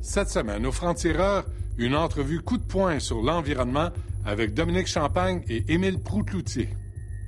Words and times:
Cette 0.00 0.28
semaine, 0.28 0.66
au 0.66 0.72
Franc-Tireur, 0.72 1.44
une 1.78 1.94
entrevue 1.94 2.40
coup 2.40 2.58
de 2.58 2.64
poing 2.64 2.98
sur 3.00 3.22
l'environnement 3.22 3.90
avec 4.24 4.54
Dominique 4.54 4.86
Champagne 4.86 5.42
et 5.48 5.64
Émile 5.68 6.00
Proutloutier. 6.00 6.68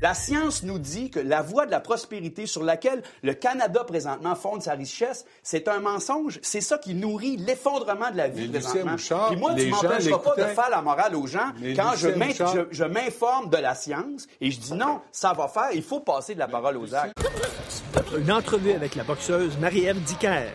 La 0.00 0.14
science 0.14 0.62
nous 0.62 0.78
dit 0.78 1.10
que 1.10 1.18
la 1.18 1.42
voie 1.42 1.66
de 1.66 1.72
la 1.72 1.80
prospérité 1.80 2.46
sur 2.46 2.62
laquelle 2.62 3.02
le 3.22 3.34
Canada 3.34 3.82
présentement 3.82 4.36
fonde 4.36 4.62
sa 4.62 4.74
richesse, 4.74 5.24
c'est 5.42 5.66
un 5.66 5.80
mensonge. 5.80 6.38
C'est 6.42 6.60
ça 6.60 6.78
qui 6.78 6.94
nourrit 6.94 7.36
l'effondrement 7.36 8.10
de 8.12 8.16
la 8.16 8.28
vie 8.28 8.48
Mais 8.48 8.60
présentement. 8.60 8.92
Bouchard, 8.92 9.30
Puis 9.30 9.40
moi, 9.40 9.54
les 9.54 9.64
tu 9.64 9.70
m'empêcheras 9.70 10.18
pas 10.18 10.36
de 10.36 10.44
faire 10.44 10.70
la 10.70 10.82
morale 10.82 11.16
aux 11.16 11.26
gens 11.26 11.50
Mais 11.60 11.74
quand 11.74 11.94
je 11.96 12.84
m'informe 12.84 13.50
de 13.50 13.56
la 13.56 13.74
science 13.74 14.28
et 14.40 14.52
je 14.52 14.60
dis 14.60 14.74
non, 14.74 15.00
ça 15.10 15.32
va 15.32 15.48
faire, 15.48 15.70
il 15.74 15.82
faut 15.82 16.00
passer 16.00 16.34
de 16.34 16.38
la 16.38 16.48
parole 16.48 16.76
aux 16.76 16.94
actes. 16.94 17.18
Une 18.16 18.30
entrevue 18.30 18.72
avec 18.72 18.94
la 18.94 19.02
boxeuse 19.02 19.58
Marie-Ève 19.58 20.00
Dicker. 20.04 20.52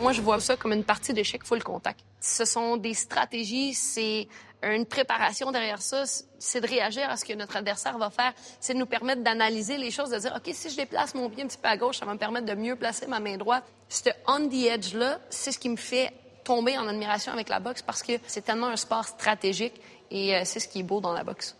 Moi, 0.00 0.12
je 0.12 0.20
vois 0.20 0.38
ça 0.40 0.56
comme 0.56 0.72
une 0.72 0.84
partie 0.84 1.14
d'échec 1.14 1.42
full 1.44 1.62
contact. 1.62 2.00
Ce 2.20 2.44
sont 2.44 2.76
des 2.76 2.92
stratégies, 2.92 3.72
c'est 3.72 4.28
une 4.62 4.84
préparation 4.84 5.50
derrière 5.52 5.80
ça, 5.80 6.04
c'est 6.38 6.60
de 6.60 6.66
réagir 6.66 7.08
à 7.08 7.16
ce 7.16 7.24
que 7.24 7.32
notre 7.32 7.56
adversaire 7.56 7.96
va 7.96 8.10
faire, 8.10 8.32
c'est 8.60 8.74
de 8.74 8.78
nous 8.78 8.86
permettre 8.86 9.22
d'analyser 9.22 9.78
les 9.78 9.90
choses, 9.90 10.10
de 10.10 10.18
dire, 10.18 10.34
OK, 10.36 10.52
si 10.52 10.70
je 10.70 10.76
déplace 10.76 11.14
mon 11.14 11.30
pied 11.30 11.44
un 11.44 11.46
petit 11.46 11.58
peu 11.58 11.68
à 11.68 11.76
gauche, 11.76 11.98
ça 11.98 12.04
va 12.04 12.12
me 12.12 12.18
permettre 12.18 12.46
de 12.46 12.54
mieux 12.54 12.76
placer 12.76 13.06
ma 13.06 13.20
main 13.20 13.38
droite. 13.38 13.64
Ce 13.88 14.10
on 14.26 14.48
the 14.48 14.66
edge-là, 14.66 15.18
c'est 15.30 15.52
ce 15.52 15.58
qui 15.58 15.70
me 15.70 15.76
fait 15.76 16.12
tomber 16.44 16.76
en 16.76 16.86
admiration 16.86 17.32
avec 17.32 17.48
la 17.48 17.58
boxe 17.58 17.82
parce 17.82 18.02
que 18.02 18.12
c'est 18.26 18.44
tellement 18.44 18.68
un 18.68 18.76
sport 18.76 19.04
stratégique 19.04 19.80
et 20.10 20.34
euh, 20.36 20.40
c'est 20.44 20.60
ce 20.60 20.68
qui 20.68 20.80
est 20.80 20.82
beau 20.84 21.00
dans 21.00 21.12
la 21.12 21.24
boxe. 21.24 21.56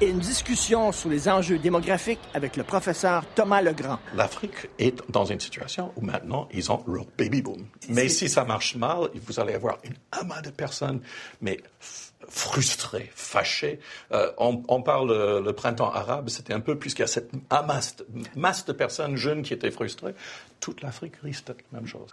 Et 0.00 0.08
une 0.10 0.18
discussion 0.20 0.92
sur 0.92 1.08
les 1.10 1.28
enjeux 1.28 1.58
démographiques 1.58 2.20
avec 2.34 2.56
le 2.56 2.62
professeur 2.62 3.24
Thomas 3.34 3.60
Legrand. 3.60 3.98
L'Afrique 4.14 4.68
est 4.78 4.96
dans 5.10 5.24
une 5.24 5.40
situation 5.40 5.92
où 5.96 6.02
maintenant 6.02 6.48
ils 6.52 6.70
ont 6.70 6.84
leur 6.86 7.04
baby 7.18 7.42
boom. 7.42 7.66
Mais 7.88 8.08
si 8.08 8.28
ça 8.28 8.44
marche 8.44 8.76
mal, 8.76 9.08
vous 9.26 9.40
allez 9.40 9.54
avoir 9.54 9.78
une 9.82 9.94
amas 10.12 10.40
de 10.40 10.50
personnes, 10.50 11.00
mais 11.40 11.56
f- 11.82 12.12
frustrées, 12.28 13.10
fâchées. 13.14 13.80
Euh, 14.12 14.30
on, 14.38 14.62
on 14.68 14.82
parle 14.82 15.10
euh, 15.10 15.40
le 15.40 15.52
printemps 15.52 15.90
arabe, 15.92 16.28
c'était 16.28 16.52
un 16.54 16.60
peu 16.60 16.78
puisqu'il 16.78 17.02
y 17.02 17.04
a 17.04 17.08
cette 17.08 17.30
amas, 17.50 17.96
de- 17.98 18.22
masse 18.36 18.64
de 18.66 18.72
personnes 18.72 19.16
jeunes 19.16 19.42
qui 19.42 19.52
étaient 19.52 19.70
frustrées. 19.72 20.14
Toute 20.60 20.80
l'Afrique 20.82 21.14
risque 21.24 21.46
d'être 21.48 21.64
la 21.72 21.80
même 21.80 21.88
chose. 21.88 22.10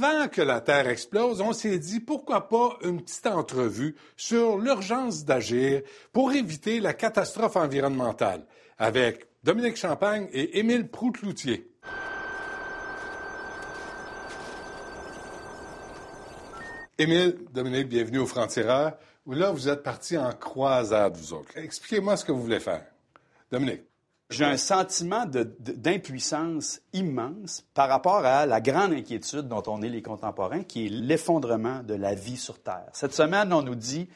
Avant 0.00 0.28
que 0.28 0.42
la 0.42 0.60
Terre 0.60 0.86
explose, 0.86 1.40
on 1.40 1.52
s'est 1.52 1.80
dit 1.80 1.98
pourquoi 1.98 2.48
pas 2.48 2.78
une 2.84 3.02
petite 3.02 3.26
entrevue 3.26 3.96
sur 4.16 4.56
l'urgence 4.56 5.24
d'agir 5.24 5.82
pour 6.12 6.30
éviter 6.30 6.78
la 6.78 6.94
catastrophe 6.94 7.56
environnementale 7.56 8.46
avec 8.78 9.26
Dominique 9.42 9.76
Champagne 9.76 10.28
et 10.32 10.60
Émile 10.60 10.86
Proutloutier. 10.86 11.68
Émile, 16.96 17.36
Dominique, 17.52 17.88
bienvenue 17.88 18.18
au 18.18 18.26
Franc-Tireur, 18.26 18.92
là, 19.26 19.50
vous 19.50 19.68
êtes 19.68 19.82
partis 19.82 20.16
en 20.16 20.30
croisade, 20.30 21.16
vous 21.16 21.32
autres. 21.32 21.56
Expliquez-moi 21.56 22.16
ce 22.16 22.24
que 22.24 22.30
vous 22.30 22.42
voulez 22.42 22.60
faire. 22.60 22.84
Dominique. 23.50 23.82
J'ai 24.30 24.44
un 24.44 24.58
sentiment 24.58 25.24
d'impuissance 25.26 26.80
immense 26.92 27.64
par 27.72 27.88
rapport 27.88 28.24
à 28.26 28.44
la 28.44 28.60
grande 28.60 28.92
inquiétude 28.92 29.48
dont 29.48 29.62
on 29.66 29.80
est 29.80 29.88
les 29.88 30.02
contemporains, 30.02 30.64
qui 30.64 30.86
est 30.86 30.90
l'effondrement 30.90 31.82
de 31.82 31.94
la 31.94 32.14
vie 32.14 32.36
sur 32.36 32.62
Terre. 32.62 32.88
Cette 32.92 33.14
semaine, 33.14 33.52
on 33.54 33.62
nous 33.62 33.74
dit 33.74 34.06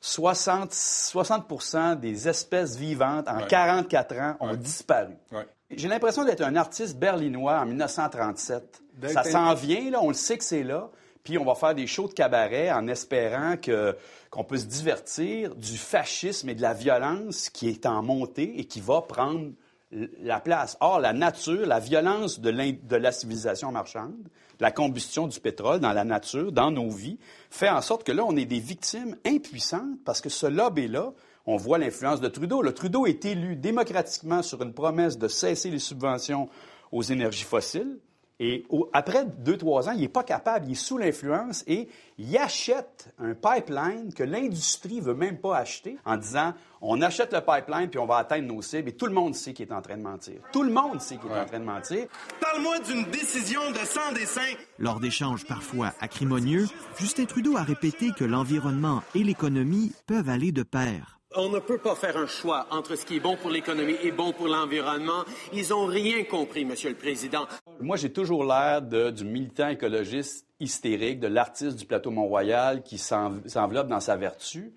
60, 0.00 0.72
60 0.72 2.00
des 2.00 2.28
espèces 2.28 2.76
vivantes 2.76 3.28
en 3.28 3.36
Ouais. 3.38 3.46
44 3.48 4.16
ans 4.18 4.36
ont 4.40 4.50
Ouais. 4.50 4.56
disparu. 4.56 5.14
Ouais. 5.30 5.46
J'ai 5.70 5.86
l'impression 5.88 6.24
d'être 6.24 6.40
un 6.42 6.56
artiste 6.56 6.96
berlinois 6.98 7.60
en 7.60 7.66
1937. 7.66 8.82
D'être 8.94 9.12
Ça 9.12 9.22
s'en 9.22 9.54
vient, 9.54 9.88
là, 9.90 10.00
on 10.02 10.08
le 10.08 10.14
sait 10.14 10.36
que 10.36 10.44
c'est 10.44 10.64
là. 10.64 10.88
Puis 11.22 11.38
on 11.38 11.44
va 11.44 11.54
faire 11.54 11.74
des 11.74 11.86
shows 11.86 12.08
de 12.08 12.14
cabaret 12.14 12.70
en 12.70 12.86
espérant 12.88 13.56
que 13.56 13.96
qu'on 14.30 14.44
peut 14.44 14.58
se 14.58 14.66
divertir 14.66 15.56
du 15.56 15.76
fascisme 15.76 16.48
et 16.48 16.54
de 16.54 16.62
la 16.62 16.72
violence 16.72 17.50
qui 17.50 17.68
est 17.68 17.84
en 17.84 18.02
montée 18.02 18.60
et 18.60 18.64
qui 18.64 18.80
va 18.80 19.02
prendre 19.02 19.50
la 19.90 20.38
place. 20.38 20.76
Or, 20.80 21.00
la 21.00 21.12
nature, 21.12 21.66
la 21.66 21.80
violence 21.80 22.40
de 22.40 22.96
la 22.96 23.12
civilisation 23.12 23.72
marchande, 23.72 24.28
la 24.60 24.70
combustion 24.70 25.26
du 25.26 25.40
pétrole 25.40 25.80
dans 25.80 25.92
la 25.92 26.04
nature, 26.04 26.52
dans 26.52 26.70
nos 26.70 26.90
vies, 26.90 27.18
fait 27.50 27.68
en 27.68 27.80
sorte 27.80 28.04
que 28.04 28.12
là, 28.12 28.24
on 28.24 28.36
est 28.36 28.44
des 28.44 28.60
victimes 28.60 29.16
impuissantes 29.26 29.98
parce 30.04 30.20
que 30.20 30.28
ce 30.28 30.46
lobby-là, 30.46 31.12
on 31.46 31.56
voit 31.56 31.78
l'influence 31.78 32.20
de 32.20 32.28
Trudeau. 32.28 32.62
Le 32.62 32.72
Trudeau 32.72 33.06
est 33.06 33.24
élu 33.24 33.56
démocratiquement 33.56 34.42
sur 34.42 34.62
une 34.62 34.74
promesse 34.74 35.18
de 35.18 35.26
cesser 35.26 35.70
les 35.70 35.78
subventions 35.78 36.48
aux 36.92 37.02
énergies 37.02 37.44
fossiles. 37.44 37.98
Et 38.42 38.64
au- 38.70 38.88
après 38.94 39.26
deux, 39.26 39.58
trois 39.58 39.88
ans, 39.88 39.92
il 39.92 40.00
n'est 40.00 40.08
pas 40.08 40.24
capable, 40.24 40.64
il 40.66 40.72
est 40.72 40.74
sous 40.74 40.96
l'influence 40.96 41.62
et 41.66 41.88
il 42.16 42.36
achète 42.38 43.12
un 43.18 43.34
pipeline 43.34 44.14
que 44.14 44.22
l'industrie 44.22 44.96
ne 44.96 45.02
veut 45.02 45.14
même 45.14 45.38
pas 45.38 45.58
acheter 45.58 45.98
en 46.06 46.16
disant 46.16 46.54
on 46.80 47.02
achète 47.02 47.34
le 47.34 47.40
pipeline 47.42 47.90
puis 47.90 47.98
on 47.98 48.06
va 48.06 48.16
atteindre 48.16 48.46
nos 48.52 48.62
cibles. 48.62 48.88
Et 48.88 48.92
tout 48.96 49.04
le 49.06 49.12
monde 49.12 49.34
sait 49.34 49.52
qu'il 49.52 49.68
est 49.68 49.72
en 49.72 49.82
train 49.82 49.98
de 49.98 50.02
mentir. 50.02 50.40
Tout 50.52 50.62
le 50.62 50.72
monde 50.72 51.00
sait 51.02 51.18
qu'il 51.18 51.30
est 51.30 51.38
en 51.38 51.44
train 51.44 51.60
de 51.60 51.64
mentir. 51.64 52.06
Parle-moi 52.40 52.78
d'une 52.80 53.04
décision 53.10 53.60
de 53.72 53.76
sans 53.86 54.12
dessin. 54.14 54.40
Lors 54.78 55.00
d'échanges 55.00 55.46
parfois 55.46 55.92
acrimonieux, 56.00 56.66
Justin 56.98 57.26
Trudeau 57.26 57.58
a 57.58 57.62
répété 57.62 58.10
que 58.16 58.24
l'environnement 58.24 59.02
et 59.14 59.22
l'économie 59.22 59.92
peuvent 60.06 60.30
aller 60.30 60.50
de 60.50 60.62
pair. 60.62 61.19
On 61.36 61.48
ne 61.48 61.60
peut 61.60 61.78
pas 61.78 61.94
faire 61.94 62.16
un 62.16 62.26
choix 62.26 62.66
entre 62.70 62.96
ce 62.96 63.06
qui 63.06 63.16
est 63.16 63.20
bon 63.20 63.36
pour 63.36 63.50
l'économie 63.50 63.94
et 64.02 64.10
bon 64.10 64.32
pour 64.32 64.48
l'environnement. 64.48 65.24
Ils 65.52 65.68
n'ont 65.68 65.86
rien 65.86 66.24
compris, 66.24 66.64
Monsieur 66.64 66.90
le 66.90 66.96
Président. 66.96 67.46
Moi, 67.78 67.96
j'ai 67.96 68.12
toujours 68.12 68.42
l'air 68.44 68.82
du 68.82 69.24
militant 69.24 69.68
écologiste 69.68 70.44
hystérique, 70.58 71.20
de 71.20 71.28
l'artiste 71.28 71.76
du 71.76 71.86
plateau 71.86 72.10
Mont-Royal 72.10 72.82
qui 72.82 72.98
s'en- 72.98 73.34
s'enveloppe 73.46 73.86
dans 73.86 74.00
sa 74.00 74.16
vertu. 74.16 74.72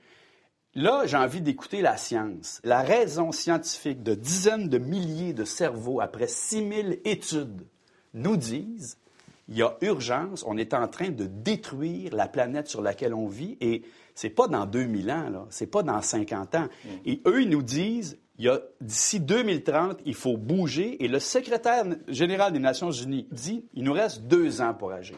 Là, 0.75 1.07
j'ai 1.07 1.17
envie 1.17 1.41
d'écouter 1.41 1.81
la 1.81 1.97
science. 1.97 2.61
La 2.63 2.81
raison 2.83 3.31
scientifique 3.31 4.03
de 4.03 4.13
dizaines 4.13 4.69
de 4.69 4.77
milliers 4.77 5.33
de 5.33 5.45
cerveaux 5.45 6.01
après 6.01 6.27
6000 6.27 6.99
études 7.03 7.63
nous 8.13 8.37
disent 8.37 8.99
il 9.49 9.57
y 9.57 9.63
a 9.63 9.75
urgence, 9.81 10.43
on 10.47 10.57
est 10.57 10.73
en 10.75 10.87
train 10.87 11.09
de 11.09 11.25
détruire 11.25 12.15
la 12.15 12.27
planète 12.27 12.67
sur 12.67 12.81
laquelle 12.83 13.13
on 13.15 13.27
vit 13.27 13.57
et 13.59 13.81
c'est 14.15 14.29
pas 14.29 14.47
dans 14.47 14.65
2000 14.65 15.11
ans, 15.11 15.29
là, 15.29 15.45
c'est 15.49 15.67
pas 15.67 15.83
dans 15.83 16.01
50 16.01 16.55
ans. 16.55 16.67
Et 17.05 17.21
eux, 17.25 17.41
ils 17.41 17.49
nous 17.49 17.63
disent 17.63 18.19
il 18.39 18.45
y 18.45 18.49
a 18.49 18.59
d'ici 18.81 19.19
2030, 19.19 19.99
il 20.05 20.15
faut 20.15 20.37
bouger 20.37 21.03
et 21.03 21.07
le 21.07 21.19
secrétaire 21.19 21.85
général 22.07 22.51
des 22.51 22.59
Nations 22.59 22.89
Unies 22.91 23.27
dit 23.31 23.65
il 23.73 23.83
nous 23.83 23.93
reste 23.93 24.23
deux 24.23 24.59
ans 24.61 24.73
pour 24.73 24.91
agir. 24.91 25.17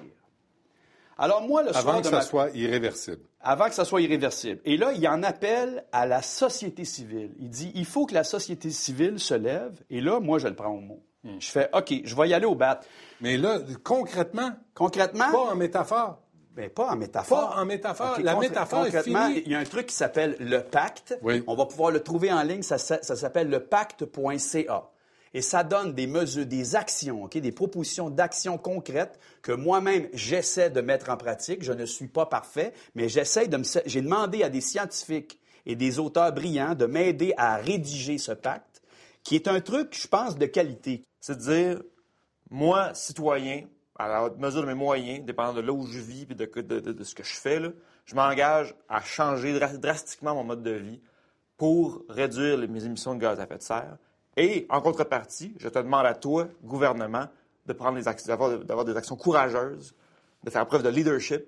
Alors 1.17 1.47
moi, 1.47 1.63
le 1.63 1.71
soir 1.71 1.87
Avant 1.87 1.97
que 1.99 2.03
de 2.03 2.09
ça 2.09 2.17
ma- 2.17 2.21
soit 2.21 2.49
irréversible. 2.57 3.21
avant 3.39 3.69
que 3.69 3.73
ça 3.73 3.85
soit 3.85 4.01
irréversible. 4.01 4.59
Et 4.65 4.75
là, 4.75 4.91
il 4.91 5.07
en 5.07 5.23
appelle 5.23 5.85
à 5.93 6.05
la 6.05 6.21
société 6.21 6.83
civile. 6.83 7.31
Il 7.39 7.49
dit, 7.49 7.71
il 7.73 7.85
faut 7.85 8.05
que 8.05 8.13
la 8.13 8.25
société 8.25 8.69
civile 8.69 9.17
se 9.17 9.33
lève. 9.33 9.81
Et 9.89 10.01
là, 10.01 10.19
moi, 10.19 10.39
je 10.39 10.47
le 10.49 10.55
prends 10.55 10.71
au 10.73 10.81
mot. 10.81 11.01
Hmm. 11.23 11.37
Je 11.39 11.47
fais, 11.49 11.69
OK, 11.73 11.93
je 12.03 12.15
vais 12.17 12.27
y 12.29 12.33
aller 12.33 12.45
au 12.45 12.55
bat. 12.55 12.81
Mais 13.21 13.37
là, 13.37 13.59
concrètement, 13.83 14.51
Concrètement, 14.73 15.31
pas 15.31 15.51
en 15.53 15.55
métaphore. 15.55 16.19
Ben, 16.55 16.69
pas 16.69 16.87
en 16.91 16.95
métaphore. 16.95 17.49
Pas 17.51 17.61
en 17.61 17.65
métaphore. 17.65 18.17
La 18.23 18.35
métaphore 18.37 18.81
est 18.85 18.91
concrètement, 18.91 19.27
finie. 19.27 19.43
Il 19.45 19.51
y 19.51 19.55
a 19.55 19.59
un 19.59 19.63
truc 19.65 19.87
qui 19.87 19.95
s'appelle 19.95 20.37
le 20.39 20.61
pacte. 20.63 21.17
Oui. 21.21 21.43
On 21.47 21.55
va 21.55 21.65
pouvoir 21.65 21.91
le 21.91 22.01
trouver 22.01 22.31
en 22.31 22.41
ligne. 22.43 22.61
Ça, 22.63 22.77
ça- 22.77 23.03
ça 23.03 23.15
s'appelle 23.15 23.49
le 23.49 23.59
pacte.ca. 23.59 24.89
Et 25.33 25.41
ça 25.41 25.65
donne 25.65 25.91
des 25.93 26.07
mesures, 26.07 26.45
des 26.45 26.77
actions, 26.77 27.23
OK, 27.25 27.37
des 27.37 27.51
propositions 27.51 28.09
d'actions 28.09 28.57
concrètes 28.57 29.19
que 29.41 29.51
moi-même 29.51 30.07
j'essaie 30.13 30.69
de 30.69 30.79
mettre 30.79 31.09
en 31.09 31.17
pratique. 31.17 31.61
Je 31.61 31.73
ne 31.73 31.85
suis 31.85 32.07
pas 32.07 32.25
parfait, 32.25 32.71
mais 32.95 33.09
j'essaie 33.09 33.47
de 33.49 33.57
me. 33.57 33.63
J'ai 33.85 34.01
demandé 34.01 34.43
à 34.43 34.49
des 34.49 34.61
scientifiques 34.61 35.37
et 35.65 35.75
des 35.75 35.99
auteurs 35.99 36.31
brillants 36.31 36.73
de 36.73 36.85
m'aider 36.85 37.33
à 37.35 37.57
rédiger 37.57 38.17
ce 38.17 38.31
pacte, 38.31 38.81
qui 39.23 39.35
est 39.35 39.49
un 39.49 39.59
truc, 39.59 39.97
je 39.99 40.07
pense, 40.07 40.37
de 40.37 40.45
qualité. 40.45 41.03
c'est 41.19 41.35
de 41.37 41.41
dire, 41.41 41.81
moi, 42.49 42.93
citoyen, 42.93 43.63
à 43.97 44.07
la 44.07 44.29
mesure 44.37 44.61
de 44.61 44.67
mes 44.67 44.73
moyens, 44.73 45.25
dépendant 45.25 45.53
de 45.53 45.61
là 45.61 45.71
où 45.71 45.85
je 45.87 45.99
vis 45.99 46.23
et 46.29 46.35
de, 46.35 46.45
de- 46.45 46.79
de- 46.79 46.91
de 46.91 47.03
ce 47.03 47.15
que 47.15 47.23
je 47.23 47.35
fais, 47.35 47.59
là, 47.59 47.69
je 48.05 48.15
m'engage 48.15 48.75
à 48.89 49.01
changer 49.01 49.53
dra- 49.57 49.77
drastiquement 49.77 50.35
mon 50.35 50.43
mode 50.43 50.63
de 50.63 50.71
vie 50.71 50.99
pour 51.57 52.03
réduire 52.09 52.57
les- 52.57 52.67
mes 52.67 52.83
émissions 52.85 53.15
de 53.15 53.19
gaz 53.21 53.39
à 53.39 53.43
effet 53.43 53.57
de 53.57 53.61
serre. 53.63 53.97
Et 54.37 54.65
en 54.69 54.81
contrepartie, 54.81 55.55
je 55.59 55.69
te 55.69 55.79
demande 55.79 56.05
à 56.05 56.13
toi, 56.13 56.47
gouvernement, 56.63 57.27
de 57.65 57.73
prendre 57.73 57.97
des 57.97 58.07
actions, 58.07 58.27
d'avoir, 58.63 58.85
des 58.85 58.95
actions 58.97 59.15
courageuses, 59.15 59.95
de 60.43 60.49
faire 60.49 60.65
preuve 60.67 60.83
de 60.83 60.89
leadership 60.89 61.43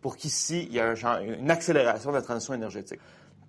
pour 0.00 0.16
qu'ici, 0.16 0.64
il 0.68 0.72
y 0.74 0.78
ait 0.78 0.80
un 1.04 1.20
une 1.20 1.50
accélération 1.50 2.10
de 2.10 2.16
la 2.16 2.22
transition 2.22 2.52
énergétique. 2.54 2.98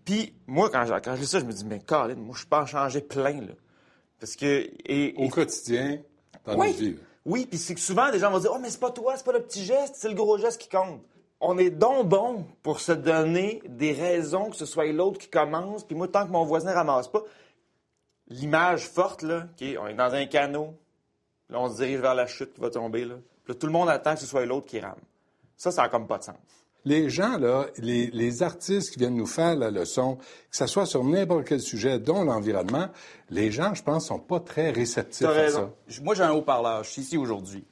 Puis, 0.05 0.33
moi, 0.45 0.69
quand 0.69 0.85
quand 1.03 1.15
j'ai 1.15 1.25
ça, 1.25 1.39
je 1.39 1.45
me 1.45 1.51
dis, 1.51 1.65
mais 1.65 1.79
Colin, 1.79 2.15
moi, 2.15 2.35
je 2.37 2.45
peux 2.45 2.55
en 2.55 2.65
changer 2.67 3.01
plein, 3.01 3.41
là. 3.41 3.53
Parce 4.19 4.35
que. 4.35 4.69
Et, 4.85 5.13
Au 5.17 5.23
et- 5.23 5.29
quotidien, 5.29 5.99
dans 6.45 6.57
oui, 6.59 6.67
notre 6.67 6.79
vie. 6.79 6.95
Oui, 7.25 7.45
puis 7.45 7.57
c'est 7.57 7.73
que 7.73 7.79
souvent, 7.79 8.11
des 8.11 8.19
gens 8.19 8.31
vont 8.31 8.39
dire, 8.39 8.51
oh, 8.53 8.59
mais 8.59 8.69
c'est 8.69 8.79
pas 8.79 8.91
toi, 8.91 9.15
c'est 9.15 9.25
pas 9.25 9.31
le 9.31 9.41
petit 9.41 9.63
geste, 9.63 9.95
c'est 9.95 10.09
le 10.09 10.15
gros 10.15 10.37
geste 10.37 10.59
qui 10.59 10.69
compte. 10.69 11.01
On 11.39 11.57
est 11.57 11.69
donc 11.69 12.07
bon 12.07 12.45
pour 12.63 12.79
se 12.79 12.91
donner 12.91 13.61
des 13.65 13.93
raisons 13.93 14.49
que 14.49 14.55
ce 14.55 14.65
soit 14.65 14.91
l'autre 14.91 15.19
qui 15.19 15.29
commence, 15.29 15.83
puis 15.83 15.95
moi, 15.95 16.07
tant 16.07 16.25
que 16.25 16.31
mon 16.31 16.45
voisin 16.45 16.73
ramasse 16.73 17.07
pas, 17.07 17.23
l'image 18.27 18.87
forte, 18.87 19.21
là, 19.21 19.47
qui 19.55 19.77
on 19.77 19.87
est 19.87 19.93
dans 19.93 20.13
un 20.13 20.25
canot, 20.25 20.73
là, 21.49 21.59
on 21.59 21.69
se 21.69 21.77
dirige 21.77 21.99
vers 21.99 22.15
la 22.15 22.27
chute 22.27 22.53
qui 22.53 22.61
va 22.61 22.69
tomber, 22.69 23.05
là. 23.05 23.15
Puis 23.43 23.53
là, 23.53 23.59
tout 23.59 23.67
le 23.67 23.73
monde 23.73 23.89
attend 23.89 24.13
que 24.13 24.21
ce 24.21 24.25
soit 24.25 24.45
l'autre 24.45 24.67
qui 24.67 24.79
rame. 24.79 24.95
Ça, 25.57 25.71
ça 25.71 25.83
n'a 25.83 25.89
comme 25.89 26.07
pas 26.07 26.17
de 26.17 26.23
sens. 26.23 26.35
Les 26.85 27.09
gens, 27.09 27.37
là, 27.37 27.67
les, 27.77 28.07
les 28.07 28.43
artistes 28.43 28.91
qui 28.91 28.99
viennent 28.99 29.15
nous 29.15 29.25
faire 29.25 29.55
la 29.55 29.71
leçon, 29.71 30.15
que 30.15 30.57
ce 30.57 30.67
soit 30.67 30.85
sur 30.85 31.03
n'importe 31.03 31.45
quel 31.45 31.61
sujet, 31.61 31.97
dont 31.97 32.23
l'environnement, 32.25 32.87
les 33.29 33.51
gens, 33.51 33.73
je 33.73 33.83
pense, 33.83 34.07
sont 34.07 34.19
pas 34.19 34.41
très 34.41 34.71
réceptifs 34.71 35.25
à 35.25 35.49
ça. 35.49 35.69
Moi, 36.01 36.15
j'ai 36.15 36.23
un 36.23 36.33
haut-parleur. 36.33 36.83
Je 36.83 36.89
suis 36.89 37.01
ici 37.03 37.17
aujourd'hui. 37.17 37.63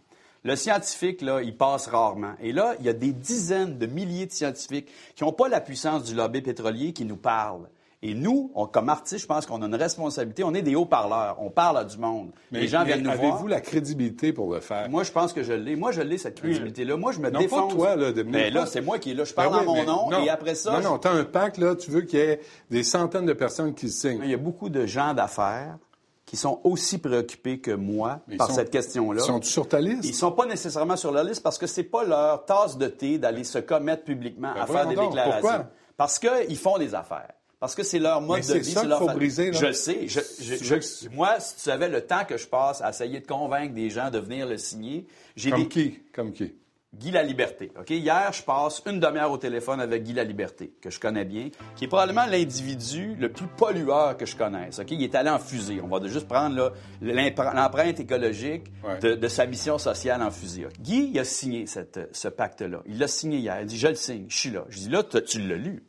Le 0.43 0.55
scientifique, 0.55 1.21
là, 1.21 1.41
il 1.41 1.55
passe 1.55 1.87
rarement. 1.87 2.33
Et 2.41 2.51
là, 2.51 2.75
il 2.79 2.85
y 2.85 2.89
a 2.89 2.93
des 2.93 3.11
dizaines 3.11 3.77
de 3.77 3.85
milliers 3.85 4.25
de 4.25 4.31
scientifiques 4.31 4.89
qui 5.15 5.23
n'ont 5.23 5.33
pas 5.33 5.49
la 5.49 5.61
puissance 5.61 6.03
du 6.03 6.15
lobby 6.15 6.41
pétrolier 6.41 6.93
qui 6.93 7.05
nous 7.05 7.17
parlent. 7.17 7.69
Et 8.03 8.15
nous, 8.15 8.51
on- 8.55 8.65
comme 8.65 8.89
artistes, 8.89 9.21
je 9.21 9.27
pense 9.27 9.45
qu'on 9.45 9.61
a 9.61 9.65
une 9.67 9.75
responsabilité. 9.75 10.43
On 10.43 10.55
est 10.55 10.63
des 10.63 10.73
haut-parleurs. 10.73 11.37
On 11.39 11.51
parle 11.51 11.77
à 11.77 11.83
du 11.83 11.99
monde. 11.99 12.31
les 12.51 12.67
gens 12.67 12.83
viennent 12.83 13.03
nous 13.03 13.09
avez-vous 13.11 13.37
voir. 13.37 13.47
la 13.49 13.61
crédibilité 13.61 14.33
pour 14.33 14.51
le 14.51 14.59
faire? 14.59 14.89
Moi, 14.89 15.03
je 15.03 15.11
pense 15.11 15.33
que 15.33 15.43
je 15.43 15.53
l'ai. 15.53 15.75
Moi, 15.75 15.91
je 15.91 16.01
l'ai, 16.01 16.17
cette 16.17 16.39
crédibilité-là. 16.39 16.97
Moi, 16.97 17.11
je 17.11 17.19
me 17.19 17.29
Non, 17.29 17.39
défonce. 17.39 17.71
pas 17.73 17.77
toi, 17.77 17.95
là, 17.95 18.11
Dominique. 18.11 18.41
Mais 18.41 18.49
là, 18.49 18.61
Pas- 18.61 18.65
c'est 18.65 18.81
moi 18.81 18.97
qui 18.97 19.11
est 19.11 19.13
là. 19.13 19.23
Je 19.23 19.35
Ben 19.35 19.43
parle 19.43 19.53
oui, 19.53 19.59
en 19.67 19.75
mon 19.75 19.83
nom. 19.83 20.09
non. 20.09 20.23
Et 20.23 20.29
après 20.29 20.55
ça, 20.55 20.79
Non, 20.79 20.91
non, 20.91 20.97
t'as 20.97 21.11
un 21.11 21.23
pacte, 21.25 21.59
là, 21.59 21.75
tu 21.75 21.91
veux 21.91 22.01
qu'il 22.01 22.17
y 22.17 22.23
ait 22.23 22.41
des 22.71 22.83
centaines 22.83 23.25
de 23.27 23.33
personnes 23.33 23.75
qui 23.75 23.89
signent. 23.89 24.21
il 24.23 24.31
y 24.31 24.33
a 24.33 24.37
beaucoup 24.37 24.69
de 24.69 24.87
gens 24.87 25.13
d'affaires 25.13 25.77
qui 26.25 26.37
sont 26.37 26.59
aussi 26.63 26.97
préoccupés 26.97 27.59
que 27.59 27.69
moi 27.71 28.21
par 28.37 28.47
sont- 28.47 28.55
cette 28.55 28.71
question-là. 28.71 29.21
Ils 29.21 29.25
sont 29.27 29.41
sur 29.43 29.67
ta 29.67 29.79
liste? 29.79 30.05
Ils 30.05 30.15
sont 30.15 30.31
pas 30.31 30.47
nécessairement 30.47 30.95
sur 30.95 31.11
la 31.11 31.23
liste 31.23 31.43
parce 31.43 31.59
que 31.59 31.67
c'est 31.67 31.83
pas 31.83 32.03
leur 32.03 32.45
tasse 32.45 32.79
de 32.79 32.87
thé 32.87 33.19
d'aller 33.19 33.43
se 33.43 33.59
commettre 33.59 34.05
publiquement 34.05 34.53
Ben 34.55 34.61
à 34.61 34.65
faire 34.65 34.87
des 34.87 34.95
donc, 34.95 35.09
déclarations. 35.09 35.39
pourquoi? 35.41 35.65
Parce 35.97 36.17
qu'ils 36.17 36.57
font 36.57 36.79
des 36.79 36.95
affaires. 36.95 37.33
Parce 37.61 37.75
que 37.75 37.83
c'est 37.83 37.99
leur 37.99 38.19
mode 38.19 38.37
Mais 38.39 38.41
de 38.41 38.45
c'est 38.47 38.59
vie. 38.59 38.71
ça 38.71 38.81
qu'il 38.81 38.89
leur 38.89 38.99
faut 38.99 39.07
fa- 39.07 39.13
briser, 39.13 39.51
là. 39.51 39.57
Je 39.59 39.65
le 39.67 39.73
sais. 39.73 40.07
Je- 40.07 40.19
je- 40.41 40.55
je- 40.81 41.09
moi, 41.09 41.39
si 41.39 41.55
tu 41.55 41.61
savais 41.61 41.87
le 41.87 42.01
temps 42.01 42.25
que 42.25 42.35
je 42.35 42.47
passe 42.47 42.81
à 42.81 42.89
essayer 42.89 43.19
de 43.21 43.25
convaincre 43.27 43.73
des 43.73 43.89
gens 43.89 44.09
de 44.11 44.19
venir 44.19 44.47
le 44.47 44.57
signer, 44.57 45.05
j'ai 45.37 45.51
Comme 45.51 45.61
des... 45.61 45.67
qui? 45.69 45.99
Comme 46.13 46.33
qui? 46.33 46.55
Guy 46.93 47.11
Laliberté. 47.11 47.71
OK? 47.79 47.89
Hier, 47.91 48.33
je 48.33 48.41
passe 48.43 48.81
une 48.85 48.99
demi-heure 48.99 49.31
au 49.31 49.37
téléphone 49.37 49.79
avec 49.79 50.03
Guy 50.03 50.11
Laliberté, 50.11 50.73
que 50.81 50.89
je 50.89 50.99
connais 50.99 51.23
bien, 51.23 51.47
qui 51.77 51.85
est 51.85 51.87
probablement 51.87 52.25
l'individu 52.25 53.15
le 53.17 53.31
plus 53.31 53.47
pollueur 53.47 54.17
que 54.17 54.25
je 54.25 54.35
connaisse. 54.35 54.79
OK? 54.79 54.91
Il 54.91 55.01
est 55.01 55.15
allé 55.15 55.29
en 55.29 55.39
fusée. 55.39 55.79
On 55.81 55.87
va 55.87 55.99
de- 56.01 56.09
juste 56.09 56.27
prendre 56.27 56.73
l'empreinte 57.01 57.99
écologique 57.99 58.63
Ouais. 58.83 58.99
de, 58.99 59.15
de 59.15 59.27
sa 59.27 59.45
mission 59.45 59.77
sociale 59.77 60.21
en 60.21 60.31
fusée. 60.31 60.67
Guy, 60.81 61.11
il 61.13 61.19
a 61.19 61.23
signé 61.23 61.65
cette- 61.67 62.09
ce 62.11 62.27
pacte-là. 62.27 62.81
Il 62.85 62.97
l'a 62.99 63.07
signé 63.07 63.37
hier. 63.37 63.59
Il 63.61 63.67
dit 63.67 63.77
Je 63.77 63.87
le 63.87 63.95
signe, 63.95 64.25
je 64.27 64.37
suis 64.37 64.49
là. 64.49 64.65
Je 64.69 64.79
dis 64.79 64.89
Là, 64.89 65.03
tu 65.03 65.39
l'as 65.39 65.55
lu. 65.55 65.83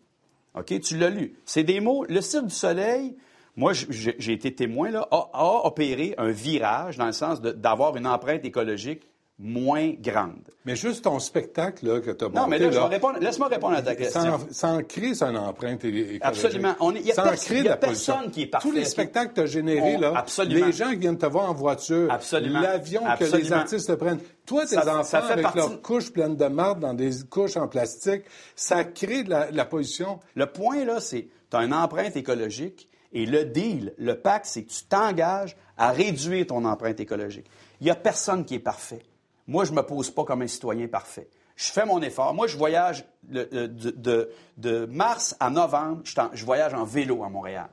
OK? 0.55 0.81
Tu 0.81 0.99
l'as 0.99 1.11
lu. 1.11 1.35
C'est 1.45 1.65
des 1.65 1.81
mots. 1.81 2.05
Le 2.09 2.21
Cirque 2.21 2.47
du 2.47 2.55
Soleil. 2.55 3.17
Moi, 3.57 3.73
j'ai 3.75 4.33
été 4.33 4.55
témoin, 4.55 4.91
là, 4.91 5.07
a, 5.11 5.29
a 5.35 5.67
opéré 5.67 6.15
un 6.17 6.31
virage 6.31 6.97
dans 6.97 7.07
le 7.07 7.13
sens 7.13 7.43
d'avoir 7.43 7.97
une 7.97 8.07
empreinte 8.07 8.47
écologique 8.47 9.03
moins 9.39 9.93
grande. 10.01 10.49
Mais 10.65 10.77
juste 10.77 11.05
ton 11.05 11.19
spectacle 11.19 11.87
là, 11.87 12.01
que 12.01 12.11
tu 12.13 12.25
as 12.25 12.29
Non, 12.29 12.47
mais 12.47 12.59
là, 12.59 12.87
répondre. 12.87 13.19
Laisse-moi 13.21 13.49
répondre 13.49 13.75
à 13.77 13.83
ta 13.83 13.97
question. 13.97 14.21
sans, 14.21 14.39
sans 14.53 14.83
créer 14.85 15.15
son 15.15 15.35
empreinte 15.35 15.85
écologique. 15.85 16.21
Absolument. 16.23 16.75
Il 16.95 17.01
y 17.07 17.11
a 17.11 17.15
pers- 17.15 17.81
personne 17.81 18.31
qui 18.31 18.43
est 18.43 18.47
parfait, 18.47 18.69
Tous 18.69 18.75
les 18.75 18.85
spectacles 18.85 19.31
que 19.31 19.35
tu 19.35 19.41
as 19.41 19.47
générés, 19.47 19.97
là, 19.99 20.13
absolument. 20.17 20.67
les 20.67 20.73
gens 20.73 20.91
qui 20.91 20.97
viennent 20.97 21.19
te 21.19 21.27
voir 21.27 21.51
en 21.51 21.55
voiture, 21.55 22.09
l'avion 22.41 23.03
que 23.19 23.25
les 23.37 23.53
artistes 23.53 23.89
te 23.89 23.93
prennent, 23.95 24.21
toi, 24.47 24.63
tes 24.67 24.77
Ça- 24.77 24.87
enfants 24.99 25.03
ça 25.05 25.19
avec 25.27 25.43
partie- 25.43 25.59
leurs 25.59 25.83
couches 25.83 26.13
pleines 26.13 26.37
de 26.37 26.47
marde 26.47 26.81
dans 26.81 26.95
des 26.95 27.11
couches 27.29 27.57
en 27.57 27.67
plastique, 27.69 28.23
ça 28.55 28.85
crée 28.85 29.25
de 29.25 29.31
la, 29.31 29.51
de 29.51 29.57
la 29.57 29.65
pollution. 29.65 30.21
Le 30.37 30.47
point, 30.47 30.85
là, 30.85 31.01
c'est 31.01 31.29
tu 31.51 31.57
as 31.57 31.65
une 31.65 31.75
empreinte 31.75 32.17
écologique 32.17 32.89
et 33.13 33.27
le 33.27 33.45
deal, 33.45 33.93
le 33.99 34.15
pacte, 34.19 34.47
c'est 34.47 34.63
que 34.63 34.71
tu 34.71 34.85
t'engages 34.85 35.57
à 35.77 35.91
réduire 35.91 36.47
ton 36.47 36.65
empreinte 36.65 37.01
écologique. 37.01 37.47
Il 37.81 37.85
n'y 37.85 37.91
a 37.91 37.95
personne 37.97 38.45
qui 38.45 38.55
est 38.55 38.59
parfait. 38.61 39.01
Moi, 39.47 39.65
je 39.65 39.73
ne 39.73 39.77
me 39.77 39.83
pose 39.83 40.11
pas 40.11 40.25
comme 40.25 40.43
un 40.43 40.47
citoyen 40.47 40.87
parfait. 40.89 41.29
Je 41.57 41.71
fais 41.71 41.85
mon 41.85 42.01
effort. 42.01 42.33
Moi, 42.35 42.47
je 42.47 42.57
voyage 42.57 43.05
le- 43.29 43.67
de, 43.67 44.87
mars 44.87 45.37
à 45.41 45.51
novembre, 45.51 46.03
je, 46.05 46.45
voyage 46.45 46.75
en 46.75 46.85
vélo 46.85 47.23
à 47.25 47.29
Montréal. 47.29 47.69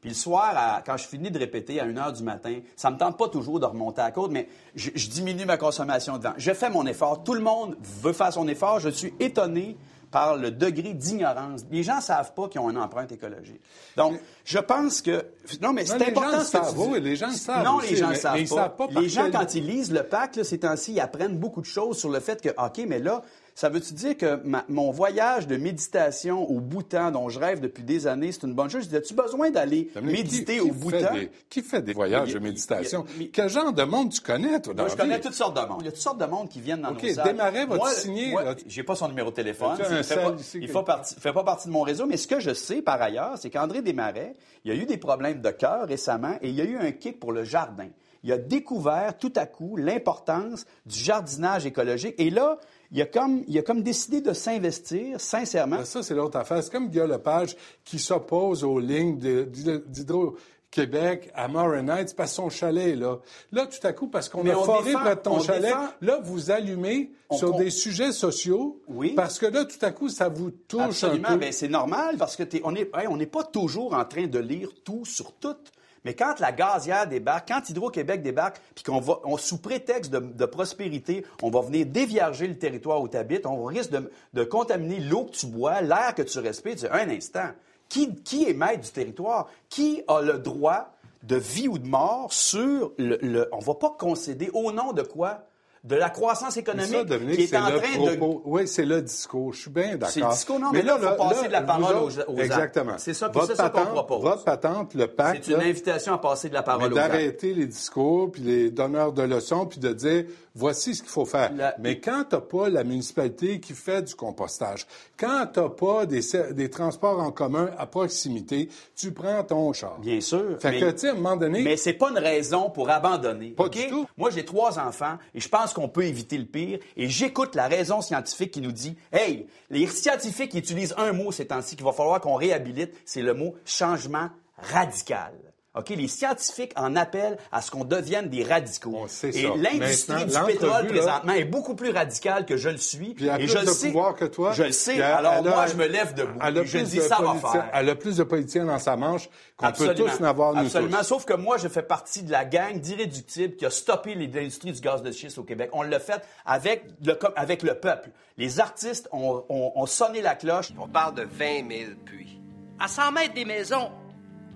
Puis 0.00 0.10
le 0.10 0.14
soir, 0.16 0.82
quand 0.84 0.98
je 0.98 1.06
finis 1.06 1.30
de 1.30 1.38
répéter 1.38 1.80
à 1.80 1.84
1 1.84 1.94
h 1.94 2.12
du 2.12 2.22
matin, 2.22 2.60
ça 2.76 2.90
me 2.90 2.98
tente 2.98 3.16
pas 3.16 3.28
toujours 3.28 3.58
de 3.58 3.64
remonter 3.64 4.02
à 4.02 4.10
côte, 4.10 4.30
mais 4.30 4.48
je, 4.74 4.90
je 4.94 5.08
diminue 5.08 5.46
ma 5.46 5.56
consommation 5.56 6.18
de 6.18 6.22
vent. 6.22 6.34
Je 6.36 6.52
fais 6.52 6.68
mon 6.68 6.86
effort. 6.86 7.24
Tout 7.24 7.32
le 7.34 7.40
monde 7.40 7.76
veut 7.80 8.12
faire 8.12 8.32
son 8.32 8.46
effort. 8.46 8.80
Je 8.80 8.90
suis 8.90 9.14
étonné 9.18 9.78
par 10.14 10.36
le 10.36 10.52
degré 10.52 10.94
d'ignorance. 10.94 11.62
Les 11.72 11.82
gens 11.82 12.00
savent 12.00 12.34
pas 12.34 12.48
qu'ils 12.48 12.60
ont 12.60 12.70
une 12.70 12.78
empreinte 12.78 13.10
écologique. 13.10 13.60
Donc, 13.96 14.20
je 14.44 14.60
pense 14.60 15.02
que... 15.02 15.26
Non, 15.60 15.72
mais 15.72 15.84
c'est 15.84 15.98
les 15.98 16.06
important 16.06 16.30
gens 16.30 16.38
le 16.38 16.44
ce 16.44 16.52
que 16.52 16.58
tu 16.58 16.64
savent, 16.64 16.74
dis. 16.76 16.88
oui, 16.88 17.00
les 17.00 17.16
gens 17.16 17.26
le 17.26 17.32
savent 17.34 17.64
Non, 17.64 17.76
aussi, 17.78 17.90
les 17.90 17.96
gens 17.96 18.08
le 18.10 18.14
savent 18.14 18.38
pas. 18.38 18.46
savent 18.46 18.76
pas 18.76 18.86
par 18.86 19.02
les 19.02 19.08
gens, 19.08 19.28
quand 19.32 19.54
ils 19.56 19.66
lisent 19.66 19.90
le 19.90 20.04
pacte, 20.04 20.36
là, 20.36 20.44
ces 20.44 20.58
temps-ci, 20.58 20.92
ils 20.92 21.00
apprennent 21.00 21.36
beaucoup 21.36 21.60
de 21.60 21.66
choses 21.66 21.98
sur 21.98 22.10
le 22.10 22.20
fait 22.20 22.40
que, 22.40 22.50
OK, 22.50 22.84
mais 22.86 23.00
là, 23.00 23.22
ça 23.54 23.68
veut-tu 23.68 23.94
dire 23.94 24.16
que 24.16 24.40
ma- 24.44 24.64
mon 24.68 24.90
voyage 24.90 25.46
de 25.46 25.56
méditation 25.56 26.48
au 26.50 26.60
Bhoutan, 26.60 27.10
dont 27.10 27.28
je 27.28 27.38
rêve 27.38 27.60
depuis 27.60 27.82
des 27.84 28.06
années, 28.06 28.32
c'est 28.32 28.42
une 28.42 28.54
bonne 28.54 28.68
chose? 28.70 28.92
As-tu 28.94 29.14
besoin 29.14 29.50
d'aller 29.50 29.90
méditer 30.02 30.54
qui- 30.54 30.60
au 30.60 30.64
qui 30.66 30.70
Bhoutan? 30.72 30.98
fait 30.98 31.20
des- 31.20 31.30
qui 31.48 31.62
fait 31.62 31.82
des 31.82 31.92
voyages 31.92 32.28
y 32.28 32.32
a- 32.32 32.38
de 32.38 32.44
méditation? 32.44 33.04
y 33.18 33.24
a- 33.24 33.26
Quel 33.32 33.48
genre 33.48 33.72
de 33.72 33.82
monde 33.84 34.10
tu 34.12 34.20
connais, 34.20 34.60
toi, 34.60 34.74
dans 34.74 34.82
Moi, 34.84 34.90
je 34.92 34.96
connais 34.96 35.20
toutes 35.20 35.34
sortes 35.34 35.56
de 35.56 35.66
monde. 35.68 35.78
Il 35.80 35.84
y 35.84 35.88
a 35.88 35.92
toutes 35.92 36.00
sortes 36.00 36.20
de 36.20 36.26
monde 36.26 36.48
qui 36.48 36.60
viennent 36.60 36.82
dans 36.82 36.90
OK, 36.92 37.02
nos 37.04 37.12
salles. 37.14 37.28
Desmarais 37.28 37.66
va 37.66 37.78
te 37.78 37.88
signer. 38.00 38.34
J'ai 38.66 38.82
pas 38.82 38.96
son 38.96 39.08
numéro 39.08 39.30
de 39.30 39.34
téléphone. 39.36 39.76
Il 39.78 39.84
fait 39.84 40.02
sel 40.02 40.18
pas, 40.18 40.34
ici 40.38 40.58
il 40.60 40.66
que- 40.66 40.72
fait 40.72 40.84
partie- 40.84 41.14
fait 41.20 41.32
pas 41.32 41.44
partie 41.44 41.68
de 41.68 41.72
mon 41.72 41.82
réseau. 41.82 42.06
Mais 42.06 42.16
ce 42.16 42.26
que 42.26 42.40
je 42.40 42.52
sais, 42.54 42.82
par 42.82 43.00
ailleurs, 43.00 43.38
c'est 43.38 43.50
qu'André 43.50 43.82
Desmarais, 43.82 44.34
il 44.64 44.70
a 44.72 44.74
eu 44.74 44.84
des 44.86 44.96
problèmes 44.96 45.40
de 45.40 45.50
cœur 45.50 45.86
récemment 45.86 46.36
et 46.42 46.48
il 46.50 46.60
a 46.60 46.64
eu 46.64 46.76
un 46.76 46.90
kick 46.92 47.20
pour 47.20 47.32
le 47.32 47.44
jardin. 47.44 47.88
Il 48.26 48.32
a 48.32 48.38
découvert 48.38 49.18
tout 49.18 49.32
à 49.36 49.44
coup 49.44 49.76
l'importance 49.76 50.64
du 50.86 50.98
jardinage 50.98 51.66
écologique. 51.66 52.14
Et 52.18 52.30
là, 52.30 52.58
il 52.94 53.02
a 53.02 53.06
comme, 53.06 53.42
il 53.48 53.58
a 53.58 53.62
comme 53.62 53.82
décidé 53.82 54.20
de 54.22 54.32
s'investir 54.32 55.20
sincèrement. 55.20 55.76
Ben, 55.78 55.84
Ça, 55.84 56.02
c'est 56.02 56.14
l'autre 56.14 56.38
affaire. 56.38 56.62
C'est 56.62 56.70
comme 56.72 56.88
Guillaume 56.88 57.10
Lepage 57.10 57.56
qui 57.84 57.98
s'oppose 57.98 58.64
aux 58.64 58.78
lignes 58.78 59.18
de- 59.18 59.44
d'Hydro-Québec 59.86 61.30
à 61.34 61.48
Morin 61.48 61.88
Heights 61.88 62.14
parce 62.16 62.30
que 62.30 62.36
son 62.36 62.50
chalet 62.50 62.96
là. 62.98 63.18
Là, 63.52 63.66
tout 63.66 63.84
à 63.86 63.92
coup, 63.92 64.08
parce 64.08 64.28
qu'on 64.28 64.46
a 64.48 64.54
foré 64.54 64.90
défend- 64.90 65.00
près 65.00 65.16
de 65.16 65.20
ton 65.20 65.36
on 65.36 65.40
chalet, 65.40 65.62
défend- 65.72 65.88
là, 66.00 66.20
vous 66.22 66.50
allumez 66.50 67.12
sur 67.32 67.54
on- 67.54 67.58
des 67.58 67.70
sujets 67.70 68.12
sociaux 68.12 68.80
Oui. 68.88 69.12
parce 69.14 69.38
que 69.38 69.46
là, 69.46 69.64
tout 69.64 69.78
à 69.84 69.90
coup, 69.90 70.08
ça 70.08 70.28
vous 70.28 70.50
touche 70.50 70.80
Absolument. 70.82 71.28
un 71.28 71.32
peu. 71.34 71.38
Ben, 71.40 71.52
c'est 71.52 71.68
normal 71.68 72.16
parce 72.18 72.36
que 72.36 72.42
t'es- 72.42 72.60
on 72.64 72.72
n'est 72.72 72.88
on 73.08 73.16
n'est 73.16 73.26
pas 73.26 73.44
toujours 73.44 73.94
en 73.94 74.04
train 74.04 74.26
de 74.26 74.38
lire 74.38 74.70
tout 74.84 75.04
sur 75.04 75.32
tout. 75.32 75.56
Mais 76.04 76.14
quand 76.14 76.38
la 76.38 76.52
gazière 76.52 77.06
débarque, 77.06 77.48
quand 77.48 77.68
Hydro-Québec 77.68 78.22
débarque, 78.22 78.60
puis 78.74 78.84
qu'on 78.84 79.00
va, 79.00 79.20
on, 79.24 79.38
sous 79.38 79.58
prétexte 79.58 80.10
de, 80.12 80.44
prospérité, 80.44 81.24
on 81.42 81.50
va 81.50 81.62
venir 81.62 81.86
dévierger 81.86 82.46
le 82.46 82.58
territoire 82.58 83.00
où 83.00 83.08
tu 83.08 83.16
habites, 83.16 83.46
on 83.46 83.64
risque 83.64 83.90
de, 83.90 84.10
de 84.34 84.44
contaminer 84.44 85.00
l'eau 85.00 85.24
que 85.24 85.32
tu 85.32 85.46
bois, 85.46 85.80
l'air 85.80 86.14
que 86.14 86.22
tu 86.22 86.38
respires. 86.38 86.76
Tu 86.76 86.86
un 86.86 87.08
instant, 87.08 87.48
qui, 87.88 88.14
qui 88.16 88.48
est 88.48 88.54
maître 88.54 88.82
du 88.82 88.90
territoire? 88.90 89.48
Qui 89.68 90.02
a 90.08 90.20
le 90.20 90.38
droit 90.38 90.94
de 91.22 91.36
vie 91.36 91.68
ou 91.68 91.78
de 91.78 91.86
mort 91.86 92.32
sur 92.32 92.92
le... 92.98 93.18
le 93.22 93.48
on 93.52 93.58
va 93.58 93.74
pas 93.74 93.94
concéder 93.98 94.50
au 94.52 94.72
nom 94.72 94.92
de 94.92 95.02
quoi? 95.02 95.46
De 95.84 95.96
la 95.96 96.08
croissance 96.08 96.56
économique 96.56 96.90
Ça, 96.92 97.04
Dominique, 97.04 97.36
qui 97.36 97.42
est 97.42 97.56
en 97.58 97.66
train 97.66 97.76
de. 98.16 98.18
Oui, 98.46 98.66
c'est 98.66 98.86
le 98.86 99.02
discours. 99.02 99.52
Je 99.52 99.60
suis 99.60 99.70
bien 99.70 99.92
d'accord. 99.92 100.08
C'est 100.08 100.20
le 100.20 100.30
discours, 100.30 100.58
non, 100.58 100.70
mais 100.72 100.80
là, 100.80 100.96
il 100.98 101.06
faut 101.06 101.14
passer 101.16 101.46
de 101.48 101.52
la 101.52 101.60
parole 101.60 101.94
vous 101.96 102.20
aux- 102.20 102.32
aux. 102.34 102.38
Exactement. 102.38 102.94
C'est 102.96 103.12
ça, 103.12 103.28
Votre 103.28 103.48
c'est 103.48 103.54
ça 103.56 103.68
qu'on 103.68 103.84
propose. 103.84 104.22
Votre 104.22 104.44
patente, 104.44 104.94
le 104.94 105.08
pacte, 105.08 105.44
C'est 105.44 105.52
une 105.52 105.58
là, 105.58 105.64
invitation 105.64 106.14
à 106.14 106.18
passer 106.18 106.48
de 106.48 106.54
la 106.54 106.60
mais 106.60 106.64
parole 106.64 106.92
aux 106.92 106.94
d'arrêter 106.96 107.52
les 107.52 107.66
discours, 107.66 108.32
puis 108.32 108.40
les 108.40 108.70
donneurs 108.70 109.12
de 109.12 109.22
leçons, 109.22 109.66
puis 109.66 109.78
de 109.78 109.92
dire 109.92 110.24
voici 110.54 110.94
ce 110.94 111.02
qu'il 111.02 111.10
faut 111.10 111.26
faire. 111.26 111.52
La- 111.54 111.74
Mais 111.78 112.00
quand 112.00 112.24
tu 112.30 112.34
n'as 112.36 112.40
pas 112.40 112.68
la 112.70 112.82
municipalité 112.84 113.60
qui 113.60 113.74
fait 113.74 114.00
du 114.02 114.14
compostage, 114.14 114.86
quand 115.18 115.46
tu 115.52 115.60
n'as 115.60 115.68
pas 115.68 116.06
des, 116.06 116.20
des 116.52 116.70
transports 116.70 117.20
en 117.20 117.30
commun 117.30 117.68
à 117.76 117.86
proximité, 117.86 118.70
tu 118.96 119.12
prends 119.12 119.42
ton 119.42 119.70
char. 119.74 119.98
Bien 119.98 120.20
sûr. 120.22 120.56
Fait 120.60 120.70
mais, 120.70 120.80
que, 120.80 120.90
tu 120.92 121.08
à 121.08 121.10
un 121.10 121.14
moment 121.14 121.36
donné, 121.36 121.62
mais 121.62 121.76
c'est 121.76 121.92
pas 121.92 122.08
une 122.10 122.18
raison 122.18 122.70
pour 122.70 122.88
abandonner. 122.88 123.50
Pas 123.50 123.68
du 123.68 123.86
tout. 123.88 124.06
Moi, 124.16 124.30
j'ai 124.30 124.44
trois 124.46 124.78
enfants 124.78 125.18
et 125.34 125.40
je 125.40 125.48
pense 125.48 125.73
qu'on 125.74 125.88
peut 125.88 126.04
éviter 126.04 126.38
le 126.38 126.46
pire. 126.46 126.78
Et 126.96 127.08
j'écoute 127.08 127.54
la 127.54 127.68
raison 127.68 128.00
scientifique 128.00 128.52
qui 128.52 128.60
nous 128.60 128.72
dit 128.72 128.96
Hey, 129.12 129.46
les 129.70 129.86
scientifiques 129.86 130.54
utilisent 130.54 130.94
un 130.96 131.12
mot 131.12 131.32
ces 131.32 131.46
temps-ci 131.46 131.76
qu'il 131.76 131.84
va 131.84 131.92
falloir 131.92 132.20
qu'on 132.20 132.36
réhabilite, 132.36 132.94
c'est 133.04 133.22
le 133.22 133.34
mot 133.34 133.54
changement 133.64 134.30
radical. 134.56 135.34
OK? 135.76 135.88
Les 135.90 136.08
scientifiques 136.08 136.72
en 136.76 136.94
appellent 136.96 137.36
à 137.50 137.60
ce 137.62 137.70
qu'on 137.70 137.84
devienne 137.84 138.28
des 138.28 138.44
radicaux. 138.44 138.92
On 138.94 139.08
sait 139.08 139.30
et 139.30 139.48
l'industrie 139.56 140.24
du 140.24 140.38
pétrole, 140.46 140.70
là- 140.86 140.88
présentement, 140.88 141.32
est 141.32 141.44
beaucoup 141.44 141.74
plus 141.74 141.90
radicale 141.90 142.46
que 142.46 142.56
je 142.56 142.68
le 142.68 142.76
suis. 142.76 143.14
Puis 143.14 143.24
elle 143.24 143.30
a 143.30 143.34
et 143.34 143.38
plus 143.44 143.48
je 143.52 143.58
de 143.58 143.66
le 143.66 143.72
sais. 143.72 143.86
pouvoir 143.88 144.14
que 144.14 144.24
toi. 144.24 144.52
Je 144.52 144.62
le 144.64 144.72
sais. 144.72 145.00
Alors, 145.02 145.32
a- 145.32 145.42
moi, 145.42 145.66
je 145.66 145.74
me 145.74 145.86
lève 145.86 146.14
debout. 146.14 146.38
Elle 146.42 146.58
a 146.58 146.62
et 146.62 146.66
je 146.66 146.78
plus 146.78 146.90
dis, 146.90 146.96
de 146.98 147.02
ça 147.02 147.16
va 147.16 147.24
politiciens- 147.26 147.50
faire. 147.52 147.70
Elle 147.74 147.88
a 147.90 147.94
plus 147.96 148.16
de 148.16 148.22
politiciens 148.22 148.64
dans 148.66 148.78
sa 148.78 148.96
manche 148.96 149.28
qu'on 149.56 149.66
peut 149.66 149.70
Absolument. 149.88 150.06
tous 150.16 150.20
en 150.22 150.24
avoir, 150.26 150.52
nous 150.54 150.60
Absolument. 150.66 150.98
tous. 150.98 151.04
Sauf 151.04 151.24
que 151.24 151.34
moi, 151.34 151.56
je 151.58 151.68
fais 151.68 151.82
partie 151.82 152.22
de 152.22 152.30
la 152.30 152.44
gang 152.44 152.78
d'irréductibles 152.78 153.56
qui 153.56 153.66
a 153.66 153.70
stoppé 153.70 154.14
l'industrie 154.14 154.72
du 154.72 154.80
gaz 154.80 155.02
de 155.02 155.10
schiste 155.10 155.38
au 155.38 155.42
Québec. 155.44 155.70
On 155.72 155.82
l'a 155.82 155.98
fait 156.00 156.22
avec 156.46 156.84
le, 157.04 157.14
com- 157.14 157.32
avec 157.36 157.62
le 157.64 157.74
peuple. 157.74 158.10
Les 158.38 158.60
artistes 158.60 159.08
ont, 159.12 159.44
ont- 159.48 159.72
ont 159.74 159.86
sonné 159.86 160.20
la 160.22 160.34
cloche. 160.36 160.70
On 160.78 160.88
parle 160.88 161.14
de 161.14 161.22
20 161.22 161.68
000 161.68 161.90
puits. 162.04 162.40
À 162.78 162.88
100 162.88 163.12
mètres 163.12 163.34
des 163.34 163.44
maisons, 163.44 163.90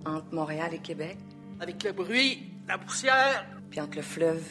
Entre 0.06 0.32
Montréal 0.32 0.72
et 0.74 0.78
Québec, 0.78 1.18
avec 1.60 1.82
le 1.84 1.92
bruit, 1.92 2.52
la 2.66 2.78
poussière, 2.78 3.46
puis 3.70 3.80
entre 3.80 3.96
le 3.96 4.02
fleuve 4.02 4.44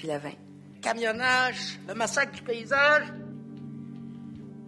puis 0.00 0.08
la 0.08 0.16
vin, 0.18 0.32
camionnage, 0.80 1.78
le 1.86 1.92
massacre 1.92 2.32
du 2.32 2.40
paysage. 2.40 3.12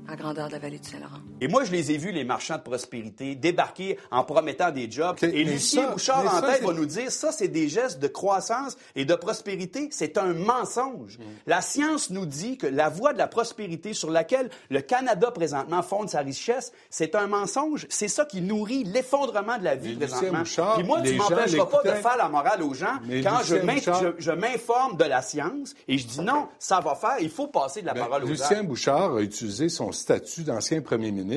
à 0.06 0.14
grandeur 0.14 0.48
de 0.48 0.52
la 0.52 0.58
vallée 0.58 0.78
du 0.78 0.86
Saint-Laurent. 0.86 1.21
Et 1.42 1.48
moi, 1.48 1.64
je 1.64 1.72
les 1.72 1.90
ai 1.90 1.96
vus, 1.96 2.12
les 2.12 2.22
marchands 2.22 2.56
de 2.56 2.62
prospérité, 2.62 3.34
débarquer 3.34 3.98
en 4.12 4.22
promettant 4.22 4.70
des 4.70 4.88
jobs. 4.88 5.16
Et 5.22 5.42
Lucien 5.42 5.90
Bouchard, 5.90 6.24
en 6.32 6.40
tête, 6.40 6.62
va 6.62 6.72
nous 6.72 6.86
dire, 6.86 7.10
ça, 7.10 7.32
c'est 7.32 7.48
des 7.48 7.68
gestes 7.68 7.98
de 7.98 8.06
croissance 8.06 8.76
et 8.94 9.04
de 9.04 9.14
prospérité. 9.16 9.88
C'est 9.90 10.18
un 10.18 10.34
mensonge. 10.34 11.18
Mm. 11.18 11.22
La 11.48 11.60
science 11.60 12.10
nous 12.10 12.26
dit 12.26 12.58
que 12.58 12.68
la 12.68 12.88
voie 12.88 13.12
de 13.12 13.18
la 13.18 13.26
prospérité 13.26 13.92
sur 13.92 14.08
laquelle 14.08 14.50
le 14.70 14.82
Canada 14.82 15.32
présentement 15.32 15.82
fonde 15.82 16.08
sa 16.08 16.20
richesse, 16.20 16.72
c'est 16.90 17.16
un 17.16 17.26
mensonge. 17.26 17.88
C'est 17.90 18.06
ça 18.06 18.24
qui 18.24 18.40
nourrit 18.40 18.84
l'effondrement 18.84 19.58
de 19.58 19.64
la 19.64 19.74
vie 19.74 19.96
Mais 19.98 20.06
Lucien 20.06 20.18
présentement. 20.18 20.38
Bouchard, 20.38 20.74
Puis 20.76 20.84
moi, 20.84 21.00
tu 21.02 21.14
m'empêcheras 21.16 21.66
pas 21.66 21.82
de 21.82 21.90
faire 21.90 22.16
la 22.18 22.28
morale 22.28 22.62
aux 22.62 22.74
gens 22.74 23.00
Mais 23.04 23.20
quand 23.20 23.40
Lucien 23.40 24.14
je 24.16 24.30
m'informe 24.30 24.96
de 24.96 25.04
la 25.04 25.22
science 25.22 25.74
et 25.88 25.98
je 25.98 26.06
dis 26.06 26.20
non, 26.20 26.46
ça 26.60 26.78
va 26.78 26.94
faire, 26.94 27.16
il 27.20 27.30
faut 27.30 27.48
passer 27.48 27.80
de 27.80 27.86
la 27.86 27.94
Ben, 27.94 28.06
parole 28.06 28.22
aux 28.22 28.26
gens. 28.26 28.32
Lucien 28.32 28.62
Bouchard 28.62 29.16
a 29.16 29.20
utilisé 29.22 29.68
son 29.68 29.90
statut 29.90 30.44
d'ancien 30.44 30.80
premier 30.82 31.10
ministre 31.10 31.31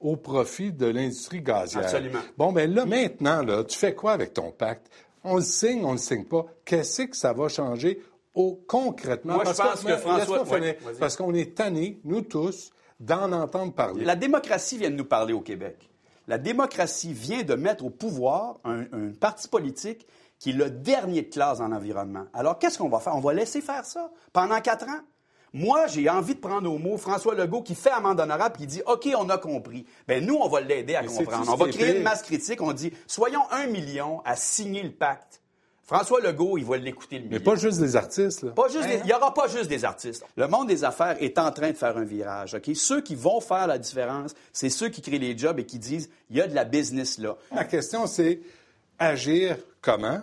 au 0.00 0.16
profit 0.16 0.72
de 0.72 0.86
l'industrie 0.86 1.40
gazière. 1.42 1.84
Absolument. 1.84 2.20
Bon, 2.36 2.52
ben 2.52 2.72
là, 2.72 2.84
maintenant, 2.86 3.42
là, 3.42 3.64
tu 3.64 3.78
fais 3.78 3.94
quoi 3.94 4.12
avec 4.12 4.34
ton 4.34 4.50
pacte? 4.50 4.90
On 5.24 5.36
le 5.36 5.42
signe, 5.42 5.84
on 5.84 5.92
le 5.92 5.98
signe 5.98 6.24
pas. 6.24 6.44
Qu'est-ce 6.64 7.02
que 7.02 7.16
ça 7.16 7.32
va 7.32 7.48
changer? 7.48 8.02
Au, 8.34 8.60
concrètement? 8.66 9.34
Moi, 9.34 9.44
je 9.44 9.52
Parce 9.56 9.58
pense 9.70 9.82
que 9.82 9.88
mais 9.88 9.96
François- 9.96 10.44
parce 10.98 11.16
qu'on 11.16 11.32
est 11.34 11.54
tannés, 11.56 12.00
nous 12.04 12.22
tous, 12.22 12.70
d'en 13.00 13.30
entendre 13.32 13.72
parler. 13.72 14.04
La 14.04 14.16
démocratie 14.16 14.76
vient 14.76 14.90
de 14.90 14.96
nous 14.96 15.04
parler 15.04 15.32
au 15.32 15.40
Québec. 15.40 15.88
La 16.26 16.38
démocratie 16.38 17.12
vient 17.12 17.42
de 17.42 17.54
mettre 17.54 17.84
au 17.84 17.90
pouvoir 17.90 18.58
un, 18.64 18.80
un 18.92 19.12
parti 19.18 19.46
politique 19.48 20.06
qui 20.38 20.50
est 20.50 20.54
le 20.54 20.68
dernier 20.70 21.22
de 21.22 21.28
classe 21.32 21.60
en 21.60 21.70
environnement. 21.70 22.24
Alors, 22.32 22.58
qu'est-ce 22.58 22.78
qu'on 22.78 22.88
va 22.88 22.98
faire? 22.98 23.14
On 23.14 23.20
va 23.20 23.32
laisser 23.34 23.60
faire 23.60 23.84
ça 23.84 24.10
pendant 24.32 24.60
quatre 24.60 24.84
ans? 24.86 25.00
Moi, 25.54 25.86
j'ai 25.86 26.10
envie 26.10 26.34
de 26.34 26.40
prendre 26.40 26.70
au 26.70 26.78
mot 26.78 26.98
François 26.98 27.34
Legault 27.34 27.62
qui 27.62 27.74
fait 27.76 27.90
amende 27.90 28.18
honorable 28.20 28.56
qui 28.58 28.66
dit 28.66 28.82
OK, 28.86 29.08
on 29.16 29.28
a 29.30 29.38
compris. 29.38 29.86
Ben 30.08 30.22
nous, 30.26 30.34
on 30.34 30.48
va 30.48 30.60
l'aider 30.60 30.96
à 30.96 31.02
Mais 31.02 31.08
comprendre. 31.08 31.50
On 31.52 31.56
va 31.56 31.68
créer 31.68 31.96
une 31.96 32.02
masse 32.02 32.22
critique. 32.22 32.60
On 32.60 32.72
dit 32.72 32.92
soyons 33.06 33.42
un 33.52 33.66
million 33.68 34.20
à 34.24 34.34
signer 34.36 34.82
le 34.82 34.90
pacte. 34.92 35.40
François 35.86 36.18
Legault, 36.20 36.56
il 36.58 36.64
va 36.64 36.78
l'écouter 36.78 37.18
le 37.18 37.24
Mais 37.24 37.38
million. 37.38 37.44
pas 37.44 37.56
juste 37.56 37.78
des 37.78 37.94
artistes, 37.94 38.42
là. 38.42 38.50
Pas 38.52 38.68
juste 38.68 38.88
des- 38.88 39.00
Il 39.00 39.04
n'y 39.04 39.12
aura 39.12 39.32
pas 39.34 39.48
juste 39.48 39.68
des 39.68 39.84
artistes. 39.84 40.24
Le 40.34 40.48
monde 40.48 40.66
des 40.66 40.82
affaires 40.82 41.16
est 41.22 41.38
en 41.38 41.52
train 41.52 41.70
de 41.72 41.76
faire 41.76 41.96
un 41.98 42.04
virage. 42.04 42.54
ok? 42.54 42.70
Ceux 42.74 43.02
qui 43.02 43.14
vont 43.14 43.38
faire 43.40 43.66
la 43.66 43.76
différence, 43.78 44.34
c'est 44.52 44.70
ceux 44.70 44.88
qui 44.88 45.02
créent 45.02 45.18
les 45.18 45.36
jobs 45.36 45.58
et 45.60 45.66
qui 45.66 45.78
disent 45.78 46.08
il 46.30 46.36
y 46.38 46.40
a 46.40 46.46
de 46.48 46.54
la 46.54 46.64
business 46.64 47.18
là. 47.18 47.36
La 47.54 47.64
question, 47.64 48.06
c'est 48.06 48.40
agir 48.98 49.56
comment, 49.82 50.20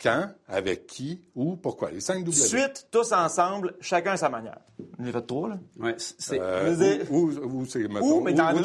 quand, 0.00 0.30
avec 0.46 0.86
qui, 0.86 1.22
où, 1.34 1.56
pourquoi. 1.56 1.90
Les 1.90 2.00
5 2.00 2.20
W. 2.24 2.32
Suite, 2.32 2.86
tous 2.90 3.12
ensemble, 3.12 3.74
chacun 3.80 4.12
à 4.12 4.16
sa 4.16 4.28
manière. 4.28 4.58
On 4.98 5.04
est 5.04 5.10
fait 5.10 5.22
trois, 5.26 5.48
là. 5.48 5.58
Ouais, 5.78 5.94
c'est- 5.98 6.38
Euh, 6.40 7.04
où, 7.10 7.30
où, 7.32 7.60
où 7.62 7.66
c'est, 7.66 7.80
mettons, 7.88 8.18
Où, 8.18 8.20
mais 8.20 8.32
dans 8.32 8.52
où 8.54 8.62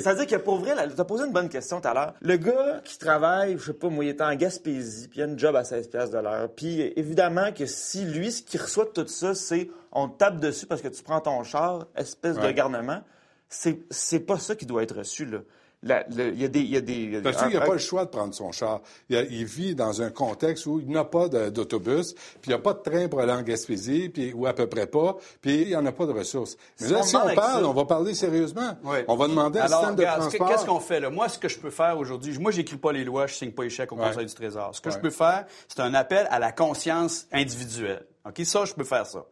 Ça 0.00 0.12
veut 0.14 0.24
dire 0.26 0.38
que 0.38 0.42
pour 0.42 0.56
vrai, 0.58 0.74
tu 0.92 1.00
as 1.00 1.04
posé 1.04 1.24
une 1.26 1.32
bonne 1.32 1.48
question 1.48 1.80
tout 1.80 1.86
à 1.88 1.94
l'heure. 1.94 2.14
Le 2.20 2.36
gars 2.36 2.80
qui 2.84 2.98
travaille, 2.98 3.56
je 3.58 3.66
sais 3.66 3.72
pas, 3.72 3.88
moi, 3.88 4.04
il 4.04 4.08
est 4.08 4.20
en 4.20 4.34
Gaspésie, 4.34 5.06
puis 5.08 5.20
il 5.20 5.22
a 5.22 5.26
une 5.26 5.38
job 5.38 5.54
à 5.54 5.62
16 5.62 5.88
pièces 5.88 6.10
de 6.10 6.18
l'heure. 6.18 6.48
Puis 6.54 6.80
évidemment 6.96 7.52
que 7.52 7.66
si 7.66 8.04
lui, 8.04 8.32
ce 8.32 8.42
qu'il 8.42 8.60
reçoit 8.60 8.84
de 8.86 8.90
tout 8.90 9.06
ça, 9.06 9.34
c'est 9.34 9.70
on 9.92 10.08
te 10.08 10.18
tape 10.18 10.40
dessus 10.40 10.66
parce 10.66 10.82
que 10.82 10.88
tu 10.88 11.02
prends 11.04 11.20
ton 11.20 11.44
char, 11.44 11.86
espèce 11.96 12.36
de 12.36 12.50
garnement, 12.50 13.00
c'est 13.48 13.78
c'est 13.90 14.18
pas 14.20 14.38
ça 14.40 14.56
qui 14.56 14.66
doit 14.66 14.82
être 14.82 14.96
reçu, 14.98 15.24
là. 15.24 15.38
La- 15.84 16.04
le- 16.08 16.32
Il 16.32 16.40
y 16.40 16.44
a 16.44 16.48
des... 16.48 16.60
Y 16.60 16.76
a 16.76 16.80
des 16.80 17.20
Parce 17.22 17.42
qu'il 17.44 17.52
n'a 17.58 17.60
pas 17.64 17.74
le 17.74 17.78
choix 17.78 18.04
de 18.06 18.10
prendre 18.10 18.34
son 18.34 18.50
char. 18.52 18.80
Il, 19.10 19.16
a- 19.16 19.22
il 19.22 19.44
vit 19.44 19.74
dans 19.74 20.00
un 20.02 20.10
contexte 20.10 20.64
où 20.66 20.80
il 20.80 20.90
n'a 20.90 21.04
pas 21.04 21.28
d'autobus, 21.28 22.14
puis 22.14 22.24
il 22.46 22.48
n'y 22.48 22.54
a 22.54 22.58
pas 22.58 22.72
de 22.72 22.78
train 22.80 23.06
pour 23.08 23.20
aller 23.20 23.32
en 23.32 23.42
Gaspésie, 23.42 24.08
puis, 24.08 24.32
ou 24.32 24.46
à 24.46 24.54
peu 24.54 24.66
près 24.66 24.86
pas, 24.86 25.16
puis 25.42 25.62
il 25.62 25.68
n'y 25.68 25.76
en 25.76 25.84
a 25.86 25.92
pas 25.92 26.06
de 26.06 26.12
ressources. 26.12 26.56
Mais 26.80 26.88
là, 26.88 27.02
si 27.02 27.14
on 27.16 27.34
parle, 27.34 27.62
ça- 27.62 27.68
on 27.68 27.72
va 27.74 27.84
parler 27.84 28.14
sérieusement. 28.14 28.76
Oui. 28.82 28.98
On 29.08 29.16
va 29.16 29.28
demander 29.28 29.58
à 29.58 29.64
un 29.64 29.66
Alors, 29.66 29.78
système 29.80 29.96
de 29.96 30.00
regarde, 30.00 30.20
transport. 30.20 30.48
qu'est-ce 30.48 30.64
qu'on 30.66 30.80
fait 30.80 31.00
là? 31.00 31.10
Moi, 31.10 31.28
ce 31.28 31.38
que 31.38 31.48
je 31.48 31.58
peux 31.58 31.70
faire 31.70 31.98
aujourd'hui, 31.98 32.36
moi, 32.38 32.50
j'écris 32.50 32.76
pas 32.78 32.92
les 32.92 33.04
lois, 33.04 33.26
je 33.26 33.34
signe 33.34 33.50
pas 33.52 33.64
les 33.64 33.70
chèques 33.70 33.92
au 33.92 33.96
Ouais. 33.96 34.08
Conseil 34.08 34.26
du 34.26 34.34
Trésor. 34.34 34.74
Ce 34.74 34.80
que 34.80 34.88
Ouais. 34.88 34.94
je 34.94 35.00
peux 35.00 35.10
faire, 35.10 35.44
c'est 35.68 35.80
un 35.80 35.92
appel 35.94 36.26
à 36.30 36.38
la 36.38 36.50
conscience 36.52 37.26
individuelle. 37.32 38.06
OK? 38.26 38.40
Ça, 38.44 38.64
je 38.64 38.72
peux 38.72 38.84
faire 38.84 39.06
ça. 39.06 39.24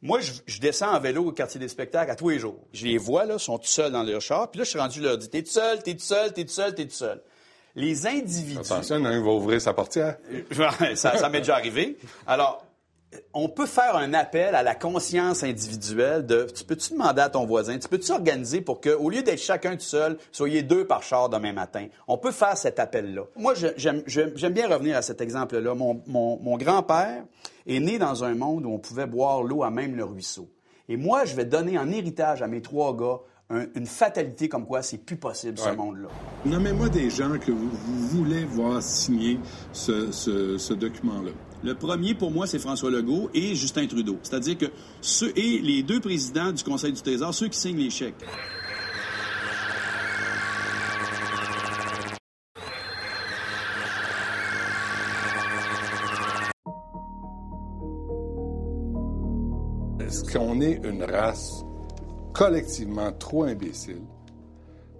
Moi, 0.00 0.20
je, 0.20 0.32
je 0.46 0.60
descends 0.60 0.94
en 0.94 1.00
vélo 1.00 1.24
au 1.24 1.32
quartier 1.32 1.58
des 1.58 1.68
spectacles 1.68 2.10
à 2.10 2.14
tous 2.14 2.28
les 2.28 2.38
jours. 2.38 2.60
Je 2.72 2.86
les 2.86 2.98
vois, 2.98 3.24
là, 3.24 3.38
sont 3.38 3.58
tout 3.58 3.66
seuls 3.66 3.90
dans 3.90 4.04
leur 4.04 4.20
char. 4.20 4.50
Puis 4.50 4.58
là, 4.58 4.64
je 4.64 4.70
suis 4.70 4.78
rendu 4.78 5.00
leur 5.00 5.18
dire, 5.18 5.28
t'es 5.28 5.42
tout 5.42 5.50
seul, 5.50 5.82
t'es 5.82 5.94
tout 5.94 6.00
seul, 6.00 6.32
t'es 6.32 6.44
tout 6.44 6.52
seul, 6.52 6.74
t'es 6.74 6.84
tout 6.84 6.94
seul. 6.94 7.20
Les 7.74 8.06
individus... 8.06 8.58
Attention, 8.58 9.04
a 9.04 9.08
un 9.08 9.22
va 9.22 9.30
ouvrir 9.30 9.60
sa 9.60 9.72
portière. 9.72 10.16
ça 10.94 11.16
ça 11.16 11.28
m'est 11.28 11.40
déjà 11.40 11.54
arrivé. 11.54 11.96
Alors, 12.26 12.64
on 13.32 13.48
peut 13.48 13.66
faire 13.66 13.96
un 13.96 14.12
appel 14.12 14.54
à 14.54 14.62
la 14.62 14.74
conscience 14.74 15.42
individuelle 15.42 16.26
de 16.26 16.46
tu 16.54 16.64
peux-tu 16.64 16.92
demander 16.92 17.22
à 17.22 17.30
ton 17.30 17.46
voisin, 17.46 17.78
tu 17.78 17.88
peux-tu 17.88 18.12
organiser 18.12 18.60
pour 18.60 18.80
que, 18.80 18.90
au 18.90 19.08
lieu 19.08 19.22
d'être 19.22 19.40
chacun 19.40 19.72
tout 19.76 19.80
seul, 19.82 20.18
soyez 20.30 20.62
deux 20.62 20.86
par 20.86 21.02
char 21.02 21.28
demain 21.30 21.52
matin? 21.52 21.86
On 22.06 22.18
peut 22.18 22.32
faire 22.32 22.56
cet 22.56 22.78
appel-là. 22.78 23.22
Moi, 23.36 23.54
j'aime 23.76 24.52
bien 24.52 24.68
revenir 24.68 24.96
à 24.96 25.02
cet 25.02 25.20
exemple-là. 25.22 25.74
Mon, 25.74 26.02
mon- 26.06 26.38
mon 26.40 26.56
grand-père 26.58 27.24
est 27.66 27.80
né 27.80 27.98
dans 27.98 28.24
un 28.24 28.34
monde 28.34 28.66
où 28.66 28.70
on 28.72 28.78
pouvait 28.78 29.06
boire 29.06 29.42
l'eau 29.42 29.62
à 29.62 29.70
même 29.70 29.96
le 29.96 30.04
ruisseau. 30.04 30.48
Et 30.90 30.96
moi, 30.96 31.24
je 31.24 31.34
vais 31.34 31.44
donner 31.44 31.78
en 31.78 31.90
héritage 31.90 32.42
à 32.42 32.46
mes 32.46 32.60
trois 32.62 32.94
gars 32.96 33.20
un- 33.50 33.66
une 33.74 33.86
fatalité 33.86 34.50
comme 34.50 34.66
quoi 34.66 34.82
c'est 34.82 34.98
plus 34.98 35.16
possible, 35.16 35.58
ce 35.58 35.70
monde-là. 35.70 36.08
Nommez-moi 36.44 36.90
des 36.90 37.08
gens 37.08 37.38
que 37.38 37.50
vous, 37.52 37.70
voulez 38.08 38.44
voir 38.44 38.82
signer 38.82 39.38
ce, 39.72 40.72
document-là. 40.74 41.30
Le 41.64 41.74
premier, 41.74 42.14
pour 42.14 42.30
moi, 42.30 42.46
c'est 42.46 42.60
François 42.60 42.90
Legault 42.90 43.30
et 43.34 43.54
Justin 43.56 43.86
Trudeau. 43.86 44.18
C'est-à-dire 44.22 44.56
que 44.58 44.66
ceux, 45.00 45.36
et 45.36 45.58
les 45.58 45.82
deux 45.82 46.00
présidents 46.00 46.52
du 46.52 46.62
Conseil 46.62 46.92
du 46.92 47.02
Trésor, 47.02 47.34
ceux 47.34 47.48
qui 47.48 47.58
signent 47.58 47.78
les 47.78 47.90
chèques. 47.90 48.14
Est-ce 60.00 60.32
qu'on 60.32 60.60
est 60.60 60.80
une 60.84 61.02
race 61.02 61.64
collectivement 62.32 63.10
trop 63.12 63.42
imbécile 63.44 64.02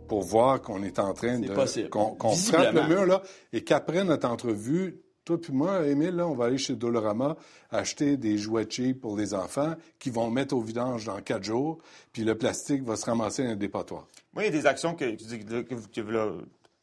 pour 0.09 0.23
voir 0.23 0.61
qu'on 0.61 0.83
est 0.83 0.99
en 0.99 1.15
train 1.15 1.37
C'est 1.41 1.49
de... 1.49 1.55
possible. 1.55 1.89
qu'on 1.89 2.31
frappe 2.31 2.75
le 2.75 2.89
mur, 2.89 3.07
là, 3.07 3.23
et 3.53 3.63
qu'après 3.63 4.03
notre 4.03 4.29
entrevue, 4.29 5.01
toi 5.29 5.41
puis 5.41 5.53
moi, 5.53 5.87
Émile, 5.87 6.17
là, 6.17 6.27
on 6.27 6.35
va 6.35 6.47
aller 6.47 6.59
chez 6.59 6.75
Dolorama 6.75 7.37
acheter 7.71 8.17
des 8.17 8.39
jouets 8.39 8.67
cheap 8.69 9.01
pour 9.01 9.17
les 9.17 9.35
enfants 9.35 9.75
qui 9.99 10.09
vont 10.11 10.31
mettre 10.31 10.55
au 10.57 10.61
vidange 10.61 11.05
dans 11.05 11.21
quatre 11.21 11.45
jours, 11.45 11.79
puis 12.13 12.25
le 12.25 12.35
plastique 12.37 12.83
va 12.83 12.97
se 12.97 13.05
ramasser 13.05 13.45
dans 13.45 13.51
un 13.51 13.57
dépotoir. 13.57 14.07
Moi, 14.33 14.45
il 14.45 14.47
y 14.47 14.49
a 14.49 14.61
des 14.61 14.67
actions 14.67 14.95
que, 14.95 15.05
que, 15.05 15.63
que, 15.63 15.75
que- 15.75 16.11
là, 16.11 16.31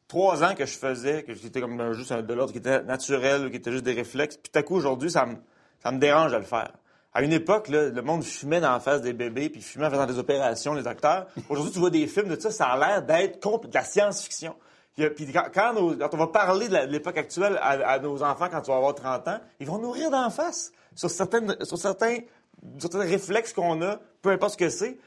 trois 0.08 0.44
ans 0.44 0.54
que 0.56 0.66
je 0.66 0.78
faisais, 0.78 1.24
que 1.24 1.34
j'étais 1.34 1.60
comme 1.60 1.94
juste 1.94 2.14
de 2.14 2.34
l'ordre 2.34 2.52
qui 2.52 2.60
était 2.60 2.84
naturel, 2.84 3.50
qui 3.50 3.58
était 3.58 3.72
juste 3.72 3.84
des 3.84 3.94
réflexes. 3.94 4.38
Puis 4.38 4.52
tout 4.52 4.60
à 4.60 4.62
coup, 4.64 4.76
aujourd'hui, 4.76 5.10
ça 5.10 5.26
me, 5.26 5.36
ça 5.82 5.92
me 5.92 5.98
dérange 5.98 6.32
de 6.32 6.38
le 6.38 6.44
faire. 6.44 6.72
À 7.14 7.24
une 7.24 7.34
époque, 7.34 7.70
le 7.70 8.00
monde 8.02 8.24
fumait 8.24 8.60
dans 8.62 8.72
la 8.74 8.80
face 8.80 9.02
des 9.02 9.14
bébés, 9.14 9.50
puis 9.50 9.62
fumait 9.62 9.88
en 9.88 9.90
faisant 9.90 10.06
des 10.06 10.20
opérations, 10.20 10.74
les 10.74 10.86
acteurs. 10.86 11.28
Aujourd'hui, 11.50 11.72
tu 11.74 11.80
vois 11.80 11.90
des 11.90 12.06
films 12.08 12.28
de 12.28 12.40
ça, 12.40 12.52
ça 12.52 12.66
a 12.66 12.78
l'air 12.78 13.02
d'être 13.02 13.42
de 13.68 13.74
la 13.74 13.84
science-fiction. 13.84 14.54
A- 15.00 15.10
Puis 15.10 15.32
quand, 15.34 15.46
quand 15.54 15.74
nos- 15.74 15.96
quand 15.98 16.14
on 16.14 16.18
va 16.18 16.28
parler 16.28 16.68
de 16.70 16.78
l'époque 16.92 17.18
actuelle 17.18 17.58
à, 17.62 17.72
à 17.92 18.00
nos 18.00 18.24
enfants 18.24 18.48
quand 18.50 18.62
tu 18.62 18.72
vas 18.72 18.78
avoir 18.78 18.96
30 18.96 19.28
ans, 19.28 19.40
ils 19.60 19.68
vont 19.68 19.78
nous 19.80 19.92
rire 19.92 20.10
d'en 20.12 20.30
face 20.30 20.72
sur, 20.96 21.10
certaines, 21.10 21.56
sur 21.66 21.78
certains, 21.78 22.18
certains 22.80 23.00
réflexes 23.00 23.52
qu'on 23.54 23.82
a, 23.82 24.00
peu 24.22 24.30
importe 24.30 24.54
ce 24.54 24.58
que 24.58 24.70
c'est. 24.70 24.98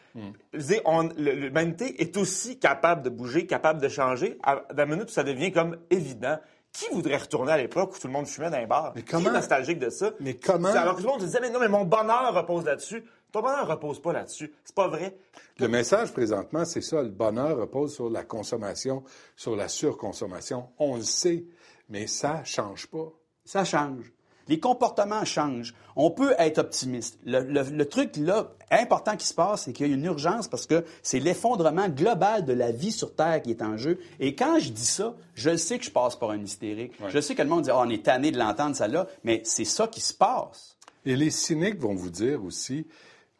Le- 0.52 1.32
L'humanité 1.32 2.00
est 2.02 2.16
aussi 2.16 2.58
capable 2.58 3.02
de 3.02 3.10
bouger, 3.10 3.46
capable 3.46 3.80
de 3.80 3.88
changer, 3.88 4.38
la 4.74 4.86
minute 4.86 5.04
où 5.10 5.12
ça 5.12 5.22
devient 5.24 5.52
comme 5.52 5.76
évident. 5.90 6.38
Qui 6.70 6.84
voudrait 6.92 7.16
retourner 7.16 7.50
à 7.52 7.56
l'époque 7.56 7.96
où 7.96 7.98
tout 7.98 8.06
le 8.08 8.12
monde 8.12 8.26
fumait 8.26 8.50
dans 8.50 8.58
les 8.58 8.66
bars? 8.66 8.92
Mais 8.94 9.02
Qui 9.02 9.10
comment? 9.12 9.30
est 9.30 9.32
nostalgique 9.32 9.78
de 9.78 9.88
ça? 9.88 10.10
Mais 10.20 10.34
comment? 10.34 10.68
Alors 10.68 10.94
que 10.96 11.00
tout 11.00 11.06
le 11.06 11.12
monde 11.12 11.20
se 11.22 11.26
disait, 11.26 11.40
mais 11.40 11.48
non, 11.50 11.58
mais 11.60 11.66
mon 11.68 11.84
bonheur 11.86 12.32
repose 12.34 12.66
là-dessus. 12.66 13.02
Ton 13.32 13.42
bonheur 13.42 13.68
repose 13.68 14.00
pas 14.00 14.12
là-dessus. 14.12 14.52
C'est 14.64 14.74
pas 14.74 14.88
vrai. 14.88 15.16
Le 15.58 15.68
message 15.68 16.12
présentement, 16.12 16.64
c'est 16.64 16.80
ça. 16.80 17.02
Le 17.02 17.10
bonheur 17.10 17.58
repose 17.58 17.94
sur 17.94 18.08
la 18.08 18.24
consommation, 18.24 19.02
sur 19.36 19.54
la 19.54 19.68
surconsommation. 19.68 20.68
On 20.78 20.96
le 20.96 21.02
sait. 21.02 21.44
Mais 21.90 22.06
ça 22.06 22.42
change 22.44 22.86
pas. 22.86 23.12
Ça 23.44 23.64
change. 23.64 24.12
Les 24.46 24.58
comportements 24.60 25.26
changent. 25.26 25.74
On 25.94 26.10
peut 26.10 26.34
être 26.38 26.56
optimiste. 26.58 27.18
Le, 27.26 27.40
le- 27.40 27.62
le 27.64 27.84
truc 27.86 28.16
là, 28.16 28.50
important 28.70 29.14
qui 29.16 29.26
se 29.26 29.34
passe, 29.34 29.64
c'est 29.64 29.74
qu'il 29.74 29.86
y 29.88 29.90
a 29.90 29.94
une 29.94 30.04
urgence 30.06 30.48
parce 30.48 30.64
que 30.66 30.84
c'est 31.02 31.18
l'effondrement 31.18 31.88
global 31.90 32.46
de 32.46 32.54
la 32.54 32.72
vie 32.72 32.92
sur 32.92 33.14
Terre 33.14 33.42
qui 33.42 33.50
est 33.50 33.60
en 33.60 33.76
jeu. 33.76 33.98
Et 34.20 34.34
quand 34.34 34.58
je 34.58 34.70
dis 34.70 34.86
ça, 34.86 35.14
je 35.34 35.50
le 35.50 35.58
sais 35.58 35.78
que 35.78 35.84
je 35.84 35.90
passe 35.90 36.16
par 36.16 36.30
un 36.30 36.42
hystérique. 36.42 36.92
Je 37.08 37.20
sais 37.20 37.34
que 37.34 37.42
le 37.42 37.48
monde 37.48 37.64
dit, 37.64 37.70
Ah, 37.70 37.80
on 37.80 37.90
est 37.90 38.02
tanné 38.06 38.30
de 38.30 38.38
l'entendre, 38.38 38.74
ça 38.74 38.88
là, 38.88 39.06
mais 39.22 39.42
c'est 39.44 39.66
ça 39.66 39.86
qui 39.86 40.00
se 40.00 40.14
passe. 40.14 40.76
Et 41.04 41.14
les 41.14 41.30
cyniques 41.30 41.78
vont 41.78 41.94
vous 41.94 42.10
dire 42.10 42.42
aussi, 42.42 42.86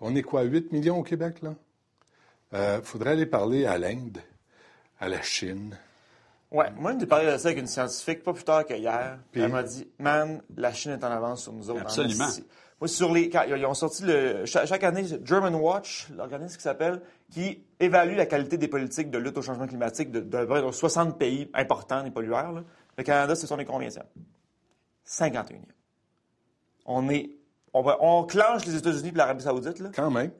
on 0.01 0.15
est 0.17 0.23
quoi, 0.23 0.43
8 0.43 0.73
millions 0.73 0.99
au 0.99 1.03
Québec, 1.03 1.43
là? 1.43 1.55
Il 2.53 2.83
faudrait 2.85 3.11
aller 3.11 3.27
parler 3.27 3.67
à 3.67 3.77
l'Inde, 3.79 4.19
à 5.01 5.09
la 5.09 5.21
Chine. 5.23 5.77
Ouais, 6.51 6.71
moi, 6.77 6.95
j'ai 6.99 7.07
parlé 7.07 7.31
de 7.31 7.37
ça 7.37 7.49
avec 7.49 7.59
une 7.59 7.67
scientifique 7.67 8.23
pas 8.23 8.33
plus 8.33 8.45
tard 8.45 8.65
qu'hier. 8.65 9.19
Puis- 9.33 9.43
Elle 9.43 9.53
m'a 9.53 9.63
dit, 9.63 9.87
man, 9.99 10.43
la 10.57 10.73
Chine 10.73 10.93
est 10.93 11.05
en 11.05 11.11
avance 11.11 11.43
sur 11.43 11.53
nous 11.53 11.69
autres. 11.69 11.81
en 11.81 11.85
Absolument. 11.85 12.27
Moi, 12.81 12.89
sur 12.89 13.13
les, 13.13 13.29
quand 13.29 13.43
ils 13.43 13.67
ont 13.67 13.75
sorti 13.75 14.05
le, 14.05 14.47
chaque, 14.47 14.67
chaque 14.67 14.85
année, 14.85 15.05
German 15.25 15.55
Watch, 15.57 16.09
l'organisme 16.17 16.57
qui 16.57 16.63
s'appelle, 16.63 17.03
qui 17.31 17.63
évalue 17.81 18.17
la 18.17 18.25
qualité 18.25 18.57
des 18.57 18.69
politiques 18.69 19.11
de 19.11 19.19
lutte 19.19 19.37
au 19.37 19.43
changement 19.43 19.67
climatique 19.67 20.11
de, 20.11 20.21
de, 20.21 20.67
de 20.67 20.71
60 20.71 21.19
pays 21.19 21.51
importants, 21.55 22.03
des 22.05 22.11
pollueurs. 22.13 22.53
là. 22.53 22.63
Le 22.97 23.03
Canada, 23.03 23.35
c'est 23.35 23.47
son 23.47 23.59
est 23.59 23.65
combien 23.65 23.89
51e. 25.07 25.61
On 26.87 27.09
est, 27.11 27.31
on, 27.75 27.83
va, 27.83 27.97
on 28.01 28.25
clenche 28.25 28.65
les 28.67 28.77
États-Unis 28.77 29.09
et 29.09 29.17
l'Arabie 29.17 29.45
Saoudite, 29.45 29.79
là. 29.81 29.91
Quand 29.95 30.11
même. 30.11 30.31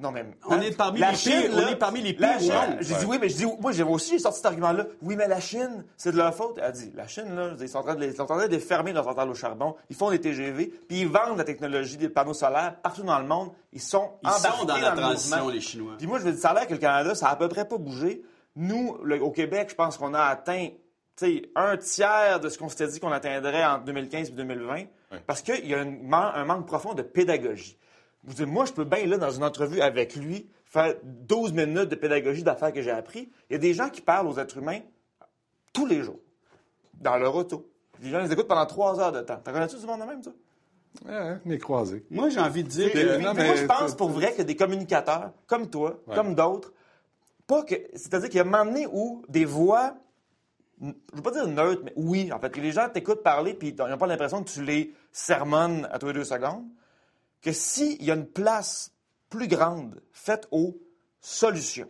Non, 0.00 0.12
mais. 0.12 0.24
On 0.48 0.60
est 0.60 0.76
parmi 0.76 1.00
la 1.00 1.10
les 1.10 1.16
Chine, 1.16 1.32
pires- 1.42 1.50
on 1.54 1.60
là, 1.60 1.70
est 1.72 1.76
parmi 1.76 2.00
les 2.00 2.12
la 2.12 2.38
Chine. 2.38 2.52
J'ai 2.78 2.94
dit 2.94 3.04
oui, 3.04 3.18
mais 3.20 3.28
je 3.28 3.36
dis, 3.38 3.46
moi, 3.60 3.72
j'ai 3.72 3.82
aussi 3.82 4.20
sorti 4.20 4.36
cet 4.36 4.46
argument-là. 4.46 4.86
Oui, 5.02 5.16
mais 5.16 5.26
la 5.26 5.40
Chine, 5.40 5.84
c'est 5.96 6.12
de 6.12 6.16
leur 6.16 6.32
faute. 6.32 6.54
Elle 6.58 6.62
a 6.64 6.70
dit, 6.70 6.92
la 6.94 7.08
Chine, 7.08 7.34
là, 7.34 7.50
ils 7.60 7.68
sont 7.68 7.78
en 7.78 7.82
train 7.82 7.96
de, 7.96 8.00
les- 8.02 8.06
ils 8.12 8.14
sont 8.16 8.22
en 8.22 8.36
train 8.36 8.46
de 8.46 8.58
fermer 8.58 8.92
leurs 8.92 9.02
centrales 9.02 9.28
au 9.28 9.34
charbon. 9.34 9.74
Ils 9.90 9.96
font 9.96 10.10
des 10.12 10.20
TGV, 10.20 10.66
puis 10.88 11.00
ils 11.00 11.08
vendent 11.08 11.36
la 11.36 11.42
technologie 11.42 11.96
des 11.96 12.08
panneaux 12.08 12.32
solaires 12.32 12.76
partout 12.80 13.02
dans 13.02 13.18
le 13.18 13.26
monde. 13.26 13.50
Ils 13.72 13.80
sont 13.82 14.12
Ils 14.22 14.28
sont 14.30 14.36
embarqués 14.46 14.66
dans 14.66 14.76
la 14.76 14.90
le 14.94 15.00
transition, 15.00 15.36
mouvement. 15.38 15.52
les 15.52 15.60
Chinois. 15.60 15.94
Puis 15.98 16.06
moi, 16.06 16.20
je 16.20 16.24
veux 16.26 16.30
dire, 16.32 16.40
ça 16.40 16.50
a 16.50 16.54
l'air 16.54 16.68
que 16.68 16.74
le 16.74 16.78
Canada, 16.78 17.16
ça 17.16 17.26
a 17.26 17.32
à 17.32 17.36
peu 17.36 17.48
près 17.48 17.64
pas 17.66 17.78
bougé. 17.78 18.22
Nous, 18.54 18.98
le- 19.02 19.20
au 19.20 19.32
Québec, 19.32 19.66
je 19.70 19.74
pense 19.74 19.96
qu'on 19.96 20.14
a 20.14 20.20
atteint 20.22 20.68
tu 21.16 21.26
sais, 21.26 21.42
un 21.56 21.76
tiers 21.76 22.38
de 22.38 22.48
ce 22.48 22.56
qu'on 22.56 22.68
s'était 22.68 22.86
dit 22.86 23.00
qu'on 23.00 23.10
atteindrait 23.10 23.64
en 23.64 23.78
2015 23.78 24.28
et 24.28 24.32
2020, 24.32 24.84
parce 25.26 25.42
qu'il 25.42 25.66
y 25.66 25.74
a 25.74 25.80
un, 25.80 25.84
man- 26.02 26.32
un 26.34 26.44
manque 26.44 26.66
profond 26.66 26.94
de 26.94 27.02
pédagogie. 27.02 27.78
Vous 28.24 28.34
dites, 28.34 28.46
moi, 28.46 28.64
je 28.64 28.72
peux 28.72 28.84
bien, 28.84 29.06
là, 29.06 29.16
dans 29.16 29.30
une 29.30 29.44
entrevue 29.44 29.80
avec 29.80 30.16
lui, 30.16 30.48
faire 30.64 30.94
12 31.02 31.52
minutes 31.52 31.88
de 31.88 31.94
pédagogie 31.94 32.42
d'affaires 32.42 32.72
que 32.72 32.82
j'ai 32.82 32.90
appris. 32.90 33.30
Il 33.48 33.52
y 33.54 33.56
a 33.56 33.58
des 33.58 33.72
gens 33.74 33.88
qui 33.88 34.00
parlent 34.00 34.26
aux 34.26 34.38
êtres 34.38 34.58
humains 34.58 34.80
tous 35.72 35.86
les 35.86 36.02
jours, 36.02 36.18
dans 36.94 37.16
leur 37.16 37.34
auto. 37.34 37.70
Les 38.02 38.10
gens 38.10 38.20
les 38.20 38.30
écoutent 38.32 38.48
pendant 38.48 38.66
trois 38.66 39.00
heures 39.00 39.12
de 39.12 39.20
temps. 39.20 39.38
T'en 39.42 39.52
connais-tu 39.52 39.76
du 39.76 39.86
monde 39.86 40.00
de 40.00 40.06
même, 40.06 40.22
ça? 40.22 40.30
Ouais, 41.06 41.36
les 41.44 41.58
croisés. 41.58 42.04
Moi, 42.10 42.28
j'ai 42.28 42.40
envie 42.40 42.64
de 42.64 42.68
dire 42.68 42.92
que... 42.92 43.18
non, 43.18 43.34
moi, 43.34 43.54
je 43.54 43.64
pense 43.66 43.94
pour 43.94 44.08
vrai 44.08 44.34
que 44.34 44.42
des 44.42 44.56
communicateurs, 44.56 45.32
comme 45.46 45.68
toi, 45.70 46.00
Ouais. 46.06 46.14
comme 46.14 46.34
d'autres, 46.34 46.72
pas 47.46 47.62
que. 47.62 47.74
C'est-à-dire 47.94 48.28
qu'il 48.28 48.38
y 48.38 48.40
a 48.40 48.42
un 48.42 48.46
moment 48.46 48.64
donné 48.64 48.86
où 48.90 49.22
des 49.28 49.44
voix, 49.44 49.94
je 50.80 51.16
veux 51.16 51.22
pas 51.22 51.30
dire 51.32 51.46
neutres, 51.48 51.82
mais 51.84 51.92
oui, 51.96 52.32
en 52.32 52.38
fait, 52.38 52.50
que 52.50 52.60
les 52.60 52.72
gens 52.72 52.88
t'écoutent 52.88 53.22
parler 53.22 53.54
puis 53.54 53.68
ils 53.68 53.76
n'ont 53.76 53.98
pas 53.98 54.06
l'impression 54.06 54.42
que 54.44 54.48
tu 54.50 54.62
les 54.62 54.94
sermonnes 55.12 55.88
à 55.92 55.98
tous 55.98 56.06
les 56.08 56.12
deux 56.12 56.24
secondes, 56.24 56.64
que 57.42 57.52
s'il 57.52 58.02
y 58.02 58.10
a 58.10 58.14
une 58.14 58.26
place 58.26 58.92
plus 59.30 59.48
grande 59.48 60.00
faite 60.12 60.46
aux 60.50 60.76
solutions, 61.20 61.88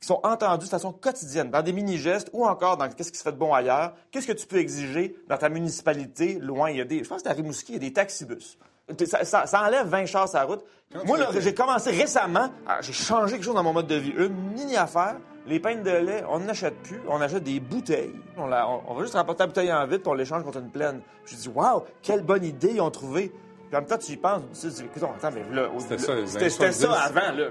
qui 0.00 0.08
sont 0.08 0.20
entendues 0.22 0.66
de 0.66 0.70
façon 0.70 0.92
quotidienne, 0.92 1.50
dans 1.50 1.62
des 1.62 1.72
mini-gestes 1.72 2.28
ou 2.34 2.44
encore 2.44 2.76
dans 2.76 2.88
qu'est-ce 2.90 3.10
qui 3.10 3.16
se 3.18 3.22
fait 3.22 3.32
de 3.32 3.38
bon 3.38 3.54
ailleurs, 3.54 3.94
qu'est-ce 4.10 4.26
que 4.26 4.32
tu 4.32 4.46
peux 4.46 4.58
exiger 4.58 5.16
dans 5.28 5.38
ta 5.38 5.48
municipalité, 5.48 6.38
loin, 6.40 6.70
il 6.70 6.76
y 6.76 6.80
a 6.80 6.84
des... 6.84 7.02
Je 7.02 7.08
pense 7.08 7.22
que 7.22 7.28
à 7.28 7.32
Rimouski, 7.32 7.72
il 7.72 7.74
y 7.74 7.76
a 7.76 7.80
des 7.80 7.92
taxibus. 7.92 8.58
Ça, 9.06 9.24
ça- 9.24 9.46
ça 9.46 9.62
enlève 9.62 9.86
20 9.86 10.04
chars 10.04 10.28
sur 10.28 10.36
la 10.38 10.44
route. 10.44 10.62
Moi, 11.06 11.18
j'ai 11.38 11.54
commencé 11.54 11.90
récemment, 11.90 12.50
ah, 12.66 12.82
j'ai 12.82 12.92
changé 12.92 13.36
quelque 13.36 13.44
chose 13.44 13.54
dans 13.54 13.62
mon 13.62 13.72
mode 13.72 13.86
de 13.86 13.94
vie. 13.94 14.10
Une 14.10 14.34
mini-affaire, 14.52 15.16
les 15.46 15.60
pains 15.60 15.76
de 15.76 15.90
lait, 15.90 16.24
on 16.28 16.40
n'achète 16.40 16.76
plus, 16.82 17.00
on 17.08 17.20
achète 17.20 17.42
des 17.42 17.60
bouteilles. 17.60 18.14
On, 18.36 18.46
la- 18.46 18.68
on- 18.68 18.82
on 18.86 18.94
va 18.94 19.02
juste 19.02 19.14
rapporter 19.14 19.42
la 19.42 19.46
bouteille 19.48 19.72
en 19.72 19.86
vide, 19.86 20.00
puis 20.00 20.08
on 20.08 20.14
l'échange 20.14 20.42
contre 20.44 20.58
une 20.58 20.70
pleine. 20.70 21.00
Je 21.26 21.36
dis, 21.36 21.48
waouh, 21.48 21.82
quelle 22.02 22.22
bonne 22.22 22.44
idée 22.44 22.72
ils 22.74 22.80
ont 22.80 22.90
trouvé. 22.90 23.28
Puis 23.68 23.76
en 23.76 23.80
même 23.80 23.86
temps, 23.88 23.98
tu 23.98 24.12
y 24.12 24.16
penses, 24.16 24.42
tu 24.60 24.68
dis, 24.68 24.82
écoute, 24.84 25.02
attends, 25.02 25.30
mais 25.32 25.44
là, 25.54 25.68
au- 25.70 25.80
C'était 25.80 25.98
ça, 25.98 26.26
ça 26.26 26.50
70. 26.50 26.84
avant, 26.84 27.32
là. 27.36 27.48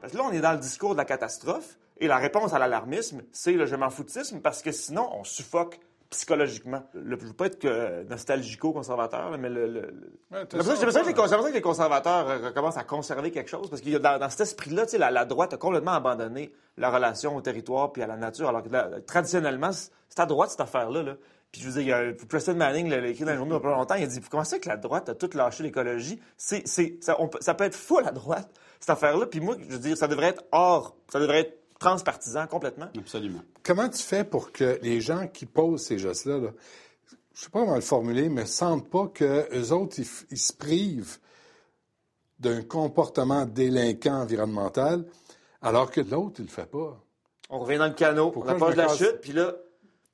Parce 0.00 0.12
que 0.12 0.18
là, 0.18 0.24
on 0.28 0.32
est 0.32 0.40
dans 0.40 0.52
le 0.52 0.58
discours 0.58 0.92
de 0.92 0.98
la 0.98 1.04
catastrophe, 1.04 1.76
et 1.98 2.06
la 2.08 2.18
réponse 2.18 2.52
à 2.52 2.58
l'alarmisme, 2.58 3.22
c'est 3.32 3.52
le 3.54 3.64
je 3.66 3.74
m'en 3.74 3.90
foutisme, 3.90 4.40
parce 4.40 4.62
que 4.62 4.70
sinon, 4.70 5.08
on 5.18 5.24
suffoque 5.24 5.80
psychologiquement. 6.10 6.82
Le, 6.94 7.18
je 7.18 7.26
veux 7.26 7.32
pas 7.32 7.46
être 7.46 7.58
que 7.58 8.02
nostalgico-conservateur, 8.04 9.30
là, 9.30 9.36
mais 9.38 9.48
le... 9.48 9.66
le- 9.66 9.94
Ouais, 10.32 10.44
ça, 10.50 10.58
ça, 10.58 10.64
ça 10.64 11.02
que 11.02 11.06
les, 11.06 11.28
ça 11.28 11.50
que 11.52 11.58
conservateurs 11.60 12.28
euh, 12.28 12.38
recommencent 12.48 12.76
à 12.76 12.84
conserver 12.84 13.30
quelque 13.30 13.48
chose, 13.50 13.70
parce 13.70 13.80
qu'il 13.82 13.92
y 13.92 13.96
a 13.96 13.98
dans, 13.98 14.18
dans 14.18 14.30
cet 14.30 14.40
esprit-là, 14.40 14.84
la, 14.98 15.10
la 15.10 15.24
droite 15.24 15.52
a 15.54 15.56
complètement 15.56 15.92
abandonné 15.92 16.52
la 16.76 16.90
relation 16.90 17.36
au 17.36 17.40
territoire 17.40 17.92
puis 17.92 18.02
à 18.02 18.06
la 18.06 18.16
nature, 18.16 18.48
alors 18.48 18.62
que 18.62 18.68
là, 18.68 18.90
traditionnellement, 19.06 19.70
c'est 19.72 20.20
à 20.20 20.26
droite 20.26 20.50
cette 20.50 20.60
affaire-là. 20.60 21.02
Là. 21.02 21.16
Puis 21.52 21.60
je 21.60 21.68
veux 21.68 21.80
dire, 21.80 21.82
il 21.82 21.88
y 21.88 21.92
a 21.92 22.26
Preston 22.28 22.54
Manning 22.54 22.88
l'a 22.88 23.06
écrit 23.06 23.24
dans 23.24 23.32
le 23.32 23.38
journal 23.38 23.58
il 23.58 23.62
y 23.62 23.66
a 23.66 23.70
pas 23.70 23.76
longtemps, 23.76 23.94
il 23.94 24.04
a 24.04 24.06
dit 24.06 24.20
comment 24.28 24.44
c'est 24.44 24.60
que 24.60 24.68
la 24.68 24.76
droite 24.76 25.08
a 25.08 25.14
tout 25.14 25.30
lâché 25.34 25.62
l'écologie? 25.62 26.20
C'est, 26.36 26.66
ça, 26.66 27.16
ça 27.40 27.54
peut 27.54 27.64
être 27.64 27.76
fou 27.76 28.00
la 28.00 28.10
droite 28.10 28.50
cette 28.80 28.90
affaire-là. 28.90 29.26
Puis 29.26 29.40
moi, 29.40 29.56
je 29.60 29.72
veux 29.72 29.78
dire, 29.78 29.96
ça 29.96 30.08
devrait 30.08 30.28
être 30.28 30.44
hors, 30.52 30.96
ça 31.10 31.18
devrait 31.20 31.40
être 31.40 31.58
transpartisan 31.78 32.46
complètement. 32.46 32.88
Absolument. 32.96 33.42
Comment 33.62 33.88
tu 33.88 34.02
fais 34.02 34.24
pour 34.24 34.52
que 34.52 34.78
les 34.82 35.00
gens 35.00 35.26
qui 35.28 35.46
posent 35.46 35.82
ces 35.84 35.98
gestes-là, 35.98 36.38
là, 36.38 36.48
je 37.34 37.42
sais 37.42 37.50
pas 37.50 37.60
comment 37.60 37.74
le 37.74 37.80
formuler, 37.82 38.28
mais 38.28 38.46
sentent 38.46 38.88
pas 38.88 39.08
que 39.08 39.46
eux 39.54 39.72
autres, 39.72 39.96
ils, 40.30 40.38
se 40.38 40.52
privent 40.54 41.18
d'un 42.38 42.62
comportement 42.62 43.44
délinquant 43.46 44.22
environnemental, 44.22 45.04
alors 45.62 45.90
que 45.90 46.00
l'autre, 46.00 46.36
il 46.38 46.44
le 46.46 46.50
fait 46.50 46.66
pas? 46.70 46.98
On 47.50 47.58
revient 47.60 47.78
dans 47.78 47.86
le 47.88 47.94
canot, 47.94 48.30
Pourquoi 48.30 48.52
on 48.52 48.56
approche 48.56 48.72
de 48.74 48.78
la 48.78 48.86
casse- 48.86 48.98
chute, 48.98 49.18
puis 49.20 49.32
là, 49.32 49.52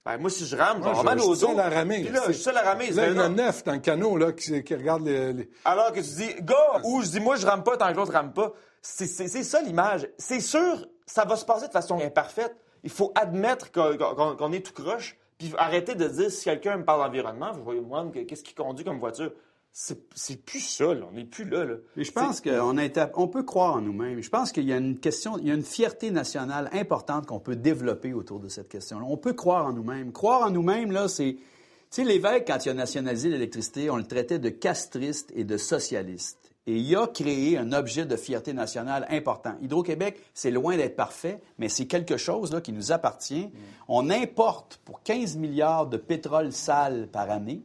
ben, 0.04 0.18
moi, 0.18 0.30
si 0.30 0.46
je 0.46 0.56
rame, 0.56 0.78
Moi, 0.80 0.88
je 0.88 0.94
vais 0.94 1.00
je- 1.00 1.04
mal 1.04 1.18
je 1.18 1.24
au 1.24 1.34
suis 1.34 1.46
dos. 1.46 1.52
seul 1.52 1.60
à 1.60 1.68
ramer. 1.70 2.02
Puis 2.02 2.12
là, 2.12 2.22
je 2.26 2.32
suis 2.32 2.42
seul 2.42 2.56
à 2.56 2.62
ramer. 2.62 2.90
Là, 2.90 3.08
il 3.08 3.14
y 3.16 3.18
en 3.18 3.22
a 3.22 3.28
neuf 3.28 3.62
dans 3.64 3.72
le 3.72 3.78
canot 3.78 4.16
là, 4.16 4.32
qui, 4.32 4.62
qui 4.64 4.74
regardent 4.74 5.06
les, 5.06 5.32
les- 5.32 5.50
Alors 5.64 5.92
que 5.92 6.00
tu 6.00 6.10
dis, 6.16 6.34
gars, 6.42 6.80
ou 6.84 7.02
je 7.02 7.08
dis, 7.08 7.20
moi, 7.20 7.36
je 7.36 7.46
rame 7.46 7.62
pas 7.62 7.76
tant 7.76 7.90
que 7.92 7.96
l'autre 7.96 8.12
rame 8.12 8.32
pas. 8.32 8.52
C'est 8.80 9.06
ça 9.06 9.62
l'image. 9.62 10.08
C'est 10.18 10.40
sûr, 10.40 10.86
ça 11.12 11.24
va 11.26 11.36
se 11.36 11.44
passer 11.44 11.66
de 11.66 11.72
façon 11.72 12.00
imparfaite. 12.00 12.56
Il 12.84 12.90
faut 12.90 13.12
admettre 13.14 13.70
qu'on 13.70 14.52
est 14.52 14.60
tout 14.66 14.72
croche, 14.72 15.18
puis 15.38 15.52
arrêter 15.58 15.94
de 15.94 16.08
dire, 16.08 16.30
si 16.30 16.44
quelqu'un 16.44 16.78
me 16.78 16.84
parle 16.84 17.04
d'environnement, 17.04 17.52
vous 17.52 17.62
voyez, 17.62 17.80
moi, 17.80 18.08
que- 18.12 18.20
qu'est-ce 18.20 18.42
qu'il 18.42 18.54
conduit 18.54 18.84
comme 18.84 18.98
voiture? 18.98 19.30
C'est 19.72 20.44
plus 20.44 20.60
ça, 20.60 20.92
là. 20.92 21.06
On 21.10 21.14
n'est 21.14 21.24
plus 21.24 21.44
là, 21.44 21.64
là. 21.64 21.74
Mais 21.96 22.04
je 22.04 22.12
pense 22.12 22.40
qu'on 22.42 22.76
on 23.14 23.28
peut 23.28 23.42
croire 23.42 23.76
en 23.76 23.80
nous-mêmes. 23.80 24.22
Je 24.22 24.28
pense 24.28 24.52
qu'il 24.52 24.64
y 24.64 24.72
a 24.72 24.76
une 24.76 24.98
question, 24.98 25.38
il 25.38 25.48
y 25.48 25.50
a 25.50 25.54
une 25.54 25.62
fierté 25.64 26.10
nationale 26.10 26.68
importante 26.72 27.26
qu'on 27.26 27.40
peut 27.40 27.56
développer 27.56 28.12
autour 28.12 28.38
de 28.38 28.48
cette 28.48 28.68
question-là. 28.68 29.04
On 29.08 29.16
peut 29.16 29.32
croire 29.32 29.66
en 29.66 29.72
nous-mêmes. 29.72 30.12
Croire 30.12 30.42
en 30.46 30.50
nous-mêmes, 30.50 30.92
là, 30.92 31.08
c'est, 31.08 31.36
tu 31.36 31.42
sais, 31.90 32.04
l'évêque, 32.04 32.46
quand 32.48 32.64
il 32.66 32.70
a 32.70 32.74
nationalisé 32.74 33.30
l'électricité, 33.30 33.88
on 33.88 33.96
le 33.96 34.04
traitait 34.04 34.38
de 34.38 34.50
castriste 34.50 35.30
et 35.34 35.44
de 35.44 35.56
socialiste. 35.56 36.51
Et 36.66 36.76
il 36.76 36.96
a 36.96 37.08
créé 37.08 37.58
un 37.58 37.72
objet 37.72 38.06
de 38.06 38.16
fierté 38.16 38.52
nationale 38.52 39.06
important. 39.10 39.54
Hydro-Québec, 39.62 40.20
c'est 40.32 40.52
loin 40.52 40.76
d'être 40.76 40.94
parfait, 40.94 41.40
mais 41.58 41.68
c'est 41.68 41.86
quelque 41.86 42.16
chose 42.16 42.52
là, 42.52 42.60
qui 42.60 42.72
nous 42.72 42.92
appartient. 42.92 43.50
On 43.88 44.10
importe 44.10 44.80
pour 44.84 45.02
15 45.02 45.36
milliards 45.36 45.88
de 45.88 45.96
pétrole 45.96 46.52
sale 46.52 47.08
par 47.08 47.30
année, 47.30 47.64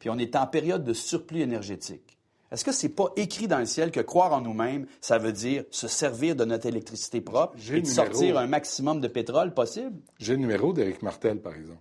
puis 0.00 0.10
on 0.10 0.18
est 0.18 0.34
en 0.34 0.48
période 0.48 0.82
de 0.82 0.92
surplus 0.92 1.40
énergétique. 1.40 2.18
Est-ce 2.50 2.66
que 2.66 2.72
c'est 2.72 2.90
pas 2.90 3.10
écrit 3.16 3.48
dans 3.48 3.60
le 3.60 3.64
ciel 3.64 3.90
que 3.90 4.00
croire 4.00 4.34
en 4.34 4.42
nous-mêmes, 4.42 4.86
ça 5.00 5.16
veut 5.16 5.32
dire 5.32 5.64
se 5.70 5.88
servir 5.88 6.36
de 6.36 6.44
notre 6.44 6.66
électricité 6.66 7.22
propre 7.22 7.56
et 7.72 7.80
de 7.80 7.86
sortir 7.86 8.36
un 8.36 8.46
maximum 8.46 9.00
de 9.00 9.08
pétrole 9.08 9.54
possible? 9.54 9.96
J'ai 10.18 10.34
le 10.34 10.40
numéro 10.40 10.74
d'Éric 10.74 11.00
Martel, 11.00 11.40
par 11.40 11.54
exemple, 11.54 11.80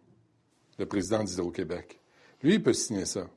le 0.78 0.86
président 0.86 1.24
d'Hydro-Québec. 1.24 2.00
Lui, 2.41 2.54
il 2.54 2.63
peut 2.63 2.71
signer 2.71 3.06
ça. 3.06 3.28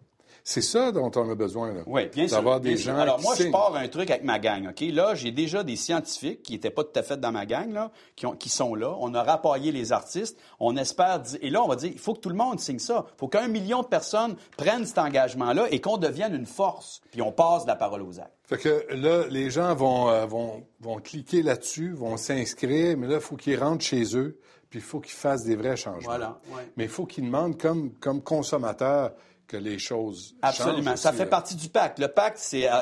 C'est 0.47 0.61
ça 0.61 0.93
dont 0.93 1.11
on 1.17 1.31
a 1.31 1.35
besoin, 1.35 1.73
là. 1.73 1.81
Oui, 1.87 2.07
bien 2.13 2.29
sûr. 2.29 2.37
D'avoir 2.37 2.61
bien 2.61 2.73
des 2.73 2.77
sûr. 2.77 2.93
gens 2.93 2.99
Alors, 2.99 3.17
qui 3.17 3.23
moi, 3.23 3.35
je 3.35 3.49
pars 3.49 3.75
un 3.77 3.89
truc 3.89 4.11
avec 4.11 4.25
ma 4.25 4.39
gang, 4.39 4.69
OK? 4.69 4.85
Là, 4.93 5.15
j'ai 5.15 5.31
déjà 5.31 5.63
des 5.65 5.75
scientifiques 5.77 6.43
qui 6.43 6.53
n'étaient 6.53 6.69
pas 6.71 6.85
tout 6.85 6.99
à 6.99 7.03
fait 7.03 7.19
dans 7.19 7.33
ma 7.33 7.47
gang, 7.47 7.73
là, 7.73 7.91
qui, 8.15 8.27
ont- 8.27 8.37
qui 8.37 8.51
sont 8.51 8.75
là. 8.75 8.95
On 9.01 9.15
a 9.15 9.23
rappaillé 9.23 9.73
les 9.73 9.93
artistes. 9.93 10.39
On 10.61 10.77
espère... 10.77 11.23
Et 11.41 11.49
là, 11.49 11.63
on 11.65 11.67
va 11.67 11.77
dire, 11.77 11.91
il 11.91 11.99
faut 11.99 12.13
que 12.13 12.21
tout 12.21 12.29
le 12.29 12.35
monde 12.35 12.61
signe 12.61 12.79
ça. 12.79 13.07
Il 13.15 13.19
faut 13.19 13.29
qu'un 13.29 13.49
million 13.49 13.81
de 13.81 13.87
personnes 13.87 14.37
prennent 14.59 14.85
cet 14.85 14.99
engagement-là 14.99 15.67
et 15.71 15.81
qu'on 15.81 15.97
devienne 15.97 16.35
une 16.35 16.45
force. 16.45 17.01
Puis 17.11 17.23
on 17.23 17.33
passe 17.33 17.63
de 17.63 17.69
la 17.69 17.77
parole 17.77 18.03
aux 18.03 18.21
actes. 18.21 18.37
Fait 18.47 18.59
que 18.59 18.85
là, 18.91 19.25
les 19.31 19.49
gens 19.51 19.75
vont, 19.75 20.11
euh, 20.11 20.27
vont, 20.27 20.63
vont 20.81 20.97
cliquer 21.01 21.43
là-dessus, 21.43 21.93
vont 21.95 22.19
s'inscrire, 22.19 22.99
mais 22.99 23.07
là, 23.07 23.15
il 23.15 23.21
faut 23.23 23.37
qu'ils 23.37 23.59
rentrent 23.59 23.83
chez 23.83 24.15
eux, 24.15 24.39
puis 24.69 24.81
il 24.81 24.85
faut 24.85 25.01
qu'ils 25.01 25.15
fassent 25.15 25.45
des 25.45 25.57
vrais 25.57 25.77
changements. 25.79 26.01
Voilà, 26.05 26.39
ouais. 26.55 26.69
Mais 26.77 26.85
il 26.85 26.91
faut 26.91 27.07
qu'ils 27.07 27.25
demandent, 27.25 27.59
comme, 27.59 27.93
comme 27.95 28.21
consommateurs, 28.23 29.13
que 29.59 29.62
les 29.62 29.79
choses 29.79 30.35
Absolument. 30.43 30.90
changent 30.90 30.99
Ça 30.99 31.09
aussi, 31.11 31.19
fait 31.19 31.25
là. 31.25 31.31
partie 31.31 31.55
du 31.55 31.69
pacte. 31.69 31.99
Le 31.99 32.09
pacte, 32.09 32.38
c'est 32.38 32.69
euh, 32.71 32.75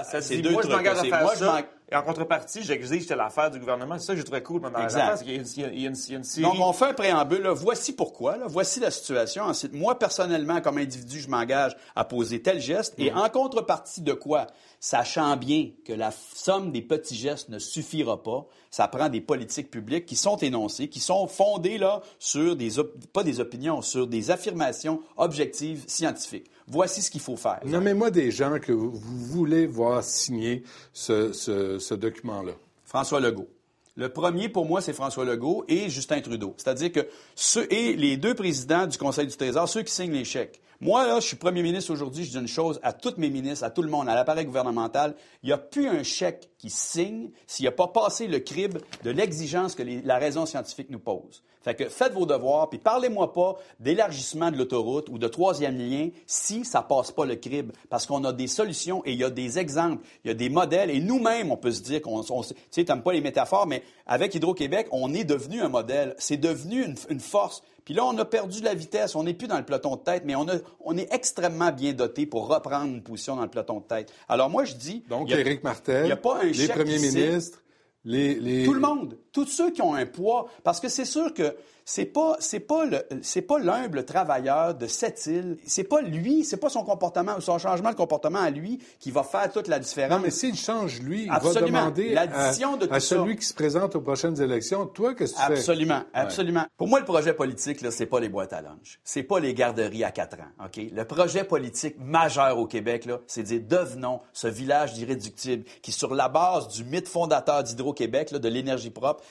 deux 0.43 0.51
moi, 0.51 0.63
je 0.63 0.69
trucs. 0.69 0.79
m'engage 0.79 0.99
à 0.99 1.03
faire 1.03 1.23
moi, 1.23 1.33
je 1.35 1.39
ça, 1.41 1.63
Et 1.91 1.97
en 1.97 2.03
contrepartie, 2.03 2.63
j'exige 2.63 3.07
telle 3.07 3.21
affaire 3.21 3.51
du 3.51 3.59
gouvernement. 3.59 3.99
C'est 3.99 4.07
ça 4.07 4.13
que 4.15 4.19
j'ai 4.19 4.25
trouvé 4.25 4.43
cool 4.43 4.63
dans 4.63 4.71
il 4.71 5.31
il 5.31 5.47
il 5.75 5.81
y 5.83 5.85
a 5.85 5.89
une 5.89 5.95
série. 5.95 6.43
Donc, 6.43 6.55
on 6.59 6.73
fait 6.73 6.87
un 6.87 6.95
préambule. 6.95 7.43
là. 7.43 7.53
Voici 7.53 7.93
pourquoi. 7.95 8.39
là. 8.39 8.45
Voici 8.49 8.81
la 8.81 8.91
situation. 8.91 9.45
Ensuite, 9.45 9.75
moi, 9.75 9.99
personnellement, 9.99 10.61
comme 10.63 10.79
individu, 10.79 11.21
je 11.21 11.29
m'engage 11.29 11.77
à 11.95 12.05
poser 12.05 12.41
tel 12.41 12.61
geste. 12.61 12.95
Et 12.99 13.13
en 13.13 13.29
contrepartie 13.29 14.01
de 14.01 14.15
quoi? 14.15 14.47
Sachant 14.85 15.37
bien 15.37 15.71
que 15.85 15.93
la 15.93 16.11
somme 16.11 16.73
des 16.73 16.83
petits 16.83 17.15
gestes 17.15 17.49
ne 17.51 17.61
suffira 17.61 18.21
pas, 18.21 18.49
ça 18.69 18.89
prend 18.89 19.09
des 19.09 19.21
politiques 19.21 19.71
publiques 19.71 20.07
qui 20.07 20.17
sont 20.17 20.37
énoncées, 20.39 20.89
qui 20.89 20.99
sont 20.99 21.29
fondées 21.29 21.79
là, 21.79 22.03
sur 22.19 22.57
des, 22.57 22.71
pas 23.13 23.23
des 23.23 23.39
opinions, 23.39 23.81
sur 23.81 24.09
des 24.09 24.33
affirmations 24.33 25.01
objectives 25.17 25.85
scientifiques. 25.87 26.51
Voici 26.67 27.01
ce 27.01 27.13
qu'il 27.13 27.21
faut 27.21 27.37
faire. 27.37 27.61
Nommez-moi 27.65 28.11
des 28.11 28.33
gens 28.33 28.59
que 28.61 28.73
vous, 28.73 28.91
vous 28.91 29.19
voulez 29.25 29.67
voir 29.67 30.03
signer 30.03 30.65
ce, 30.93 31.33
ce- 31.33 31.79
ce 31.79 31.95
document-là. 31.95 32.55
François 32.85 33.21
Legault. 33.21 33.47
Le 33.95 34.09
premier, 34.09 34.49
pour 34.49 34.65
moi, 34.67 34.81
c'est 34.81 34.95
François 34.95 35.25
Legault 35.25 35.65
et 35.69 35.91
Justin 35.91 36.21
Trudeau. 36.23 36.55
C'est-à-dire 36.57 36.91
que 36.91 37.07
ceux, 37.37 37.73
et 37.73 37.95
les 37.95 38.17
deux 38.17 38.35
présidents 38.35 38.89
du 38.89 38.99
Conseil 38.99 39.29
du 39.29 39.37
Trésor, 39.37 39.69
ceux 39.69 39.83
qui 39.83 39.93
signent 39.93 40.13
les 40.15 40.25
chèques. 40.25 40.61
Moi, 40.85 41.07
là, 41.07 41.21
je 41.21 41.27
suis 41.29 41.37
premier 41.37 41.63
ministre 41.63 41.93
aujourd'hui, 41.93 42.25
je 42.25 42.31
dis 42.33 42.39
une 42.39 42.49
chose 42.49 42.81
à 42.83 42.93
tous 42.93 43.15
mes 43.17 43.31
ministres, 43.31 43.65
à 43.65 43.71
tout 43.71 43.83
le 43.83 43.89
monde, 43.89 44.09
à 44.09 44.17
l'appareil 44.17 44.47
gouvernemental. 44.47 45.15
Il 45.45 45.47
n'y 45.47 45.53
a 45.53 45.59
plus 45.59 45.87
un 45.87 46.03
chèque 46.03 46.51
qui 46.59 46.71
signe 46.71 47.31
s'il 47.47 47.63
n'y 47.63 47.69
a 47.69 47.73
pas 47.73 47.87
passé 47.87 48.27
le 48.27 48.41
crible 48.41 48.81
de 49.05 49.13
l'exigence 49.13 49.77
que 49.77 49.85
la 50.05 50.19
raison 50.19 50.45
scientifique 50.45 50.91
nous 50.91 50.99
pose. 50.99 51.45
Fait 51.63 51.77
que 51.77 51.89
faites 51.89 52.15
vos 52.15 52.27
devoirs, 52.27 52.69
puis 52.69 52.81
parlez-moi 52.81 53.33
pas 53.33 53.55
d'élargissement 53.79 54.51
de 54.51 54.57
l'autoroute 54.57 55.09
ou 55.09 55.19
de 55.19 55.29
troisième 55.29 55.79
lien 55.79 56.09
si 56.27 56.65
ça 56.65 56.83
passe 56.83 57.13
pas 57.13 57.27
le 57.27 57.37
crible. 57.37 57.73
Parce 57.89 58.05
qu'on 58.05 58.25
a 58.25 58.33
des 58.33 58.49
solutions 58.49 59.05
et 59.05 59.13
il 59.13 59.19
y 59.21 59.25
a 59.25 59.31
des 59.31 59.61
exemples, 59.61 60.05
il 60.25 60.29
y 60.29 60.31
a 60.33 60.35
des 60.35 60.49
modèles. 60.49 60.91
Et 60.91 60.99
nous-mêmes, 60.99 61.53
on 61.53 61.57
peut 61.57 61.71
se 61.71 61.83
dire 61.83 62.03
qu'on... 62.03 62.25
on- 62.29 62.43
Tu 62.43 62.55
sais, 62.73 62.85
pas 62.85 63.13
les 63.13 63.21
métaphores, 63.21 63.69
mais 63.69 63.85
avec 64.09 64.35
Hydro-Québec, 64.35 64.89
on 64.91 65.15
est 65.15 65.23
devenu 65.23 65.61
un 65.63 65.69
modèle. 65.69 66.17
C'est 66.19 66.39
devenu 66.39 66.85
une 67.09 67.21
force. 67.21 67.63
Puis 67.85 67.95
là, 67.95 68.05
on 68.05 68.17
a 68.19 68.25
perdu 68.25 68.61
de 68.61 68.65
la 68.65 68.75
vitesse. 68.75 69.15
On 69.17 69.25
n'est 69.25 69.35
plus 69.35 69.49
dans 69.49 69.59
le 69.59 69.65
peloton 69.65 69.97
de 69.97 70.01
tête, 70.03 70.23
mais 70.25 70.35
on, 70.35 70.49
a- 70.49 70.59
on 70.81 70.97
est 70.97 71.13
extrêmement 71.13 71.73
bien 71.73 71.93
doté 71.93 72.27
pour 72.27 72.47
reprendre 72.49 72.87
une 72.87 73.03
position 73.03 73.37
dans 73.37 73.43
le 73.43 73.49
peloton 73.49 73.81
de 73.81 73.85
tête. 73.85 74.13
Alors 74.29 74.51
moi, 74.51 74.65
je 74.65 74.75
dis... 74.75 75.03
Donc, 75.09 75.29
Éric 75.41 75.65
Martel, 75.65 76.07
il 76.07 76.09
y 76.09 76.13
a 76.13 76.17
pas 76.17 76.41
un 76.43 76.45
les 76.45 76.69
premiers 76.69 76.99
ministres, 76.99 77.63
les, 78.05 78.35
les- 78.35 78.65
Tout 78.65 78.75
le 78.75 78.81
monde, 78.81 79.19
tous 79.33 79.47
ceux 79.47 79.71
qui 79.71 79.83
ont 79.83 79.95
un 79.95 80.07
poids, 80.07 80.47
parce 80.63 80.81
que 80.81 80.89
c'est 80.89 81.05
sûr 81.05 81.33
que 81.35 81.57
c'est 81.85 82.05
pas 82.05 82.37
c'est 82.39 82.61
pas 82.61 82.85
le 82.85 83.03
c'est 83.23 83.43
pas 83.43 83.59
l'humble 83.59 84.05
travailleur 84.05 84.75
de 84.75 84.87
cette 84.87 85.27
île, 85.27 85.57
c'est 85.67 85.83
pas 85.85 86.01
lui, 86.01 86.45
c'est 86.45 86.57
pas 86.59 86.69
son 86.69 86.85
comportement 86.85 87.37
ou 87.37 87.41
son 87.41 87.59
changement 87.59 87.91
de 87.91 87.97
comportement 87.97 88.39
à 88.39 88.51
lui 88.51 88.79
qui 89.01 89.11
va 89.11 89.25
faire 89.25 89.51
toute 89.51 89.67
la 89.67 89.81
différence. 89.81 90.17
Non, 90.17 90.23
mais 90.23 90.31
s'il 90.31 90.55
change, 90.55 91.01
lui, 91.01 91.23
il 91.23 91.29
va 91.29 91.37
Absolument. 91.37 91.67
demander 91.87 92.15
L'addition 92.15 92.77
de 92.77 92.87
tout 92.87 92.95
à 92.95 93.01
ça. 93.01 93.07
celui 93.17 93.37
qui 93.37 93.45
se 93.45 93.55
présente 93.55 93.97
aux 93.97 94.01
prochaines 94.01 94.41
élections, 94.41 94.87
toi, 94.87 95.15
qu'est-ce 95.15 95.33
que 95.35 95.39
tu 95.41 95.47
fais? 95.47 95.53
Absolument, 95.55 96.03
absolument. 96.15 96.65
Pour 96.77 96.87
moi, 96.87 97.01
le 97.01 97.05
projet 97.05 97.35
politique, 97.35 97.81
là, 97.81 97.91
c'est 97.91 98.07
pas 98.07 98.21
les 98.21 98.29
boîtes 98.29 98.53
à 98.53 98.61
lunch. 98.61 99.01
C'est 99.03 99.25
pas 99.25 99.41
les 99.41 99.53
garderies 99.53 100.05
à 100.05 100.13
quatre 100.13 100.37
ans, 100.39 100.65
OK? 100.65 100.81
Le 100.93 101.05
projet 101.05 101.43
politique 101.43 101.97
majeur 101.99 102.59
au 102.59 102.67
Québec, 102.67 103.07
là, 103.07 103.19
c'est 103.27 103.43
de 103.43 103.59
dire 103.59 103.63
devenons 103.69 104.21
ce 104.33 104.47
village 104.47 104.93
d'irréductibles 104.95 105.65
qui, 105.83 105.91
sur 105.91 106.15
la 106.15 106.29
base 106.29 106.69
du 106.69 106.85
mythe 106.85 107.09
fondateur 107.09 107.65
d'Hydro-Québec, 107.65 108.33
de 108.33 108.49
l'énergie 108.49 108.91
propre, 108.91 109.22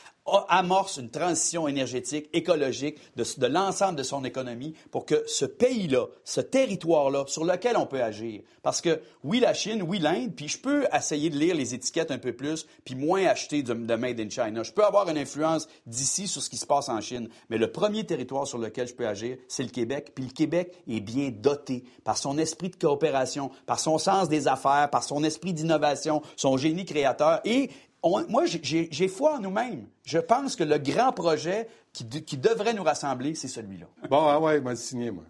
amorce 0.49 0.97
une 0.97 1.09
transition 1.09 1.67
énergétique, 1.67 2.29
écologique 2.33 2.97
de, 3.15 3.25
de 3.37 3.47
l'ensemble 3.47 3.95
de 3.95 4.03
son 4.03 4.23
économie 4.23 4.75
pour 4.91 5.05
que 5.05 5.23
ce 5.27 5.45
pays-là, 5.45 6.05
ce 6.23 6.41
territoire-là, 6.41 7.25
sur 7.27 7.43
lequel 7.43 7.75
on 7.75 7.87
peut 7.87 8.01
agir. 8.01 8.41
Parce 8.61 8.81
que 8.81 9.01
oui, 9.23 9.39
la 9.39 9.53
Chine, 9.53 9.81
oui, 9.81 9.99
l'Inde, 9.99 10.33
puis 10.35 10.47
je 10.47 10.59
peux 10.59 10.85
essayer 10.95 11.29
de 11.29 11.37
lire 11.37 11.55
les 11.55 11.73
étiquettes 11.73 12.11
un 12.11 12.19
peu 12.19 12.33
plus, 12.33 12.67
puis 12.85 12.95
moins 12.95 13.25
acheter 13.25 13.63
de, 13.63 13.73
de 13.73 13.95
Made 13.95 14.19
in 14.19 14.29
China. 14.29 14.63
Je 14.63 14.71
peux 14.71 14.85
avoir 14.85 15.09
une 15.09 15.17
influence 15.17 15.67
d'ici 15.87 16.27
sur 16.27 16.41
ce 16.41 16.49
qui 16.49 16.57
se 16.57 16.67
passe 16.67 16.89
en 16.89 17.01
Chine. 17.01 17.27
Mais 17.49 17.57
le 17.57 17.71
premier 17.71 18.05
territoire 18.05 18.45
sur 18.45 18.59
lequel 18.59 18.87
je 18.87 18.93
peux 18.93 19.07
agir, 19.07 19.37
c'est 19.47 19.63
le 19.63 19.69
Québec. 19.69 20.11
Puis 20.13 20.25
le 20.25 20.31
Québec 20.31 20.75
est 20.87 21.01
bien 21.01 21.31
doté 21.31 21.83
par 22.03 22.17
son 22.17 22.37
esprit 22.37 22.69
de 22.69 22.75
coopération, 22.75 23.49
par 23.65 23.79
son 23.79 23.97
sens 23.97 24.29
des 24.29 24.47
affaires, 24.47 24.89
par 24.91 25.03
son 25.03 25.23
esprit 25.23 25.53
d'innovation, 25.53 26.21
son 26.35 26.57
génie 26.57 26.85
créateur. 26.85 27.41
Et 27.43 27.71
on- 28.03 28.27
moi, 28.27 28.45
j'ai- 28.45 29.07
foi 29.07 29.35
en 29.37 29.39
nous-mêmes. 29.39 29.85
Je 30.03 30.17
pense 30.19 30.55
que 30.55 30.63
le 30.63 30.77
grand 30.77 31.11
projet 31.11 31.67
qui, 31.93 32.03
de- 32.05 32.19
qui 32.19 32.37
devrait 32.37 32.73
nous 32.73 32.83
rassembler, 32.83 33.35
c'est 33.35 33.47
celui-là. 33.47 33.85
Bon, 34.09 34.25
ah 34.27 34.39
ouais, 34.39 34.57
il 34.57 34.63
m'a 34.63 34.75
signé, 34.75 35.11
moi. 35.11 35.23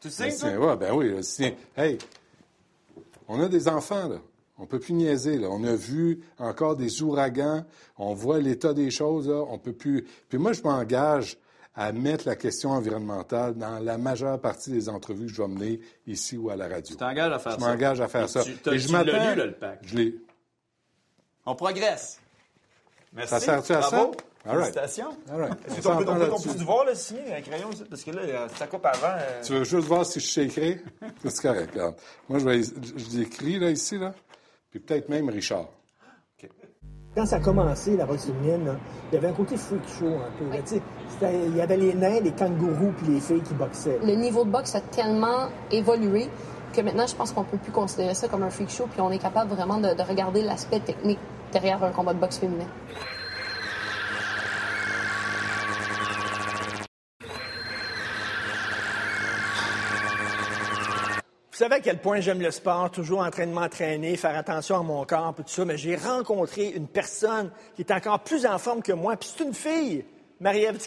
Tu 0.00 0.10
sais, 0.10 0.30
signé. 0.30 0.56
Ouais, 0.56 0.76
ben 0.76 0.92
oui, 0.94 1.12
il 1.16 1.24
signé. 1.24 1.56
Hey, 1.76 1.98
on 3.28 3.40
a 3.40 3.48
des 3.48 3.68
enfants, 3.68 4.08
là. 4.08 4.18
On 4.58 4.64
peut 4.66 4.78
plus 4.78 4.94
niaiser, 4.94 5.36
là. 5.38 5.48
On 5.50 5.62
a 5.64 5.74
vu 5.74 6.20
encore 6.38 6.76
des 6.76 7.02
ouragans. 7.02 7.64
On 7.98 8.14
voit 8.14 8.38
l'état 8.38 8.72
des 8.72 8.90
choses, 8.90 9.28
là. 9.28 9.44
On 9.50 9.58
peut 9.58 9.74
plus. 9.74 10.06
Puis 10.30 10.38
moi, 10.38 10.52
je 10.54 10.62
m'engage 10.62 11.36
à 11.74 11.92
mettre 11.92 12.26
la 12.26 12.36
question 12.36 12.70
environnementale 12.70 13.54
dans 13.54 13.78
la 13.80 13.98
majeure 13.98 14.40
partie 14.40 14.70
des 14.70 14.88
entrevues 14.88 15.26
que 15.26 15.32
je 15.32 15.42
vais 15.42 15.48
mener 15.48 15.80
ici 16.06 16.38
ou 16.38 16.48
à 16.48 16.56
la 16.56 16.68
radio. 16.68 16.94
Tu 16.94 16.96
t'engages 16.96 17.32
à 17.32 17.38
faire 17.38 17.52
Je 17.52 17.60
ça. 17.60 17.68
m'engage 17.68 18.00
à 18.00 18.08
faire 18.08 18.24
Et 18.24 18.28
ça. 18.28 18.44
tu- 18.44 18.70
Et 18.74 18.78
je 18.78 18.92
m'attends. 18.92 19.34
Je 19.82 19.96
l'ai. 19.96 20.14
On 21.46 21.54
progresse. 21.54 22.18
Merci. 23.12 23.30
Ça 23.30 23.40
sert-tu 23.40 23.72
à 23.72 23.82
ça? 23.82 23.88
Bravo. 23.96 24.12
All 24.48 24.58
right. 24.58 24.72
Félicitations. 24.74 25.16
All 25.32 25.40
right. 25.40 25.52
Est-ce 25.66 25.72
On 25.72 25.76
que 25.76 26.04
t'as- 26.04 26.12
on 26.12 26.14
peut- 26.16 26.32
on 26.60 26.64
voir 26.64 26.84
le 26.84 26.94
signer 26.94 27.34
un 27.34 27.40
crayon? 27.40 27.68
Parce 27.90 28.04
que 28.04 28.10
là, 28.12 28.48
ça 28.56 28.66
coupe 28.66 28.84
avant. 28.86 29.06
euh, 29.18 29.42
Tu 29.42 29.52
veux 29.54 29.64
juste 29.64 29.86
voir 29.88 30.04
si 30.06 30.20
je 30.20 30.26
sais 30.26 30.44
écrire? 30.44 30.78
C'est 31.24 31.42
correct, 31.42 31.70
regarde. 31.72 31.94
Moi, 32.28 32.38
je 32.38 32.44
vais, 32.44 32.62
je 32.62 33.16
l'écris, 33.18 33.58
là, 33.58 33.70
ici, 33.70 33.98
là. 33.98 34.12
Puis 34.70 34.78
peut-être 34.80 35.08
même 35.08 35.28
Richard. 35.30 35.66
Quand 37.14 37.24
ça 37.24 37.36
a 37.36 37.40
commencé, 37.40 37.96
la 37.96 38.06
féminine, 38.06 38.66
là, 38.66 38.76
il 39.10 39.14
y 39.14 39.18
avait 39.18 39.28
un 39.28 39.32
côté 39.32 39.56
freak 39.56 39.80
show 39.98 40.06
un 40.06 40.30
peu. 40.38 40.50
là, 40.54 40.60
tu 40.62 40.74
sais, 40.74 40.82
c'était- 41.08 41.46
Il 41.46 41.56
y 41.56 41.62
avait 41.62 41.78
les 41.78 41.94
nains, 41.94 42.20
les 42.20 42.32
kangourous 42.32 42.92
puis 42.98 43.06
les 43.14 43.20
filles 43.20 43.40
qui 43.42 43.54
boxaient. 43.54 43.98
Le 44.04 44.14
niveau 44.16 44.44
de 44.44 44.50
boxe 44.50 44.74
a 44.74 44.82
tellement 44.82 45.48
évolué 45.70 46.28
que 46.74 46.82
maintenant, 46.82 47.06
je 47.06 47.14
pense 47.16 47.32
qu'on 47.32 47.44
peut 47.44 47.56
plus 47.56 47.72
considérer 47.72 48.12
ça 48.12 48.28
comme 48.28 48.42
un 48.42 48.50
freak 48.50 48.68
show, 48.68 48.86
puis 48.92 49.00
on 49.00 49.10
est 49.10 49.18
capable 49.18 49.50
vraiment 49.54 49.78
de, 49.78 49.94
de 49.94 50.02
regarder 50.02 50.42
l'aspect 50.42 50.80
technique 50.80 51.18
derrière 51.56 51.82
un 51.82 51.90
combat 51.90 52.12
de 52.12 52.18
boxe 52.18 52.36
féminin. 52.36 52.66
Vous 61.50 61.62
savez 61.62 61.76
à 61.76 61.80
quel 61.80 61.98
point 61.98 62.20
j'aime 62.20 62.42
le 62.42 62.50
sport, 62.50 62.90
toujours 62.90 63.20
en 63.20 63.30
train 63.30 63.46
de 63.46 63.52
m'entraîner, 63.52 64.18
faire 64.18 64.36
attention 64.36 64.78
à 64.78 64.82
mon 64.82 65.06
corps, 65.06 65.34
tout 65.34 65.44
ça, 65.46 65.64
mais 65.64 65.78
j'ai 65.78 65.96
rencontré 65.96 66.68
une 66.68 66.88
personne 66.88 67.50
qui 67.74 67.80
est 67.80 67.90
encore 67.90 68.20
plus 68.20 68.44
en 68.44 68.58
forme 68.58 68.82
que 68.82 68.92
moi, 68.92 69.16
puis 69.16 69.30
c'est 69.34 69.42
une 69.42 69.54
fille, 69.54 70.04
Marie-Ève. 70.38 70.78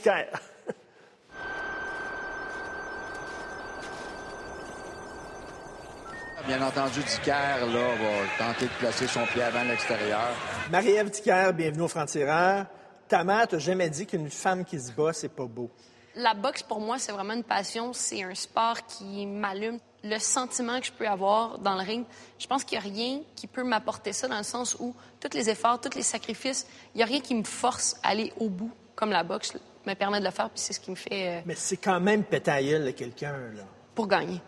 Bien 6.46 6.62
entendu, 6.64 7.00
Dicker, 7.02 7.32
là, 7.32 7.96
va 8.02 8.44
tenter 8.44 8.66
de 8.66 8.72
placer 8.80 9.06
son 9.06 9.24
pied 9.26 9.44
avant 9.44 9.64
l'extérieur. 9.64 10.30
Marie-Ève 10.72 11.10
Dicker, 11.10 11.52
bienvenue 11.52 11.82
au 11.82 11.88
Franc-Tireur. 11.88 12.68
Ta 13.08 13.24
mère 13.24 13.48
t'a 13.48 13.58
jamais 13.58 13.90
dit 13.90 14.06
qu'une 14.06 14.30
femme 14.30 14.64
qui 14.64 14.80
se 14.80 14.92
bat, 14.92 15.14
c'est 15.14 15.34
pas 15.34 15.46
beau. 15.46 15.72
La 16.16 16.36
boxe, 16.36 16.62
pour 16.62 16.80
moi, 16.80 17.00
c'est 17.00 17.12
vraiment 17.12 17.34
une 17.34 17.44
passion. 17.44 17.92
C'est 17.92 18.22
un 18.22 18.36
sport 18.36 18.86
qui 18.86 19.26
m'allume. 19.26 19.80
Le 20.04 20.20
sentiment 20.20 20.80
que 20.80 20.86
je 20.86 20.92
peux 20.92 21.08
avoir 21.08 21.58
dans 21.58 21.74
le 21.74 21.82
ring, 21.82 22.06
je 22.38 22.46
pense 22.46 22.64
qu'il 22.64 22.78
n'y 22.78 22.86
a 22.86 22.88
rien 22.88 23.22
qui 23.36 23.48
peut 23.48 23.64
m'apporter 23.64 24.14
ça 24.14 24.28
dans 24.28 24.38
le 24.38 24.44
sens 24.44 24.78
où 24.80 24.96
tous 25.20 25.36
les 25.36 25.50
efforts, 25.50 25.82
tous 25.82 25.96
les 25.96 26.04
sacrifices, 26.04 26.68
il 26.94 26.98
n'y 26.98 27.04
a 27.04 27.08
rien 27.08 27.20
qui 27.20 27.34
me 27.34 27.44
force 27.44 28.00
à 28.04 28.10
aller 28.10 28.32
au 28.40 28.48
bout, 28.48 28.72
comme 28.96 29.10
la 29.10 29.24
boxe 29.24 29.58
me 29.88 29.94
permet 29.96 30.20
de 30.20 30.26
le 30.26 30.32
faire, 30.32 30.52
puis 30.52 30.60
c'est 30.60 30.74
ce 30.74 30.80
qui 30.80 30.92
me 30.92 30.96
fait 30.96 31.40
euh, 31.40 31.42
Mais 31.48 31.56
c'est 31.56 31.78
quand 31.78 32.00
même 32.00 32.24
pétaïle 32.24 32.86
de 32.86 32.92
quelqu'un, 32.92 33.34
là. 33.56 33.64
pour 33.96 34.08
gagner. 34.08 34.40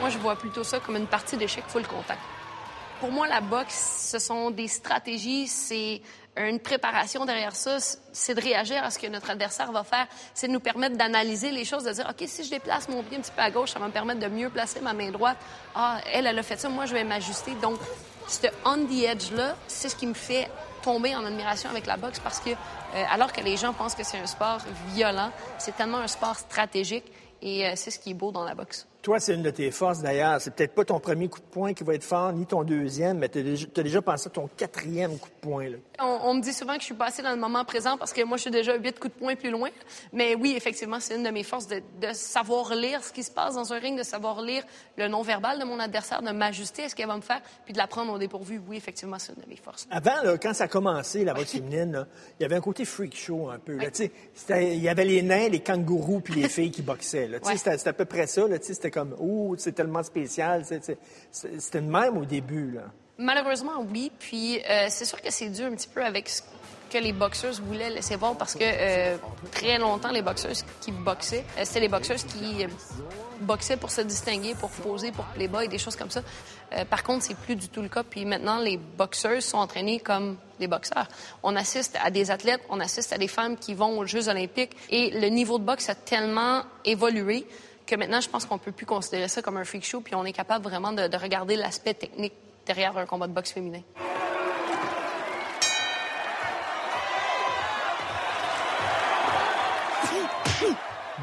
Moi, 0.00 0.10
je 0.10 0.18
vois 0.18 0.36
plutôt 0.36 0.62
ça 0.62 0.78
comme 0.78 0.96
une 0.96 1.08
partie 1.08 1.36
d'échec 1.36 1.64
full 1.66 1.86
contact. 1.86 2.20
Pour 3.00 3.10
moi, 3.10 3.28
la 3.28 3.40
boxe, 3.40 4.08
ce 4.10 4.18
sont 4.18 4.50
des 4.50 4.68
stratégies, 4.68 5.48
c'est 5.48 6.00
une 6.36 6.60
préparation 6.60 7.24
derrière 7.24 7.54
ça, 7.54 7.78
c'est 8.12 8.34
de 8.34 8.40
réagir 8.40 8.82
à 8.82 8.90
ce 8.90 8.98
que 8.98 9.06
notre 9.06 9.30
adversaire 9.30 9.70
va 9.72 9.84
faire, 9.84 10.06
c'est 10.34 10.48
de 10.48 10.52
nous 10.52 10.60
permettre 10.60 10.96
d'analyser 10.96 11.50
les 11.50 11.64
choses, 11.64 11.84
de 11.84 11.92
dire, 11.92 12.06
OK, 12.08 12.26
si 12.26 12.44
je 12.44 12.50
déplace 12.50 12.88
mon 12.88 13.02
pied 13.02 13.18
un 13.18 13.20
petit 13.20 13.32
peu 13.32 13.42
à 13.42 13.50
gauche, 13.50 13.70
ça 13.72 13.78
va 13.78 13.86
me 13.86 13.92
permettre 13.92 14.20
de 14.20 14.28
mieux 14.28 14.48
placer 14.48 14.80
ma 14.80 14.94
main 14.94 15.10
droite. 15.10 15.36
Ah, 15.74 15.98
elle, 16.12 16.26
elle 16.26 16.38
a 16.38 16.42
fait 16.42 16.58
ça, 16.58 16.68
moi, 16.68 16.86
je 16.86 16.94
vais 16.94 17.04
m'ajuster. 17.04 17.54
Donc, 17.62 17.78
ce 18.28 18.46
on 18.64 18.86
the 18.86 19.04
edge-là, 19.04 19.56
c'est 19.66 19.88
ce 19.88 19.96
qui 19.96 20.06
me 20.06 20.14
fait 20.14 20.50
tomber 20.82 21.14
en 21.14 21.24
admiration 21.24 21.70
avec 21.70 21.86
la 21.86 21.96
boxe 21.96 22.18
parce 22.20 22.40
que, 22.40 22.50
euh, 22.50 23.04
alors 23.10 23.32
que 23.32 23.40
les 23.40 23.56
gens 23.56 23.72
pensent 23.72 23.94
que 23.94 24.04
c'est 24.04 24.18
un 24.18 24.26
sport 24.26 24.60
violent, 24.94 25.30
c'est 25.58 25.76
tellement 25.76 25.98
un 25.98 26.08
sport 26.08 26.36
stratégique 26.36 27.04
et 27.42 27.66
euh, 27.66 27.72
c'est 27.76 27.90
ce 27.90 27.98
qui 27.98 28.10
est 28.10 28.14
beau 28.14 28.32
dans 28.32 28.44
la 28.44 28.54
boxe. 28.54 28.86
Toi, 29.06 29.20
c'est 29.20 29.34
une 29.34 29.42
de 29.42 29.50
tes 29.50 29.70
forces 29.70 30.00
d'ailleurs. 30.00 30.40
C'est 30.40 30.52
peut-être 30.52 30.74
pas 30.74 30.84
ton 30.84 30.98
premier 30.98 31.28
coup 31.28 31.38
de 31.38 31.44
poing 31.44 31.72
qui 31.74 31.84
va 31.84 31.94
être 31.94 32.02
fort, 32.02 32.32
ni 32.32 32.44
ton 32.44 32.64
deuxième, 32.64 33.18
mais 33.18 33.28
tu 33.28 33.38
as 33.38 33.42
déjà, 33.44 33.66
t'as 33.72 33.84
déjà 33.84 34.02
pensé 34.02 34.26
à 34.26 34.30
ton 34.30 34.48
quatrième 34.48 35.16
coup 35.16 35.28
de 35.28 35.48
poing. 35.48 35.68
Là. 35.68 35.76
On, 36.00 36.30
on 36.30 36.34
me 36.34 36.40
dit 36.40 36.52
souvent 36.52 36.74
que 36.74 36.80
je 36.80 36.86
suis 36.86 36.94
passée 36.94 37.22
dans 37.22 37.30
le 37.30 37.36
moment 37.36 37.64
présent 37.64 37.96
parce 37.98 38.12
que 38.12 38.24
moi, 38.24 38.36
je 38.36 38.42
suis 38.42 38.50
déjà 38.50 38.74
huit 38.74 38.98
coups 38.98 39.14
de 39.14 39.18
poing 39.20 39.36
plus 39.36 39.52
loin. 39.52 39.68
Mais 40.12 40.34
oui, 40.34 40.54
effectivement, 40.56 40.98
c'est 40.98 41.14
une 41.14 41.22
de 41.22 41.30
mes 41.30 41.44
forces 41.44 41.68
de, 41.68 41.80
de 42.00 42.12
savoir 42.14 42.74
lire 42.74 43.04
ce 43.04 43.12
qui 43.12 43.22
se 43.22 43.30
passe 43.30 43.54
dans 43.54 43.72
un 43.72 43.78
ring, 43.78 43.96
de 43.96 44.02
savoir 44.02 44.42
lire 44.42 44.64
le 44.96 45.06
non-verbal 45.06 45.60
de 45.60 45.64
mon 45.64 45.78
adversaire, 45.78 46.20
de 46.20 46.32
m'ajuster 46.32 46.82
à 46.82 46.88
ce 46.88 46.96
qu'elle 46.96 47.06
va 47.06 47.14
me 47.14 47.22
faire, 47.22 47.42
puis 47.64 47.74
de 47.74 47.78
la 47.78 47.86
prendre 47.86 48.12
au 48.12 48.18
dépourvu. 48.18 48.60
Oui, 48.66 48.76
effectivement, 48.76 49.20
c'est 49.20 49.34
une 49.34 49.42
de 49.44 49.48
mes 49.48 49.54
forces. 49.54 49.86
Avant, 49.88 50.20
là, 50.24 50.36
quand 50.36 50.52
ça 50.52 50.64
a 50.64 50.68
commencé, 50.68 51.22
la 51.24 51.32
boxe 51.32 51.52
féminine, 51.52 52.08
il 52.40 52.42
y 52.42 52.44
avait 52.44 52.56
un 52.56 52.60
côté 52.60 52.84
freak 52.84 53.16
show 53.16 53.50
un 53.50 53.60
peu. 53.60 53.78
Il 54.50 54.82
y 54.82 54.88
avait 54.88 55.04
les 55.04 55.22
nains, 55.22 55.48
les 55.48 55.60
kangourous, 55.60 56.18
puis 56.18 56.34
les 56.34 56.48
filles 56.48 56.72
qui 56.72 56.82
boxaient. 56.82 57.28
Ouais. 57.28 57.56
C'était 57.56 57.88
à 57.88 57.92
peu 57.92 58.04
près 58.04 58.26
ça. 58.26 58.42
C'était 58.60 58.95
comme, 58.96 59.14
ouh, 59.18 59.54
c'est 59.58 59.72
tellement 59.72 60.02
spécial. 60.02 60.64
C'était 60.64 61.80
le 61.80 61.86
même 61.86 62.16
au 62.16 62.24
début. 62.24 62.78
Malheureusement, 63.18 63.84
oui. 63.92 64.10
Puis 64.18 64.58
euh, 64.58 64.86
c'est 64.88 65.04
sûr 65.04 65.20
que 65.20 65.30
c'est 65.30 65.50
dû 65.50 65.62
un 65.62 65.72
petit 65.72 65.88
peu 65.88 66.02
avec 66.02 66.30
ce 66.30 66.40
que 66.90 66.96
les 66.96 67.12
boxeuses 67.12 67.60
voulaient 67.60 67.90
laisser 67.90 68.16
voir 68.16 68.38
parce 68.38 68.54
que 68.54 68.64
euh, 68.64 69.18
très 69.52 69.76
longtemps, 69.76 70.12
les 70.12 70.22
boxeuses 70.22 70.64
qui 70.80 70.92
boxaient, 70.92 71.44
euh, 71.58 71.62
c'était 71.64 71.80
les 71.80 71.88
boxeuses 71.88 72.24
qui 72.24 72.64
boxaient 73.42 73.76
pour 73.76 73.90
se 73.90 74.00
distinguer, 74.00 74.54
pour 74.54 74.70
poser, 74.70 75.12
pour 75.12 75.26
playboy, 75.26 75.68
des 75.68 75.78
choses 75.78 75.96
comme 75.96 76.10
ça. 76.10 76.22
Par 76.90 77.02
contre, 77.04 77.24
c'est 77.24 77.36
plus 77.36 77.54
du 77.54 77.68
tout 77.68 77.82
le 77.82 77.88
cas. 77.88 78.02
Puis 78.02 78.24
maintenant, 78.24 78.58
les 78.58 78.78
boxeuses 78.78 79.44
sont 79.44 79.58
entraînées 79.58 80.00
comme 80.00 80.38
des 80.58 80.68
boxeurs. 80.68 81.06
On 81.42 81.54
assiste 81.54 81.98
à 82.02 82.10
des 82.10 82.30
athlètes, 82.30 82.62
on 82.70 82.80
assiste 82.80 83.12
à 83.12 83.18
des 83.18 83.28
femmes 83.28 83.56
qui 83.58 83.74
vont 83.74 83.98
aux 83.98 84.06
Jeux 84.06 84.28
olympiques 84.28 84.74
et 84.88 85.10
le 85.10 85.28
niveau 85.28 85.58
de 85.58 85.64
boxe 85.64 85.90
a 85.90 85.94
tellement 85.94 86.62
évolué 86.84 87.46
que 87.86 87.96
maintenant, 87.96 88.20
je 88.20 88.28
pense 88.28 88.44
qu'on 88.44 88.58
peut 88.58 88.72
plus 88.72 88.86
considérer 88.86 89.28
ça 89.28 89.42
comme 89.42 89.56
un 89.56 89.64
freak 89.64 89.84
show, 89.84 90.00
puis 90.00 90.14
on 90.14 90.24
est 90.24 90.32
capable 90.32 90.64
vraiment 90.64 90.92
de, 90.92 91.06
de 91.06 91.16
regarder 91.16 91.56
l'aspect 91.56 91.94
technique 91.94 92.34
derrière 92.66 92.96
un 92.98 93.06
combat 93.06 93.26
de 93.26 93.32
boxe 93.32 93.52
féminin. 93.52 93.82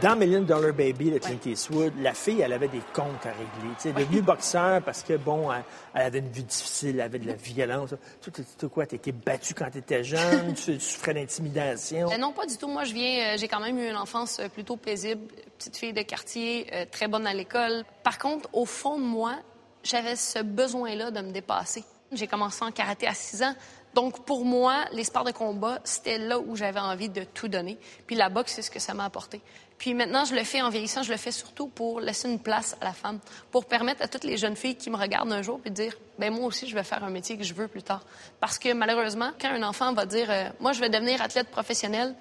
Dans 0.03 0.17
Million 0.17 0.41
Dollar 0.41 0.73
Baby 0.73 1.11
de 1.11 1.17
Clint 1.17 1.39
Eastwood, 1.45 1.93
la 2.01 2.13
fille, 2.13 2.41
elle 2.41 2.51
avait 2.51 2.67
des 2.67 2.81
comptes 2.93 3.25
à 3.25 3.29
régler. 3.31 3.73
Sais, 3.77 3.91
Elle 3.95 4.01
est 4.01 4.05
devenue 4.05 4.21
boxeur 4.21 4.81
parce 4.81 5.01
que, 5.01 5.15
bon, 5.15 5.49
elle, 5.49 5.63
elle 5.93 6.01
avait 6.01 6.19
une 6.19 6.27
vie 6.27 6.43
difficile, 6.43 6.95
elle 6.95 7.01
avait 7.01 7.19
de 7.19 7.27
la 7.27 7.35
violence. 7.35 7.95
Tu 8.21 8.29
tu- 8.29 8.67
quoi, 8.67 8.83
été 8.83 9.13
battue 9.13 9.53
quand 9.53 9.71
t'étais 9.71 10.03
jeune, 10.03 10.53
tu, 10.55 10.73
tu 10.73 10.79
souffrais 10.81 11.13
d'intimidation? 11.13 12.11
Euh, 12.11 12.17
non, 12.17 12.33
pas 12.33 12.45
du 12.45 12.57
tout. 12.57 12.67
Moi, 12.67 12.83
je 12.83 12.93
viens, 12.93 13.27
euh, 13.33 13.37
j'ai 13.37 13.47
quand 13.47 13.61
même 13.61 13.79
eu 13.79 13.87
une 13.89 13.95
enfance 13.95 14.39
euh, 14.41 14.49
plutôt 14.49 14.75
paisible, 14.75 15.21
petite 15.57 15.77
fille 15.77 15.93
de 15.93 16.01
quartier, 16.01 16.67
euh, 16.73 16.85
très 16.91 17.07
bonne 17.07 17.25
à 17.25 17.33
l'école. 17.33 17.85
Par 18.03 18.17
contre, 18.19 18.49
au 18.51 18.65
fond 18.65 18.99
de 18.99 19.05
moi, 19.05 19.35
j'avais 19.83 20.17
ce 20.17 20.39
besoin-là 20.43 21.11
de 21.11 21.21
me 21.21 21.31
dépasser. 21.31 21.85
J'ai 22.11 22.27
commencé 22.27 22.61
en 22.65 22.71
karaté 22.71 23.07
à 23.07 23.13
6 23.13 23.41
ans. 23.41 23.55
Donc, 23.93 24.25
pour 24.25 24.43
moi, 24.43 24.85
les 24.91 25.03
sports 25.03 25.23
de 25.23 25.31
combat, 25.31 25.79
c'était 25.83 26.17
là 26.17 26.39
où 26.39 26.55
j'avais 26.55 26.79
envie 26.79 27.09
de 27.09 27.23
tout 27.23 27.47
donner. 27.47 27.77
Puis 28.07 28.15
la 28.15 28.29
boxe, 28.29 28.53
c'est 28.53 28.61
ce 28.63 28.71
que 28.71 28.79
ça 28.79 28.93
m'a 28.93 29.05
apporté. 29.05 29.41
Puis 29.77 29.93
maintenant, 29.93 30.25
je 30.25 30.33
le 30.33 30.43
fais 30.43 30.61
en 30.61 30.69
vieillissant, 30.69 31.03
je 31.03 31.11
le 31.11 31.17
fais 31.17 31.31
surtout 31.31 31.67
pour 31.67 31.99
laisser 31.99 32.29
une 32.29 32.39
place 32.39 32.75
à 32.79 32.85
la 32.85 32.93
femme, 32.93 33.19
pour 33.51 33.65
permettre 33.65 34.01
à 34.01 34.07
toutes 34.07 34.23
les 34.23 34.37
jeunes 34.37 34.55
filles 34.55 34.75
qui 34.75 34.89
me 34.89 34.95
regardent 34.95 35.33
un 35.33 35.41
jour 35.41 35.59
puis 35.59 35.71
dire, 35.71 35.97
ben 36.17 36.33
moi 36.33 36.45
aussi, 36.45 36.67
je 36.67 36.73
vais 36.73 36.83
faire 36.83 37.03
un 37.03 37.09
métier 37.09 37.37
que 37.37 37.43
je 37.43 37.53
veux 37.53 37.67
plus 37.67 37.83
tard. 37.83 38.03
Parce 38.39 38.57
que 38.57 38.73
malheureusement, 38.73 39.31
quand 39.39 39.49
un 39.49 39.63
enfant 39.63 39.93
va 39.93 40.05
dire, 40.05 40.31
euh, 40.31 40.49
moi, 40.59 40.71
je 40.71 40.79
vais 40.79 40.89
devenir 40.89 41.21
athlète 41.21 41.49
professionnel, 41.49 42.15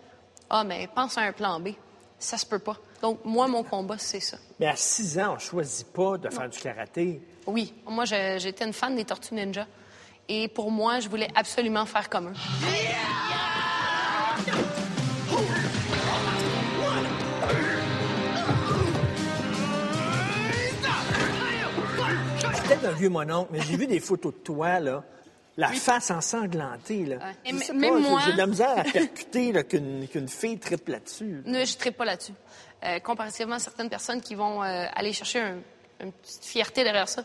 ah, 0.50 0.64
mais 0.64 0.88
pense 0.94 1.16
à 1.16 1.22
un 1.22 1.32
plan 1.32 1.60
B. 1.60 1.68
Ça 2.18 2.36
se 2.36 2.46
peut 2.46 2.58
pas. 2.58 2.76
Donc, 3.00 3.20
moi, 3.24 3.48
mon 3.48 3.62
combat, 3.62 3.96
c'est 3.98 4.20
ça. 4.20 4.36
Mais 4.60 4.66
à 4.66 4.76
6 4.76 5.18
ans, 5.18 5.34
on 5.34 5.38
choisit 5.38 5.86
pas 5.88 6.18
de 6.18 6.30
faire 6.30 6.48
du 6.48 6.58
karaté. 6.58 7.20
Oui, 7.46 7.74
moi, 7.86 8.04
j'étais 8.04 8.64
une 8.64 8.72
fan 8.72 8.94
des 8.94 9.04
Tortues 9.04 9.34
Ninja. 9.34 9.66
Et 10.28 10.48
pour 10.48 10.70
moi, 10.70 11.00
je 11.00 11.08
voulais 11.08 11.28
absolument 11.34 11.84
faire 11.86 12.08
comme 12.08 12.28
eux. 12.30 12.34
C'est 22.54 22.62
peut-être 22.64 22.84
un 22.86 22.92
vieux 22.92 23.08
mononcle, 23.08 23.50
mais 23.52 23.60
j'ai 23.62 23.76
vu 23.76 23.86
des 23.86 24.00
photos 24.00 24.32
de 24.34 24.38
toi, 24.38 24.80
là. 24.80 25.04
La 25.58 25.68
face 25.68 26.10
ensanglantée, 26.10 27.04
là. 27.04 27.16
M- 27.44 27.58
sais 27.58 27.74
même 27.74 27.92
pas, 27.92 27.98
moi- 28.00 28.20
J'ai 28.24 28.32
de 28.32 28.38
la 28.38 28.46
misère 28.46 28.78
à 28.78 28.84
percuter 28.84 29.52
là, 29.52 29.62
qu'une 29.62 30.08
qu'une 30.08 30.28
fille 30.28 30.58
triple 30.58 30.92
là-dessus. 30.92 31.42
Ne, 31.44 31.64
je 31.66 31.76
ne 31.84 31.90
pas 31.90 32.04
là-dessus. 32.06 32.32
Euh, 32.84 32.98
comparativement 33.00 33.56
à 33.56 33.58
certaines 33.58 33.90
personnes 33.90 34.22
qui 34.22 34.34
vont 34.34 34.62
euh, 34.62 34.86
aller 34.94 35.12
chercher 35.12 35.40
un- 35.40 35.58
une 36.00 36.12
petite 36.12 36.44
fierté 36.44 36.84
derrière 36.84 37.08
ça. 37.08 37.22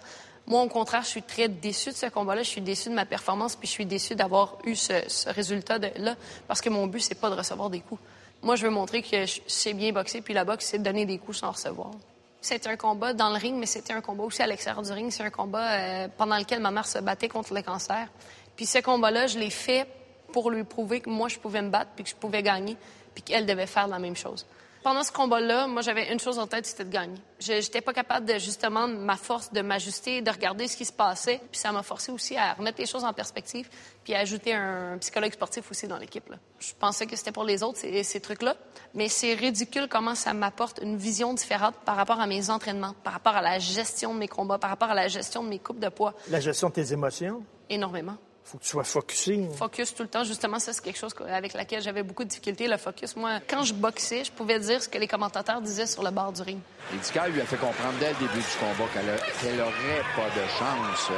Moi, 0.48 0.62
au 0.62 0.70
contraire, 0.70 1.02
je 1.04 1.10
suis 1.10 1.24
très 1.24 1.50
déçue 1.50 1.90
de 1.90 1.96
ce 1.96 2.06
combat-là. 2.06 2.42
Je 2.42 2.50
suis 2.50 2.62
déçue 2.62 2.90
de 2.90 2.94
ma 2.94 3.06
performance, 3.06 3.58
puis 3.58 3.68
je 3.68 3.74
suis 3.74 3.86
déçue 3.86 4.16
d'avoir 4.16 4.58
eu 4.64 4.76
ce, 4.76 5.30
résultat-là, 5.30 6.16
parce 6.48 6.62
que 6.62 6.70
mon 6.70 6.88
but, 6.88 7.02
c'est 7.02 7.20
pas 7.20 7.30
de 7.30 7.36
recevoir 7.36 7.70
des 7.70 7.82
coups. 7.82 8.02
Moi, 8.42 8.56
je 8.56 8.64
veux 8.64 8.72
montrer 8.72 9.02
que 9.02 9.26
je 9.26 9.42
sais 9.46 9.74
bien 9.74 9.92
boxer, 9.92 10.22
puis 10.22 10.34
la 10.34 10.46
boxe, 10.46 10.68
c'est 10.68 10.78
de 10.78 10.84
donner 10.84 11.06
des 11.06 11.18
coups 11.18 11.40
sans 11.40 11.52
recevoir. 11.52 11.92
C'était 12.40 12.70
un 12.70 12.78
combat 12.78 13.14
dans 13.14 13.30
le 13.30 13.36
ring, 13.36 13.58
mais 13.58 13.66
c'était 13.66 13.92
un 13.92 14.00
combat 14.00 14.24
aussi 14.24 14.42
à 14.42 14.48
l'extérieur 14.48 14.82
du 14.84 14.92
ring. 14.92 15.12
C'est 15.12 15.24
un 15.24 15.30
combat 15.30 15.72
euh, 15.72 16.08
pendant 16.18 16.38
lequel 16.38 16.62
ma 16.62 16.72
mère 16.72 16.88
se 16.88 17.00
battait 17.00 17.28
contre 17.28 17.54
le 17.54 17.62
cancer. 17.62 18.08
Puis 18.56 18.66
ce 18.66 18.78
combat-là, 18.78 19.28
je 19.28 19.38
l'ai 19.38 19.50
fait 19.50 19.86
pour 20.32 20.50
lui 20.50 20.64
prouver 20.64 21.02
que 21.02 21.10
moi, 21.10 21.28
je 21.28 21.40
pouvais 21.40 21.62
me 21.62 21.70
battre, 21.70 21.92
puis 21.94 22.06
que 22.06 22.10
je 22.10 22.16
pouvais 22.16 22.42
gagner, 22.42 22.78
puis 23.14 23.24
qu'elle 23.24 23.46
devait 23.46 23.68
faire 23.68 23.88
la 23.88 24.00
même 24.00 24.16
chose. 24.16 24.46
Pendant 24.84 25.04
ce 25.04 25.12
combat-là, 25.12 25.68
moi, 25.68 25.82
j'avais 25.82 26.12
une 26.12 26.20
chose 26.20 26.40
en 26.40 26.48
tête, 26.48 26.66
c'était 26.66 26.86
de 26.86 26.90
gagner. 26.90 27.18
Je 27.40 27.54
n'étais 27.54 27.82
pas 27.82 27.94
capable 27.94 28.26
de, 28.26 28.38
justement, 28.38 28.88
ma 28.88 29.16
force 29.16 29.52
de 29.52 29.62
m'ajuster, 29.62 30.22
de 30.22 30.32
regarder 30.32 30.68
ce 30.68 30.78
qui 30.78 30.86
se 30.86 30.94
passait. 30.94 31.42
Puis 31.52 31.60
ça 31.60 31.72
m'a 31.72 31.84
forcé 31.84 32.12
aussi 32.12 32.38
à 32.38 32.54
remettre 32.54 32.80
les 32.80 32.86
choses 32.86 33.04
en 33.04 33.14
perspective, 33.14 33.70
puis 34.04 34.14
à 34.14 34.20
ajouter 34.20 34.54
un 34.54 34.98
psychologue 35.00 35.34
sportif 35.34 35.70
aussi 35.70 35.88
dans 35.88 35.98
l'équipe. 35.98 36.32
Je 36.60 36.74
pensais 36.80 37.06
que 37.06 37.16
c'était 37.16 37.32
pour 37.32 37.44
les 37.44 37.64
autres, 37.64 37.78
ces, 37.78 38.04
ces 38.04 38.20
trucs-là. 38.20 38.56
Mais 38.94 39.10
c'est 39.10 39.34
ridicule 39.34 39.88
comment 39.90 40.16
ça 40.16 40.34
m'apporte 40.34 40.80
une 40.82 40.98
vision 40.98 41.34
différente 41.34 41.76
par 41.86 41.96
rapport 41.96 42.20
à 42.20 42.28
mes 42.28 42.50
entraînements, 42.50 42.96
par 43.04 43.14
rapport 43.14 43.36
à 43.36 43.42
la 43.42 43.60
gestion 43.60 44.14
de 44.14 44.20
mes 44.20 44.28
combats, 44.28 44.58
par 44.58 44.70
rapport 44.70 44.90
à 44.90 44.96
la 44.96 45.08
gestion 45.08 45.44
de 45.44 45.50
mes 45.50 45.60
coupes 45.60 45.80
de 45.80 45.90
poids. 45.90 46.14
La 46.30 46.40
gestion 46.40 46.70
de 46.70 46.74
tes 46.74 46.94
émotions, 46.94 47.44
Énormément 47.70 48.18
faut 48.50 48.58
que 48.58 48.64
tu 48.64 48.70
sois 48.70 48.84
focusé. 48.84 49.48
focus 49.58 49.94
tout 49.94 50.04
le 50.04 50.10
temps. 50.10 50.24
Justement, 50.24 50.58
ça, 50.60 50.72
c'est 50.74 50.82
quelque 50.84 50.98
chose 50.98 51.14
avec 51.30 51.54
laquelle 51.54 51.82
j'avais 51.82 52.02
beaucoup 52.04 52.24
de 52.24 52.30
difficultés, 52.30 52.68
le 52.68 52.78
focus. 52.78 53.16
Moi, 53.16 53.40
quand 53.48 53.64
je 53.64 53.74
boxais, 53.74 54.24
je 54.24 54.32
pouvais 54.32 54.58
dire 54.60 54.82
ce 54.82 54.88
que 54.88 54.98
les 54.98 55.08
commentateurs 55.08 55.62
disaient 55.62 55.86
sur 55.86 56.02
le 56.04 56.12
bord 56.12 56.32
du 56.32 56.42
ring. 56.42 56.60
Médical 56.94 57.32
lui 57.34 57.42
a 57.42 57.46
fait 57.46 57.58
comprendre 57.58 57.94
dès 58.00 58.10
le 58.10 58.16
début 58.16 58.40
du 58.40 58.58
combat 58.60 58.90
qu'elle 58.94 59.10
a- 59.10 59.18
qu'elle 59.42 59.60
aurait 59.60 60.04
pas 60.16 60.30
de 60.40 60.48
chance. 60.48 61.12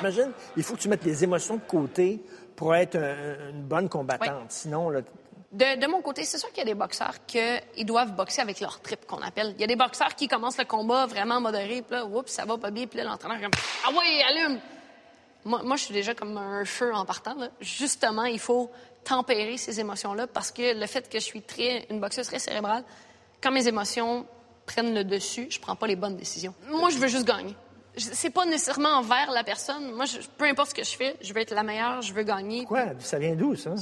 Imagine, 0.00 0.32
il 0.56 0.62
faut 0.64 0.74
que 0.74 0.80
tu 0.80 0.88
mettes 0.88 1.04
les 1.04 1.22
émotions 1.22 1.54
de 1.56 1.62
côté 1.68 2.20
pour 2.56 2.74
être 2.74 2.96
un- 2.96 3.50
une 3.50 3.62
bonne 3.62 3.88
combattante. 3.88 4.46
Sinon, 4.50 4.90
là, 4.90 5.00
De, 5.52 5.78
de 5.78 5.86
mon 5.86 6.00
côté, 6.00 6.24
c'est 6.24 6.38
sûr 6.38 6.48
qu'il 6.48 6.58
y 6.58 6.62
a 6.62 6.64
des 6.64 6.74
boxeurs 6.74 7.14
qui 7.26 7.38
doivent 7.84 8.12
boxer 8.12 8.40
avec 8.40 8.58
leur 8.60 8.80
trip, 8.80 9.06
qu'on 9.06 9.20
appelle. 9.20 9.52
Il 9.56 9.60
y 9.60 9.64
a 9.64 9.66
des 9.66 9.76
boxeurs 9.76 10.14
qui 10.16 10.26
commencent 10.26 10.56
le 10.56 10.64
combat 10.64 11.04
vraiment 11.04 11.42
modéré, 11.42 11.82
puis 11.82 11.94
là, 11.94 12.06
oups, 12.06 12.32
ça 12.32 12.46
va 12.46 12.56
pas 12.56 12.70
bien, 12.70 12.86
puis 12.86 12.96
là, 12.98 13.04
l'entraîneur 13.04 13.38
comme 13.38 13.50
«Ah 13.86 13.90
ouais, 13.90 14.22
allume!» 14.28 14.58
Moi, 15.44 15.62
moi, 15.64 15.76
je 15.76 15.84
suis 15.84 15.94
déjà 15.94 16.14
comme 16.14 16.36
un 16.36 16.64
feu 16.64 16.94
en 16.94 17.04
partant. 17.04 17.34
là. 17.34 17.48
Justement, 17.60 18.24
il 18.24 18.38
faut 18.38 18.70
tempérer 19.04 19.56
ces 19.56 19.80
émotions-là 19.80 20.26
parce 20.28 20.52
que 20.52 20.78
le 20.78 20.86
fait 20.86 21.08
que 21.08 21.18
je 21.18 21.24
suis 21.24 21.42
très, 21.42 21.86
une 21.90 22.00
boxeuse 22.00 22.26
très 22.26 22.38
cérébrale, 22.38 22.84
quand 23.42 23.50
mes 23.50 23.66
émotions 23.66 24.26
prennent 24.66 24.94
le 24.94 25.02
dessus, 25.04 25.48
je 25.50 25.58
prends 25.58 25.74
pas 25.74 25.88
les 25.88 25.96
bonnes 25.96 26.16
décisions. 26.16 26.54
Moi, 26.70 26.90
je 26.90 26.98
veux 26.98 27.08
juste 27.08 27.26
gagner. 27.26 27.56
C'est 27.96 28.30
pas 28.30 28.46
nécessairement 28.46 28.90
envers 28.90 29.30
la 29.32 29.42
personne. 29.44 29.92
Moi, 29.92 30.04
je- 30.06 30.20
peu 30.38 30.44
importe 30.44 30.70
ce 30.70 30.74
que 30.74 30.84
je 30.84 30.96
fais, 30.96 31.16
je 31.20 31.34
veux 31.34 31.40
être 31.40 31.52
la 31.54 31.62
meilleure, 31.64 32.00
je 32.02 32.12
veux 32.14 32.22
gagner. 32.22 32.64
quoi? 32.64 32.84
Ça 33.00 33.18
vient 33.18 33.34
d'où, 33.34 33.54
ça? 33.56 33.74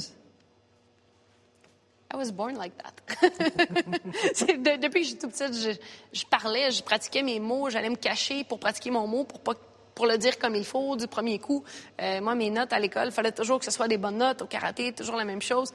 I 2.13 2.17
was 2.17 2.29
born 2.31 2.57
like 2.57 2.73
that. 2.77 2.91
De- 4.57 4.77
depuis 4.81 5.01
que 5.03 5.07
j'étais 5.07 5.19
tout 5.21 5.29
petite, 5.29 5.53
je, 5.53 5.71
je 6.19 6.25
parlais, 6.25 6.69
je 6.71 6.83
pratiquais 6.83 7.21
mes 7.23 7.39
mots, 7.39 7.69
j'allais 7.69 7.89
me 7.89 7.95
cacher 7.95 8.43
pour 8.43 8.59
pratiquer 8.59 8.91
mon 8.91 9.07
mot, 9.07 9.23
pour 9.23 9.39
pas 9.39 9.53
pour 10.01 10.07
le 10.07 10.17
dire 10.17 10.39
comme 10.39 10.55
il 10.55 10.65
faut 10.65 10.95
du 10.95 11.05
premier 11.05 11.37
coup. 11.37 11.63
Euh, 12.01 12.21
moi, 12.21 12.33
mes 12.33 12.49
notes 12.49 12.73
à 12.73 12.79
l'école, 12.79 13.09
il 13.09 13.11
fallait 13.11 13.31
toujours 13.31 13.59
que 13.59 13.65
ce 13.65 13.69
soit 13.69 13.87
des 13.87 13.99
bonnes 13.99 14.17
notes. 14.17 14.41
Au 14.41 14.47
karaté, 14.47 14.91
toujours 14.93 15.15
la 15.15 15.25
même 15.25 15.43
chose. 15.43 15.71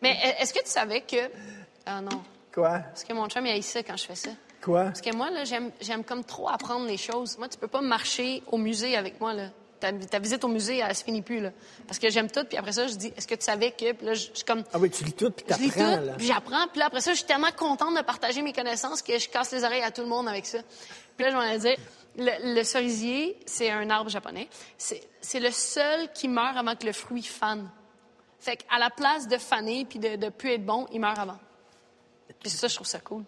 Mais 0.00 0.12
e- 0.12 0.40
est-ce 0.42 0.54
que 0.54 0.60
tu 0.60 0.70
savais 0.70 1.00
que... 1.00 1.16
Ah 1.84 2.00
non. 2.00 2.22
Quoi? 2.54 2.78
Parce 2.78 3.02
que 3.02 3.12
mon 3.12 3.28
chum, 3.28 3.44
il 3.46 3.50
haïssait 3.50 3.82
quand 3.82 3.96
je 3.96 4.04
fais 4.04 4.14
ça. 4.14 4.30
Quoi? 4.62 4.84
Parce 4.84 5.00
que 5.00 5.12
moi, 5.12 5.28
là, 5.32 5.42
j'aime, 5.42 5.72
j'aime 5.80 6.04
comme 6.04 6.22
trop 6.22 6.48
apprendre 6.48 6.86
les 6.86 6.96
choses. 6.96 7.36
Moi, 7.36 7.48
tu 7.48 7.58
peux 7.58 7.66
pas 7.66 7.80
marcher 7.80 8.44
au 8.46 8.58
musée 8.58 8.96
avec 8.96 9.20
moi, 9.20 9.32
là. 9.34 9.48
Ta, 9.80 9.92
ta 9.92 10.20
visite 10.20 10.44
au 10.44 10.48
musée, 10.48 10.78
elle 10.78 10.94
se 10.94 11.02
finit 11.02 11.22
plus, 11.22 11.40
là. 11.40 11.50
Parce 11.88 11.98
que 11.98 12.10
j'aime 12.10 12.30
tout, 12.30 12.44
puis 12.44 12.58
après 12.58 12.72
ça, 12.72 12.86
je 12.86 12.94
dis, 12.94 13.12
est-ce 13.16 13.26
que 13.26 13.34
tu 13.34 13.44
savais 13.44 13.72
que... 13.72 13.90
Puis 13.92 14.06
là, 14.06 14.14
je 14.14 14.30
suis 14.32 14.44
comme... 14.46 14.62
Ah 14.72 14.78
oui, 14.78 14.88
tu 14.88 15.02
lis 15.02 15.12
tout 15.14 15.32
puis 15.32 15.44
Je 15.48 15.54
lis 15.60 15.70
t'apprends, 15.70 15.96
tout, 15.98 16.04
là. 16.06 16.12
puis 16.16 16.26
j'apprends. 16.26 16.66
Puis 16.68 16.78
là, 16.78 16.86
après 16.86 17.00
ça, 17.00 17.10
je 17.10 17.16
suis 17.16 17.26
tellement 17.26 17.50
contente 17.56 17.96
de 17.96 18.02
partager 18.02 18.40
mes 18.40 18.52
connaissances 18.52 19.02
que 19.02 19.18
je 19.18 19.28
casse 19.28 19.50
les 19.50 19.64
oreilles 19.64 19.82
à 19.82 19.90
tout 19.90 20.02
le 20.02 20.08
monde 20.08 20.28
avec 20.28 20.46
ça. 20.46 20.58
Puis 21.16 21.26
là, 21.26 21.32
je 21.32 21.36
vais 21.52 21.58
dire, 21.58 21.76
le, 22.18 22.54
le 22.54 22.62
cerisier, 22.64 23.38
c'est 23.46 23.70
un 23.70 23.88
arbre 23.90 24.10
japonais. 24.10 24.48
C'est 24.76 25.40
le 25.40 25.50
seul 25.50 26.10
qui 26.12 26.28
meurt 26.28 26.56
avant 26.56 26.74
que 26.76 26.84
le 26.86 26.92
fruit 26.92 27.22
fane. 27.22 27.70
Fait 28.40 28.56
qu'à 28.56 28.78
la 28.78 28.90
place 28.90 29.26
de 29.28 29.38
faner 29.38 29.84
puis 29.84 29.98
de, 29.98 30.16
de 30.16 30.28
plus 30.28 30.50
être 30.52 30.64
bon, 30.66 30.86
il 30.92 31.00
meurt 31.00 31.18
avant. 31.18 31.38
Puis 32.40 32.50
ça, 32.50 32.68
je 32.68 32.74
trouve 32.74 32.86
ça 32.86 33.00
cool. 33.00 33.24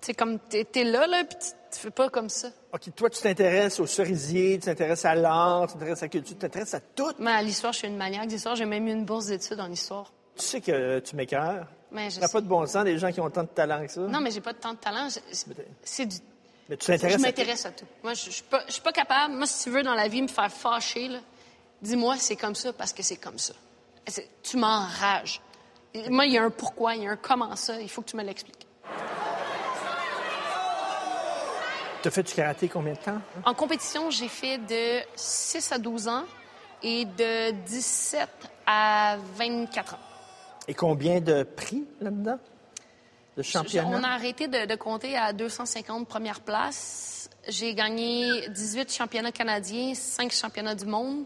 C'est 0.00 0.14
comme, 0.14 0.38
t'es 0.38 0.66
es 0.76 0.84
là, 0.84 1.06
là, 1.08 1.24
puis 1.24 1.36
tu- 1.72 1.78
fais 1.80 1.90
pas 1.90 2.08
comme 2.08 2.28
ça. 2.28 2.48
OK, 2.72 2.94
toi, 2.94 3.10
tu 3.10 3.20
t'intéresses 3.20 3.80
aux 3.80 3.86
cerisiers, 3.86 4.58
tu 4.58 4.66
t'intéresses 4.66 5.04
à 5.04 5.14
l'art, 5.14 5.66
tu 5.66 5.72
t'intéresses 5.74 6.02
à 6.02 6.04
la 6.06 6.08
culture, 6.08 6.34
tu 6.36 6.38
t'intéresses 6.40 6.72
à 6.74 6.80
tout. 6.80 7.12
Mais 7.18 7.32
à 7.32 7.42
l'histoire, 7.42 7.72
je 7.72 7.78
suis 7.78 7.88
une 7.88 7.96
maniaque 7.96 8.28
d'histoire. 8.28 8.54
J'ai 8.54 8.64
même 8.64 8.86
eu 8.86 8.92
une 8.92 9.04
bourse 9.04 9.26
d'études 9.26 9.58
en 9.60 9.70
histoire. 9.70 10.12
Tu 10.36 10.44
sais 10.44 10.60
que 10.60 11.00
tu 11.00 11.16
m'écœures. 11.16 11.66
Mais 11.90 12.10
je 12.10 12.20
pas 12.20 12.40
de 12.40 12.46
bon 12.46 12.64
sens, 12.66 12.84
des 12.84 12.96
gens 12.96 13.10
qui 13.10 13.20
ont 13.20 13.28
tant 13.30 13.42
de 13.42 13.48
talent 13.48 13.84
que 13.84 13.90
ça. 13.92 14.00
Non, 14.02 14.20
mais 14.20 14.30
j'ai 14.30 14.40
pas 14.40 14.54
tant 14.54 14.72
de 14.74 14.78
talent. 14.78 15.08
C'est 15.82 16.06
du. 16.06 16.16
Mais 16.68 16.76
tu 16.76 16.86
Je 16.86 16.92
t'intéresses 16.92 17.14
à 17.14 17.16
tout. 17.18 17.22
m'intéresse 17.22 17.66
à 17.66 17.70
tout. 17.70 17.86
Moi, 18.02 18.14
je 18.14 18.24
je 18.26 18.30
suis 18.30 18.42
pas, 18.42 18.62
je 18.66 18.72
suis 18.72 18.82
pas 18.82 18.92
capable. 18.92 19.34
Moi, 19.34 19.46
si 19.46 19.64
tu 19.64 19.70
veux, 19.70 19.82
dans 19.82 19.94
la 19.94 20.08
vie, 20.08 20.20
me 20.22 20.28
faire 20.28 20.50
fâcher, 20.52 21.08
dis-moi, 21.80 22.16
c'est 22.18 22.36
comme 22.36 22.54
ça 22.54 22.72
parce 22.72 22.92
que 22.92 23.02
c'est 23.02 23.16
comme 23.16 23.38
ça. 23.38 23.54
Tu 24.42 24.56
m'enrages. 24.56 25.40
Moi, 26.10 26.26
il 26.26 26.32
y 26.32 26.38
a 26.38 26.42
un 26.44 26.50
pourquoi, 26.50 26.94
il 26.94 27.02
y 27.04 27.06
a 27.06 27.10
un 27.10 27.16
comment 27.16 27.54
ça. 27.56 27.80
Il 27.80 27.88
faut 27.88 28.02
que 28.02 28.10
tu 28.10 28.16
me 28.16 28.22
l'expliques. 28.22 28.66
Tu 32.02 32.08
as 32.08 32.10
fait 32.12 32.22
du 32.22 32.32
karaté 32.32 32.68
combien 32.68 32.92
de 32.92 32.98
temps? 32.98 33.10
hein? 33.16 33.42
En 33.44 33.54
compétition, 33.54 34.10
j'ai 34.10 34.28
fait 34.28 34.58
de 34.58 35.00
6 35.16 35.72
à 35.72 35.78
12 35.78 36.06
ans 36.08 36.24
et 36.82 37.04
de 37.04 37.50
17 37.66 38.28
à 38.66 39.16
24 39.34 39.94
ans. 39.94 39.98
Et 40.68 40.74
combien 40.74 41.20
de 41.20 41.42
prix 41.42 41.84
là-dedans? 42.00 42.38
De 43.38 43.42
championnat? 43.44 43.88
On 43.88 44.02
a 44.02 44.08
arrêté 44.08 44.48
de, 44.48 44.66
de 44.66 44.74
compter 44.74 45.16
à 45.16 45.32
250 45.32 46.08
premières 46.08 46.40
places. 46.40 47.30
J'ai 47.46 47.72
gagné 47.72 48.48
18 48.48 48.92
championnats 48.92 49.30
canadiens, 49.30 49.94
5 49.94 50.32
championnats 50.32 50.74
du 50.74 50.86
monde, 50.86 51.24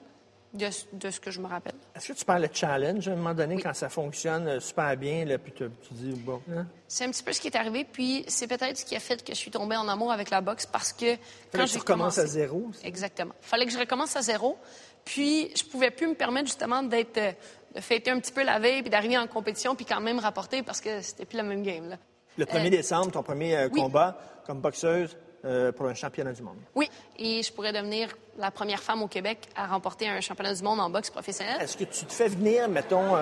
de, 0.52 0.68
de 0.92 1.10
ce 1.10 1.18
que 1.18 1.30
je 1.30 1.40
me 1.40 1.46
rappelle. 1.46 1.72
Est-ce 1.96 2.08
que 2.08 2.12
tu 2.12 2.24
parles 2.26 2.46
de 2.46 2.54
challenge 2.54 3.08
à 3.08 3.12
un 3.12 3.16
moment 3.16 3.32
donné 3.32 3.58
quand 3.62 3.72
ça 3.72 3.88
fonctionne 3.88 4.46
euh, 4.46 4.60
super 4.60 4.94
bien, 4.98 5.24
là, 5.24 5.38
puis 5.38 5.52
tu, 5.52 5.64
tu 5.88 5.94
dis, 5.94 6.12
bon, 6.12 6.42
hein? 6.54 6.66
C'est 6.86 7.06
un 7.06 7.10
petit 7.10 7.22
peu 7.22 7.32
ce 7.32 7.40
qui 7.40 7.46
est 7.46 7.56
arrivé, 7.56 7.86
puis 7.90 8.26
c'est 8.28 8.46
peut-être 8.46 8.76
ce 8.76 8.84
qui 8.84 8.94
a 8.94 9.00
fait 9.00 9.24
que 9.24 9.32
je 9.32 9.38
suis 9.38 9.50
tombée 9.50 9.76
en 9.76 9.88
amour 9.88 10.12
avec 10.12 10.28
la 10.28 10.42
boxe 10.42 10.66
parce 10.66 10.92
que 10.92 11.06
Fallait 11.06 11.18
quand 11.52 11.64
que 11.64 11.70
tu 11.70 11.78
recommences 11.78 12.16
commencé... 12.16 12.20
à 12.20 12.26
zéro. 12.26 12.70
Exactement. 12.84 13.34
Fallait 13.40 13.64
que 13.64 13.72
je 13.72 13.78
recommence 13.78 14.14
à 14.16 14.20
zéro, 14.20 14.58
puis 15.06 15.50
je 15.56 15.64
pouvais 15.64 15.90
plus 15.90 16.08
me 16.08 16.14
permettre 16.14 16.48
justement 16.48 16.82
d'être 16.82 17.16
euh, 17.16 17.32
de 17.74 17.80
fêter 17.80 18.10
un 18.10 18.18
petit 18.20 18.32
peu 18.32 18.42
la 18.44 18.58
veille 18.58 18.82
puis 18.82 18.90
d'arriver 18.90 19.18
en 19.18 19.26
compétition 19.26 19.74
puis 19.74 19.84
quand 19.84 20.00
même 20.00 20.18
rapporter 20.18 20.62
parce 20.62 20.80
que 20.80 21.00
c'était 21.00 21.24
plus 21.24 21.36
la 21.36 21.42
même 21.42 21.62
game 21.62 21.88
là. 21.88 21.96
Le 22.38 22.44
1er 22.46 22.66
Euh, 22.66 22.70
décembre, 22.70 23.10
ton 23.12 23.22
premier 23.22 23.54
euh, 23.56 23.68
oui. 23.72 23.80
combat 23.80 24.16
comme 24.46 24.60
boxeuse 24.60 25.16
euh, 25.44 25.70
pour 25.72 25.86
un 25.86 25.94
championnat 25.94 26.32
du 26.32 26.42
monde. 26.42 26.56
Oui, 26.74 26.88
et 27.18 27.42
je 27.42 27.52
pourrais 27.52 27.72
devenir 27.72 28.08
la 28.38 28.50
première 28.50 28.80
femme 28.82 29.02
au 29.02 29.08
Québec 29.08 29.38
à 29.56 29.66
remporter 29.66 30.08
un 30.08 30.20
championnat 30.20 30.54
du 30.54 30.62
monde 30.62 30.80
en 30.80 30.88
boxe 30.88 31.10
professionnelle. 31.10 31.60
Est-ce 31.60 31.76
que 31.76 31.84
tu 31.84 32.04
te 32.06 32.12
fais 32.12 32.28
venir, 32.28 32.68
mettons, 32.68 33.16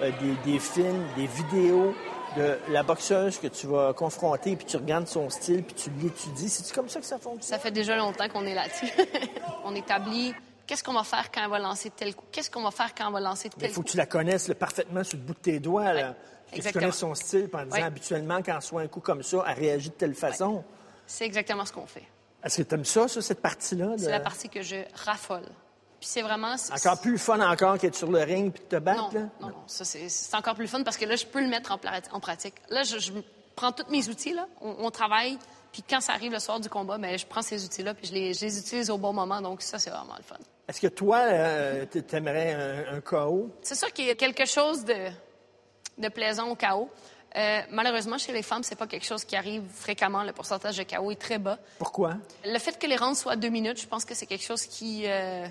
des, 0.00 0.50
des 0.52 0.58
films, 0.58 1.04
des 1.16 1.26
vidéos 1.26 1.94
de 2.36 2.58
la 2.70 2.82
boxeuse 2.82 3.38
que 3.38 3.46
tu 3.46 3.66
vas 3.68 3.92
confronter, 3.92 4.56
puis 4.56 4.66
tu 4.66 4.76
regardes 4.76 5.06
son 5.06 5.28
style, 5.30 5.62
puis 5.62 5.74
tu 5.74 5.90
l'étudies? 6.02 6.48
C'est-tu 6.48 6.72
comme 6.74 6.88
ça 6.88 7.00
que 7.00 7.06
ça 7.06 7.18
fonctionne? 7.18 7.42
Ça 7.42 7.58
fait 7.58 7.70
déjà 7.70 7.96
longtemps 7.96 8.28
qu'on 8.28 8.44
est 8.46 8.54
là-dessus. 8.54 8.88
On 9.64 9.74
établit 9.74 10.34
qu'est-ce 10.68 10.84
qu'on 10.84 10.92
va 10.92 11.02
faire 11.02 11.32
quand 11.32 11.42
elle 11.42 11.50
va 11.50 11.58
lancer 11.58 11.90
tel 11.90 12.14
coup, 12.14 12.24
qu'est-ce 12.30 12.48
qu'on 12.50 12.62
va 12.62 12.70
faire 12.70 12.94
quand 12.94 13.08
elle 13.08 13.12
va 13.14 13.20
lancer 13.20 13.48
Il 13.52 13.60
tel 13.60 13.70
faut 13.70 13.80
coup? 13.80 13.86
que 13.86 13.90
tu 13.92 13.96
la 13.96 14.06
connaisses 14.06 14.46
là, 14.46 14.54
parfaitement 14.54 15.02
sur 15.02 15.18
le 15.18 15.24
bout 15.24 15.34
de 15.34 15.38
tes 15.40 15.58
doigts. 15.58 15.92
Là. 15.92 16.14
Que 16.52 16.60
tu 16.60 16.72
connaisses 16.72 16.96
son 16.96 17.14
style 17.14 17.48
en 17.52 17.64
disant 17.64 17.76
Ouais. 17.76 17.82
habituellement, 17.82 18.40
quand 18.42 18.60
soit 18.60 18.82
un 18.82 18.86
coup 18.88 19.00
comme 19.00 19.22
ça, 19.24 19.44
elle 19.48 19.58
réagit 19.58 19.88
de 19.90 19.94
telle 19.94 20.14
façon. 20.14 20.62
C'est 21.06 21.24
exactement 21.26 21.64
ce 21.64 21.72
qu'on 21.72 21.86
fait. 21.86 22.04
Est-ce 22.44 22.58
que 22.58 22.62
tu 22.68 22.74
aimes 22.76 22.84
ça, 22.84 23.08
ça, 23.08 23.20
cette 23.20 23.42
partie-là? 23.42 23.96
de- 23.96 23.98
C'est 23.98 24.10
la 24.10 24.20
partie 24.20 24.48
que 24.48 24.62
je 24.62 24.76
raffole. 25.04 25.42
Puis 26.00 26.08
c'est 26.08 26.22
vraiment 26.22 26.54
Encore 26.72 27.00
plus 27.00 27.18
fun 27.18 27.40
encore 27.40 27.76
qu'être 27.76 27.96
sur 27.96 28.10
le 28.10 28.20
ring 28.20 28.52
puis 28.52 28.62
de 28.62 28.68
te 28.68 28.76
battre? 28.76 29.12
Non, 29.12 29.20
là? 29.20 29.26
non, 29.40 29.48
non, 29.48 29.54
ça 29.66 29.84
c'est 29.84 30.34
encore 30.34 30.54
plus 30.54 30.68
fun 30.68 30.84
parce 30.84 30.96
que 30.96 31.04
là, 31.04 31.16
je 31.16 31.26
peux 31.26 31.40
le 31.42 31.48
mettre 31.48 31.72
en, 31.72 32.20
pratique. 32.20 32.54
Là, 32.70 32.84
je, 32.84 32.98
je 32.98 33.10
prends 33.56 33.72
tous 33.72 33.90
mes 33.90 34.08
outils, 34.08 34.32
là, 34.32 34.46
on, 34.60 34.76
on 34.78 34.90
travaille, 34.92 35.36
puis 35.72 35.82
quand 35.88 36.00
ça 36.00 36.12
arrive 36.12 36.32
le 36.32 36.38
soir 36.38 36.60
du 36.60 36.68
combat, 36.68 36.98
ben, 36.98 37.18
je 37.18 37.26
prends 37.26 37.42
ces 37.42 37.64
outils-là, 37.64 37.94
puis 37.94 38.06
je 38.06 38.12
les, 38.12 38.34
je 38.34 38.44
les 38.44 38.58
utilise 38.58 38.90
au 38.90 38.98
bon 38.98 39.12
moment, 39.12 39.40
donc 39.40 39.62
ça, 39.62 39.78
c'est 39.78 39.90
vraiment 39.90 40.16
le 40.16 40.22
fun. 40.22 40.36
Est-ce 40.68 40.80
que 40.80 40.86
toi, 40.86 41.18
euh, 41.18 41.86
tu 41.90 42.02
aimerais 42.14 42.52
un, 42.52 42.96
un 42.96 43.00
KO? 43.00 43.50
C'est 43.62 43.74
sûr 43.74 43.92
qu'il 43.92 44.06
y 44.06 44.10
a 44.10 44.14
quelque 44.14 44.44
chose 44.46 44.84
de, 44.84 45.08
de 45.98 46.08
plaisant 46.08 46.48
au 46.48 46.54
chaos. 46.54 46.90
Euh, 47.36 47.60
malheureusement, 47.70 48.18
chez 48.18 48.32
les 48.32 48.42
femmes, 48.42 48.62
c'est 48.62 48.76
pas 48.76 48.86
quelque 48.86 49.04
chose 49.04 49.24
qui 49.24 49.36
arrive 49.36 49.62
fréquemment. 49.72 50.22
Le 50.22 50.32
pourcentage 50.32 50.76
de 50.76 50.82
chaos 50.82 51.10
est 51.10 51.20
très 51.20 51.38
bas. 51.38 51.58
Pourquoi? 51.78 52.16
Le 52.44 52.58
fait 52.58 52.78
que 52.78 52.86
les 52.86 52.96
rounds 52.96 53.18
soient 53.18 53.36
deux 53.36 53.50
minutes, 53.50 53.80
je 53.80 53.86
pense 53.86 54.04
que 54.04 54.14
c'est 54.14 54.26
quelque 54.26 54.44
chose 54.44 54.64
qui, 54.64 55.04
euh, 55.06 55.46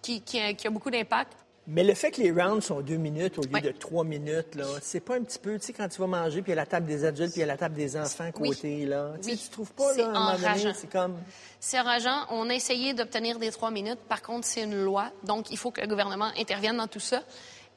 qui, 0.00 0.22
qui 0.22 0.40
a, 0.40 0.54
qui 0.54 0.66
a 0.66 0.70
beaucoup 0.70 0.90
d'impact. 0.90 1.32
Mais 1.68 1.82
le 1.82 1.94
fait 1.94 2.12
que 2.12 2.20
les 2.20 2.30
rounds 2.30 2.64
sont 2.64 2.80
deux 2.80 2.96
minutes 2.96 3.38
au 3.38 3.42
lieu 3.42 3.60
de 3.60 3.72
trois 3.72 4.04
minutes, 4.04 4.54
là, 4.54 4.64
c'est 4.82 5.00
pas 5.00 5.16
un 5.16 5.22
petit 5.22 5.38
peu, 5.38 5.58
tu 5.58 5.66
sais, 5.66 5.72
quand 5.72 5.88
tu 5.88 6.00
vas 6.00 6.06
manger, 6.06 6.40
puis 6.42 6.52
il 6.52 6.54
y 6.54 6.58
a 6.58 6.62
la 6.62 6.66
table 6.66 6.86
des 6.86 7.04
adultes, 7.04 7.32
puis 7.32 7.40
il 7.40 7.40
y 7.40 7.44
a 7.44 7.46
la 7.46 7.56
table 7.56 7.74
des 7.74 7.96
enfants 7.96 8.24
à 8.24 8.30
Oui. 8.38 8.50
côté, 8.50 8.86
là. 8.86 9.14
Tu 9.20 9.30
sais, 9.30 9.36
tu 9.36 9.48
trouves 9.48 9.72
pas, 9.72 9.92
là, 9.96 10.04
à 10.04 10.08
un 10.08 10.12
moment 10.12 10.54
donné, 10.54 10.72
c'est 10.74 10.90
comme... 10.90 11.16
C'est 11.58 11.80
enrageant. 11.80 12.26
On 12.30 12.48
a 12.50 12.54
essayé 12.54 12.94
d'obtenir 12.94 13.40
des 13.40 13.50
trois 13.50 13.72
minutes. 13.72 13.98
Par 14.08 14.22
contre, 14.22 14.46
c'est 14.46 14.62
une 14.62 14.80
loi. 14.84 15.10
Donc, 15.24 15.50
il 15.50 15.58
faut 15.58 15.72
que 15.72 15.80
le 15.80 15.88
gouvernement 15.88 16.30
intervienne 16.38 16.76
dans 16.76 16.86
tout 16.86 17.00
ça. 17.00 17.22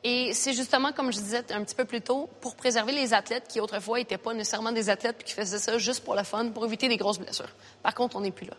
Et 0.03 0.33
c'est 0.33 0.53
justement, 0.53 0.91
comme 0.93 1.11
je 1.11 1.17
disais 1.17 1.43
un 1.51 1.63
petit 1.63 1.75
peu 1.75 1.85
plus 1.85 2.01
tôt, 2.01 2.29
pour 2.41 2.55
préserver 2.55 2.91
les 2.91 3.13
athlètes 3.13 3.47
qui, 3.49 3.59
autrefois, 3.59 3.97
n'étaient 3.97 4.17
pas 4.17 4.33
nécessairement 4.33 4.71
des 4.71 4.89
athlètes 4.89 5.17
puis 5.17 5.25
qui 5.25 5.33
faisaient 5.33 5.57
ça 5.57 5.77
juste 5.77 6.03
pour 6.05 6.15
le 6.15 6.23
fun, 6.23 6.47
pour 6.51 6.63
éviter 6.65 6.87
des 6.87 6.95
grosses 6.97 7.19
blessures. 7.19 7.53
Par 7.83 7.95
contre, 7.95 8.15
on 8.15 8.21
n'est 8.21 8.31
plus 8.31 8.45
là. 8.45 8.53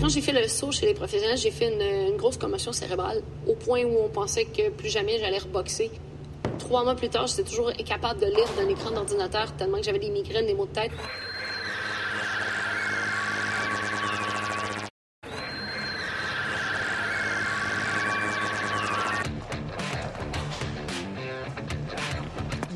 Quand 0.00 0.08
j'ai 0.10 0.20
fait 0.20 0.32
le 0.32 0.46
saut 0.46 0.72
chez 0.72 0.86
les 0.86 0.94
professionnels, 0.94 1.38
j'ai 1.38 1.50
fait 1.50 1.72
une, 1.72 2.16
grosse 2.16 2.36
commotion 2.36 2.72
cérébrale 2.72 3.22
au 3.46 3.54
point 3.54 3.82
où 3.82 3.96
on 4.04 4.08
pensait 4.08 4.44
que 4.44 4.70
plus 4.70 4.88
jamais 4.88 5.18
j'allais 5.18 5.38
reboxer. 5.38 5.90
Trois 6.58 6.84
mois 6.84 6.94
plus 6.94 7.08
tard, 7.08 7.26
j'étais 7.26 7.44
toujours 7.44 7.68
incapable 7.68 8.20
de 8.20 8.26
lire 8.26 8.48
d'un 8.56 8.68
écran 8.68 8.90
d'ordinateur 8.90 9.52
tellement 9.56 9.78
que 9.78 9.84
j'avais 9.84 9.98
des 9.98 10.10
migraines, 10.10 10.46
des 10.46 10.54
maux 10.54 10.66
de 10.66 10.72
tête. 10.72 10.92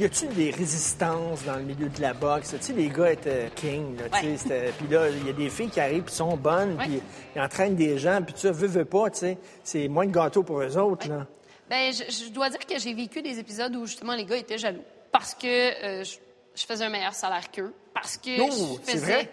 Y 0.00 0.04
a-t-il 0.06 0.32
des 0.34 0.50
résistances 0.50 1.44
dans 1.44 1.56
le 1.56 1.62
milieu 1.62 1.88
de 1.88 2.00
la 2.00 2.14
boxe? 2.14 2.50
Tu 2.58 2.62
sais, 2.62 2.72
les 2.72 2.88
gars 2.88 3.12
étaient 3.12 3.50
king, 3.54 3.96
là, 3.98 4.04
tu 4.20 4.38
sais, 4.38 4.72
Puis 4.78 4.88
là, 4.88 5.08
il 5.10 5.26
y 5.26 5.30
a 5.30 5.32
des 5.34 5.50
filles 5.50 5.68
qui 5.68 5.78
arrivent, 5.80 6.04
puis 6.04 6.14
sont 6.14 6.36
bonnes, 6.38 6.76
Ouais. 6.78 6.86
puis 6.86 7.02
ils 7.36 7.40
entraînent 7.42 7.76
des 7.76 7.98
gens, 7.98 8.22
puis 8.22 8.32
tu 8.32 8.40
sais, 8.40 8.50
veux, 8.50 8.66
veux 8.66 8.84
pas, 8.86 9.10
tu 9.10 9.18
sais. 9.18 9.38
C'est 9.62 9.88
moins 9.88 10.06
de 10.06 10.12
gâteau 10.12 10.42
pour 10.42 10.60
eux 10.62 10.76
autres, 10.78 11.06
là. 11.08 11.26
Ben, 11.68 11.92
je, 11.92 12.04
je 12.10 12.30
dois 12.30 12.48
dire 12.50 12.66
que 12.66 12.78
j'ai 12.78 12.94
vécu 12.94 13.20
des 13.22 13.38
épisodes 13.38 13.76
où 13.76 13.86
justement 13.86 14.14
les 14.14 14.24
gars 14.24 14.36
étaient 14.38 14.58
jaloux 14.58 14.82
parce 15.12 15.34
que 15.34 15.46
euh, 15.46 16.02
je, 16.02 16.16
je 16.54 16.64
faisais 16.66 16.84
un 16.84 16.88
meilleur 16.88 17.14
salaire 17.14 17.50
qu'eux, 17.52 17.72
parce 17.94 18.16
que 18.16 18.40
Oh, 18.40 18.78
je 18.86 18.90
faisais. 18.92 19.04
vrai? 19.12 19.32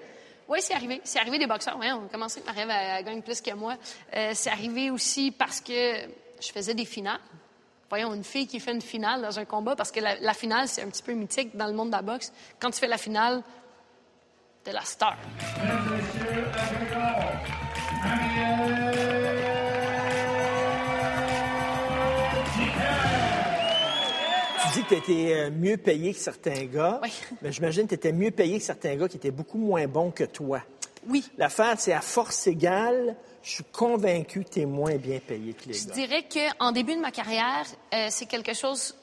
Oui, 0.49 0.59
c'est 0.61 0.73
arrivé. 0.73 1.01
C'est 1.03 1.19
arrivé 1.19 1.39
des 1.39 1.47
boxeurs. 1.47 1.77
Ouais, 1.79 1.91
on 1.93 2.05
a 2.05 2.09
commencé 2.09 2.41
que 2.41 2.45
Marie-Ève 2.45 2.69
elle, 2.69 2.97
elle 2.99 3.05
gagne 3.05 3.21
plus 3.21 3.41
que 3.41 3.53
moi. 3.53 3.75
Euh, 4.15 4.31
c'est 4.33 4.49
arrivé 4.49 4.91
aussi 4.91 5.31
parce 5.31 5.59
que 5.61 5.71
je 6.41 6.51
faisais 6.53 6.73
des 6.73 6.85
finales. 6.85 7.19
Voyons, 7.89 8.13
une 8.13 8.23
fille 8.23 8.47
qui 8.47 8.59
fait 8.59 8.73
une 8.73 8.81
finale 8.81 9.21
dans 9.21 9.39
un 9.39 9.45
combat, 9.45 9.75
parce 9.75 9.91
que 9.91 9.99
la, 10.01 10.19
la 10.19 10.33
finale, 10.33 10.67
c'est 10.67 10.81
un 10.83 10.87
petit 10.89 11.03
peu 11.03 11.13
mythique 11.13 11.55
dans 11.55 11.67
le 11.67 11.73
monde 11.73 11.87
de 11.87 11.95
la 11.95 12.01
boxe. 12.01 12.33
Quand 12.59 12.69
tu 12.69 12.79
fais 12.79 12.87
la 12.87 12.97
finale, 12.97 13.41
t'es 14.63 14.73
la 14.73 14.81
star. 14.81 15.15
Tu 24.61 24.79
dis 24.79 24.83
que 24.83 24.89
tu 24.89 24.95
étais 24.95 25.49
mieux 25.51 25.77
payé 25.77 26.13
que 26.13 26.19
certains 26.19 26.65
gars, 26.65 26.99
Oui. 27.03 27.13
mais 27.41 27.51
j'imagine 27.51 27.83
que 27.83 27.89
tu 27.89 27.95
étais 27.95 28.11
mieux 28.11 28.31
payé 28.31 28.57
que 28.59 28.63
certains 28.65 28.95
gars 28.95 29.07
qui 29.07 29.17
étaient 29.17 29.31
beaucoup 29.31 29.57
moins 29.57 29.87
bons 29.87 30.11
que 30.11 30.23
toi. 30.25 30.61
Oui. 31.07 31.23
L'affaire, 31.37 31.75
c'est 31.79 31.93
à 31.93 32.01
force 32.01 32.47
égale, 32.47 33.15
je 33.47 33.53
suis 33.53 33.63
convaincu 33.63 34.43
que 34.43 34.49
tu 34.49 34.59
es 34.59 34.65
moins 34.65 34.95
bien 34.97 35.19
payé 35.25 35.53
que 35.53 35.69
les 35.69 35.73
Je 35.73 35.87
gars. 35.87 35.93
dirais 35.93 36.25
qu'en 36.27 36.73
début 36.73 36.95
de 36.95 36.99
ma 36.99 37.11
carrière, 37.11 37.65
euh, 37.93 38.07
c'est 38.09 38.25
quelque 38.25 38.53
chose 38.53 38.93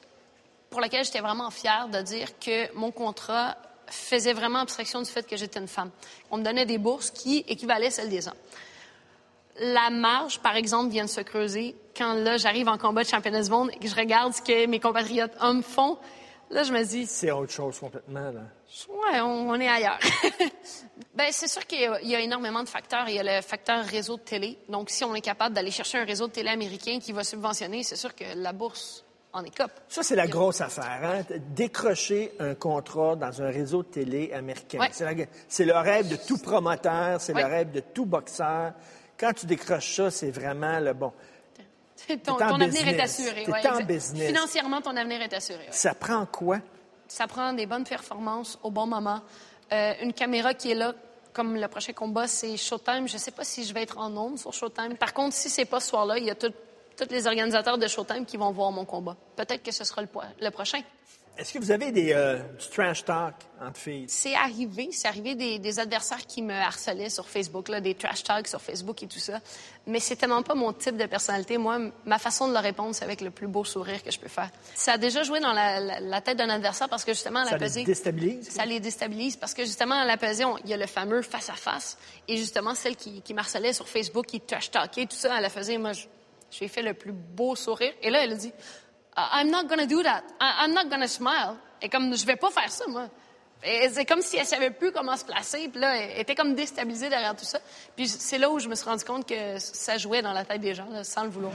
pour 0.69 0.81
lequel 0.81 1.03
j'étais 1.03 1.19
vraiment 1.19 1.49
fière 1.49 1.87
de 1.89 1.99
dire 2.03 2.37
que 2.37 2.71
mon 2.75 2.91
contrat 2.91 3.57
faisait 3.87 4.33
vraiment 4.33 4.59
abstraction 4.59 5.01
du 5.01 5.09
fait 5.09 5.25
que 5.27 5.35
j'étais 5.35 5.59
une 5.59 5.67
femme. 5.67 5.89
On 6.29 6.37
me 6.37 6.43
donnait 6.43 6.67
des 6.67 6.77
bourses 6.77 7.09
qui 7.09 7.39
équivalaient 7.47 7.87
à 7.87 7.91
celles 7.91 8.09
des 8.09 8.27
hommes. 8.27 8.35
La 9.61 9.89
marge, 9.89 10.39
par 10.39 10.55
exemple, 10.55 10.91
vient 10.91 11.05
de 11.05 11.09
se 11.09 11.21
creuser 11.21 11.75
quand 11.97 12.13
là, 12.13 12.37
j'arrive 12.37 12.67
en 12.67 12.77
combat 12.77 13.01
de 13.01 13.07
championnat 13.07 13.41
du 13.41 13.49
monde 13.49 13.71
et 13.73 13.79
que 13.79 13.87
je 13.87 13.95
regarde 13.95 14.31
ce 14.33 14.43
que 14.43 14.67
mes 14.67 14.79
compatriotes 14.79 15.33
hommes 15.39 15.63
font. 15.63 15.97
Là, 16.51 16.63
je 16.63 16.71
me 16.71 16.83
dis, 16.83 17.05
C'est 17.07 17.31
autre 17.31 17.51
chose 17.51 17.79
complètement, 17.79 18.31
là. 18.31 18.41
Ouais, 18.89 19.19
on, 19.21 19.49
on 19.49 19.59
est 19.59 19.67
ailleurs. 19.67 19.99
ben, 21.15 21.27
c'est 21.31 21.47
sûr 21.47 21.65
qu'il 21.65 21.81
y, 21.81 21.85
a- 21.85 22.01
il 22.01 22.09
y 22.09 22.15
a 22.15 22.19
énormément 22.19 22.63
de 22.63 22.69
facteurs. 22.69 23.07
Il 23.09 23.15
y 23.15 23.19
a 23.19 23.37
le 23.37 23.41
facteur 23.41 23.83
réseau 23.85 24.17
de 24.17 24.21
télé. 24.21 24.57
Donc, 24.69 24.89
si 24.89 25.03
on 25.03 25.15
est 25.15 25.21
capable 25.21 25.55
d'aller 25.55 25.71
chercher 25.71 25.97
un 25.97 26.05
réseau 26.05 26.27
de 26.27 26.33
télé 26.33 26.49
américain 26.49 26.99
qui 26.99 27.11
va 27.11 27.23
subventionner, 27.23 27.83
c'est 27.83 27.95
sûr 27.95 28.13
que 28.13 28.23
la 28.35 28.53
bourse 28.53 29.03
en 29.33 29.43
écope. 29.43 29.71
Ça, 29.89 30.01
c'est 30.03 30.15
la 30.15 30.27
grosse 30.27 30.61
affaire, 30.61 30.99
hein? 31.03 31.23
Décrocher 31.49 32.31
un 32.39 32.53
contrat 32.55 33.15
dans 33.15 33.41
un 33.41 33.49
réseau 33.49 33.83
de 33.83 33.87
télé 33.89 34.31
américain. 34.31 34.79
Ouais. 34.79 35.27
C'est 35.49 35.65
le 35.65 35.73
rêve 35.73 36.07
de 36.07 36.15
tout 36.15 36.37
promoteur, 36.37 37.19
c'est 37.19 37.33
Ouais. 37.33 37.41
le 37.43 37.47
rêve 37.49 37.71
de 37.71 37.81
tout 37.81 38.05
boxeur. 38.05 38.73
Quand 39.19 39.33
tu 39.33 39.45
décroches 39.45 39.95
ça, 39.95 40.11
c'est 40.11 40.31
vraiment 40.31 40.79
le 40.79 40.93
bon. 40.93 41.11
ton 42.23 42.37
avenir 42.37 42.87
est 42.87 42.99
assuré. 42.99 43.45
Ouais, 43.47 43.67
en 43.67 43.81
business. 43.81 44.27
Financièrement, 44.27 44.81
ton 44.81 44.95
avenir 44.95 45.21
est 45.21 45.33
assuré. 45.33 45.59
ouais. 45.59 45.71
Ça 45.71 45.93
prend 45.93 46.25
quoi? 46.25 46.59
Ça 47.07 47.27
prend 47.27 47.53
des 47.53 47.65
bonnes 47.65 47.83
performances 47.83 48.57
au 48.63 48.71
bon 48.71 48.87
moment, 48.87 49.21
euh, 49.71 49.93
une 50.01 50.13
caméra 50.13 50.53
qui 50.53 50.71
est 50.71 50.75
là 50.75 50.93
comme 51.33 51.55
le 51.55 51.67
prochain 51.67 51.91
combat, 51.91 52.27
c'est 52.27 52.55
Showtime. 52.55 53.07
Je 53.07 53.15
ne 53.15 53.19
sais 53.19 53.31
pas 53.31 53.43
si 53.43 53.65
je 53.65 53.73
vais 53.73 53.81
être 53.83 53.97
en 53.97 54.09
nombre 54.09 54.39
sur 54.39 54.53
Showtime. 54.53 54.95
Par 54.95 55.13
contre, 55.13 55.35
si 55.35 55.49
c'est 55.49 55.65
pas 55.65 55.81
ce 55.81 55.89
soir-là, 55.89 56.17
il 56.17 56.23
y 56.23 56.31
a 56.31 56.35
tous 56.35 56.53
les 57.09 57.27
organisateurs 57.27 57.77
de 57.77 57.87
Showtime 57.87 58.25
qui 58.25 58.37
vont 58.37 58.51
voir 58.51 58.71
mon 58.71 58.85
combat. 58.85 59.17
Peut-être 59.35 59.61
que 59.61 59.71
ce 59.71 59.83
sera 59.83 60.01
le 60.01 60.49
prochain. 60.49 60.81
Est-ce 61.37 61.51
que 61.53 61.59
vous 61.59 61.71
avez 61.71 61.91
des, 61.91 62.13
euh, 62.13 62.37
du 62.37 62.67
trash 62.69 63.03
talk 63.03 63.35
entre 63.61 63.77
filles? 63.77 64.05
C'est 64.07 64.35
arrivé, 64.35 64.87
c'est 64.93 65.07
arrivé 65.09 65.35
des, 65.35 65.59
des 65.59 65.79
adversaires 65.79 66.25
qui 66.25 66.41
me 66.41 66.53
harcelaient 66.53 67.09
sur 67.09 67.27
Facebook, 67.27 67.67
là, 67.67 67.81
des 67.81 67.93
trash 67.93 68.23
talks 68.23 68.47
sur 68.47 68.61
Facebook 68.61 69.03
et 69.03 69.07
tout 69.07 69.19
ça. 69.19 69.39
Mais 69.85 69.99
c'est 69.99 70.15
tellement 70.15 70.41
pas 70.43 70.55
mon 70.55 70.71
type 70.71 70.95
de 70.95 71.05
personnalité. 71.05 71.57
Moi, 71.57 71.79
ma 72.05 72.19
façon 72.19 72.47
de 72.47 72.53
leur 72.53 72.63
répondre, 72.63 72.95
c'est 72.95 73.03
avec 73.03 73.19
le 73.19 73.31
plus 73.31 73.47
beau 73.47 73.65
sourire 73.65 74.01
que 74.01 74.11
je 74.11 74.17
peux 74.19 74.29
faire. 74.29 74.49
Ça 74.75 74.93
a 74.93 74.97
déjà 74.97 75.23
joué 75.23 75.41
dans 75.41 75.51
la, 75.51 75.81
la- 75.81 75.99
la 75.99 76.21
tête 76.21 76.37
d'un 76.37 76.49
adversaire 76.49 76.87
parce 76.87 77.03
que 77.03 77.11
justement, 77.13 77.41
à 77.41 77.43
la 77.43 77.49
Ça 77.51 77.57
les 77.57 77.65
pesée. 77.65 77.83
déstabilise? 77.83 78.49
Ça 78.49 78.65
les 78.65 78.79
déstabilise 78.79 79.35
parce 79.35 79.53
que 79.53 79.65
justement, 79.65 79.95
à 79.95 80.05
la 80.05 80.15
pesée, 80.15 80.45
il 80.63 80.69
y 80.69 80.73
a 80.73 80.77
le 80.77 80.87
fameux 80.87 81.21
face 81.21 81.49
à 81.49 81.53
face. 81.55 81.97
Et 82.29 82.37
justement, 82.37 82.73
celle 82.75 82.95
qui, 82.95 83.21
qui 83.21 83.33
m'harcelait 83.33 83.73
sur 83.73 83.89
Facebook, 83.89 84.25
qui 84.27 84.39
trash 84.39 84.71
talkait, 84.71 85.05
tout 85.05 85.17
ça, 85.17 85.35
à 85.35 85.41
la 85.41 85.49
pesée, 85.49 85.77
moi, 85.77 85.91
je- 85.91 86.05
j'ai 86.49 86.69
fait 86.69 86.81
le 86.81 86.93
plus 86.93 87.11
beau 87.11 87.57
sourire. 87.57 87.91
Et 88.01 88.09
là, 88.09 88.23
elle 88.23 88.31
a 88.31 88.35
dit, 88.35 88.47
"I- 88.47 88.53
I'm 89.17 89.49
not 89.49 89.65
gonna 89.67 89.85
do 89.85 90.03
that. 90.03 90.23
I'm 90.41 90.73
not 90.73 90.89
gonna 90.89 91.07
smile. 91.07 91.55
Et 91.81 91.89
comme, 91.89 92.15
je 92.15 92.25
vais 92.25 92.35
pas 92.35 92.49
faire 92.51 92.69
ça, 92.69 92.85
moi. 92.87 93.07
Et 93.63 93.89
c'est 93.89 94.05
comme 94.05 94.21
si 94.21 94.37
elle 94.37 94.45
savait 94.45 94.69
plus 94.71 94.91
comment 94.91 95.15
se 95.15 95.25
placer. 95.25 95.69
Puis 95.69 95.79
là, 95.79 95.95
elle 95.97 96.19
était 96.21 96.35
comme 96.35 96.53
déstabilisée 96.55 97.09
derrière 97.09 97.35
tout 97.35 97.45
ça. 97.45 97.59
Puis 97.95 98.07
c'est 98.07 98.37
là 98.37 98.49
où 98.49 98.59
je 98.59 98.67
me 98.67 98.75
suis 98.75 98.85
rendu 98.85 99.03
compte 99.05 99.27
que 99.27 99.57
ça 99.59 99.97
jouait 99.97 100.21
dans 100.21 100.33
la 100.33 100.43
tête 100.45 100.61
des 100.61 100.73
gens, 100.75 100.89
là, 100.89 101.03
sans 101.03 101.23
le 101.23 101.29
vouloir. 101.29 101.53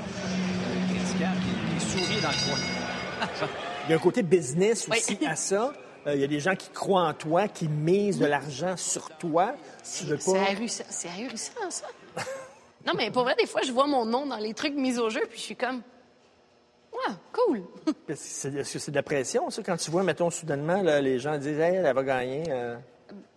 sourit 1.78 2.20
dans 2.20 2.28
le 2.28 2.50
coin. 2.50 3.48
Il 3.86 3.90
y 3.90 3.92
a 3.92 3.96
un 3.96 4.00
côté 4.00 4.22
business 4.22 4.86
Oui. 4.90 4.98
aussi 4.98 5.26
à 5.26 5.36
ça. 5.36 5.72
Euh, 6.06 6.14
il 6.14 6.20
y 6.20 6.24
a 6.24 6.26
des 6.26 6.40
gens 6.40 6.54
qui 6.56 6.70
croient 6.70 7.08
en 7.08 7.12
toi, 7.12 7.46
qui 7.48 7.68
misent 7.68 8.18
de 8.18 8.24
l'argent 8.24 8.74
sur 8.76 9.10
toi. 9.18 9.54
Si 9.82 10.06
C'est 10.06 10.32
pas... 10.32 10.40
ahurissant, 10.48 10.84
ça. 11.68 11.86
non, 12.86 12.94
mais 12.96 13.10
pour 13.10 13.24
vrai, 13.24 13.34
des 13.38 13.46
fois, 13.46 13.60
je 13.62 13.72
vois 13.72 13.86
mon 13.86 14.06
nom 14.06 14.24
dans 14.26 14.36
les 14.38 14.54
trucs 14.54 14.74
mis 14.74 14.98
au 14.98 15.10
jeu, 15.10 15.20
puis 15.28 15.38
je 15.38 15.42
suis 15.44 15.56
comme, 15.56 15.82
ouais, 17.08 17.14
cool. 17.32 17.62
Est-ce 18.08 18.14
que 18.14 18.16
c'est 18.16 18.54
est-ce 18.54 18.72
que 18.74 18.78
c'est 18.78 18.90
de 18.90 18.96
la 18.96 19.02
pression, 19.02 19.50
ça, 19.50 19.62
quand 19.62 19.76
tu 19.76 19.90
vois, 19.90 20.02
mettons, 20.02 20.30
soudainement, 20.30 20.82
là, 20.82 21.00
les 21.00 21.18
gens 21.18 21.36
disent, 21.38 21.58
hey, 21.58 21.76
elle 21.76 21.94
va 21.94 22.02
gagner. 22.02 22.44
euh? 22.48 22.76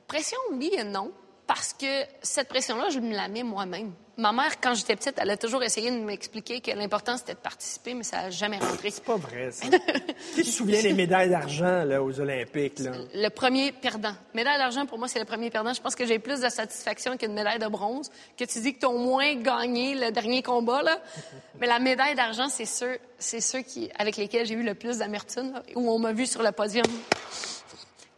Pression, 0.07 0.37
oui 0.51 0.71
et 0.77 0.83
non. 0.83 1.11
Parce 1.47 1.73
que 1.73 2.03
cette 2.21 2.47
pression-là, 2.47 2.89
je 2.89 2.99
me 2.99 3.13
la 3.15 3.27
mets 3.27 3.43
moi-même. 3.43 3.93
Ma 4.15 4.31
mère, 4.31 4.61
quand 4.61 4.75
j'étais 4.75 4.95
petite, 4.95 5.15
elle 5.17 5.31
a 5.31 5.37
toujours 5.37 5.63
essayé 5.63 5.89
de 5.89 5.97
m'expliquer 5.97 6.61
que 6.61 6.69
l'important, 6.69 7.17
c'était 7.17 7.33
de 7.33 7.39
participer, 7.39 7.95
mais 7.95 8.03
ça 8.03 8.17
n'a 8.23 8.29
jamais 8.29 8.59
rentré. 8.59 8.91
C'est 8.91 9.03
pas 9.03 9.15
vrai, 9.15 9.49
ça. 9.51 9.65
Qui 10.35 10.43
se 10.45 10.51
souvient 10.51 10.83
des 10.83 10.93
médailles 10.93 11.31
d'argent 11.31 11.83
là, 11.83 12.03
aux 12.03 12.19
Olympiques? 12.19 12.77
Là? 12.77 12.91
Le 13.15 13.29
premier 13.29 13.71
perdant. 13.71 14.13
Médaille 14.35 14.59
d'argent, 14.59 14.85
pour 14.85 14.99
moi, 14.99 15.07
c'est 15.07 15.17
le 15.17 15.25
premier 15.25 15.49
perdant. 15.49 15.73
Je 15.73 15.81
pense 15.81 15.95
que 15.95 16.05
j'ai 16.05 16.19
plus 16.19 16.41
de 16.41 16.49
satisfaction 16.49 17.17
qu'une 17.17 17.33
médaille 17.33 17.57
de 17.57 17.67
bronze, 17.67 18.11
que 18.37 18.43
tu 18.45 18.59
dis 18.61 18.75
que 18.75 18.81
tu 18.81 18.85
as 18.85 18.89
au 18.89 18.99
moins 18.99 19.33
gagné 19.33 19.95
le 19.95 20.11
dernier 20.11 20.43
combat. 20.43 20.83
Là. 20.83 20.99
Mais 21.59 21.65
la 21.65 21.79
médaille 21.79 22.13
d'argent, 22.13 22.49
c'est 22.49 22.65
ceux, 22.65 22.99
c'est 23.17 23.41
ceux 23.41 23.61
qui, 23.61 23.89
avec 23.97 24.17
lesquels 24.17 24.45
j'ai 24.45 24.53
eu 24.53 24.63
le 24.63 24.75
plus 24.75 24.99
d'amertume, 24.99 25.59
où 25.75 25.89
on 25.91 25.97
m'a 25.97 26.13
vu 26.13 26.27
sur 26.27 26.43
le 26.43 26.51
podium. 26.51 26.85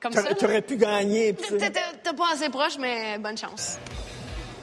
Comme 0.01 0.11
ça. 0.11 0.23
T'aurais 0.23 0.29
là. 0.33 0.35
t'aurais 0.35 0.61
pu 0.61 0.75
gagner. 0.75 1.33
t'es- 1.33 1.57
T'es 1.71 2.13
pas 2.17 2.33
assez 2.33 2.49
proche, 2.49 2.77
mais 2.79 3.17
bonne 3.17 3.37
chance. 3.37 3.77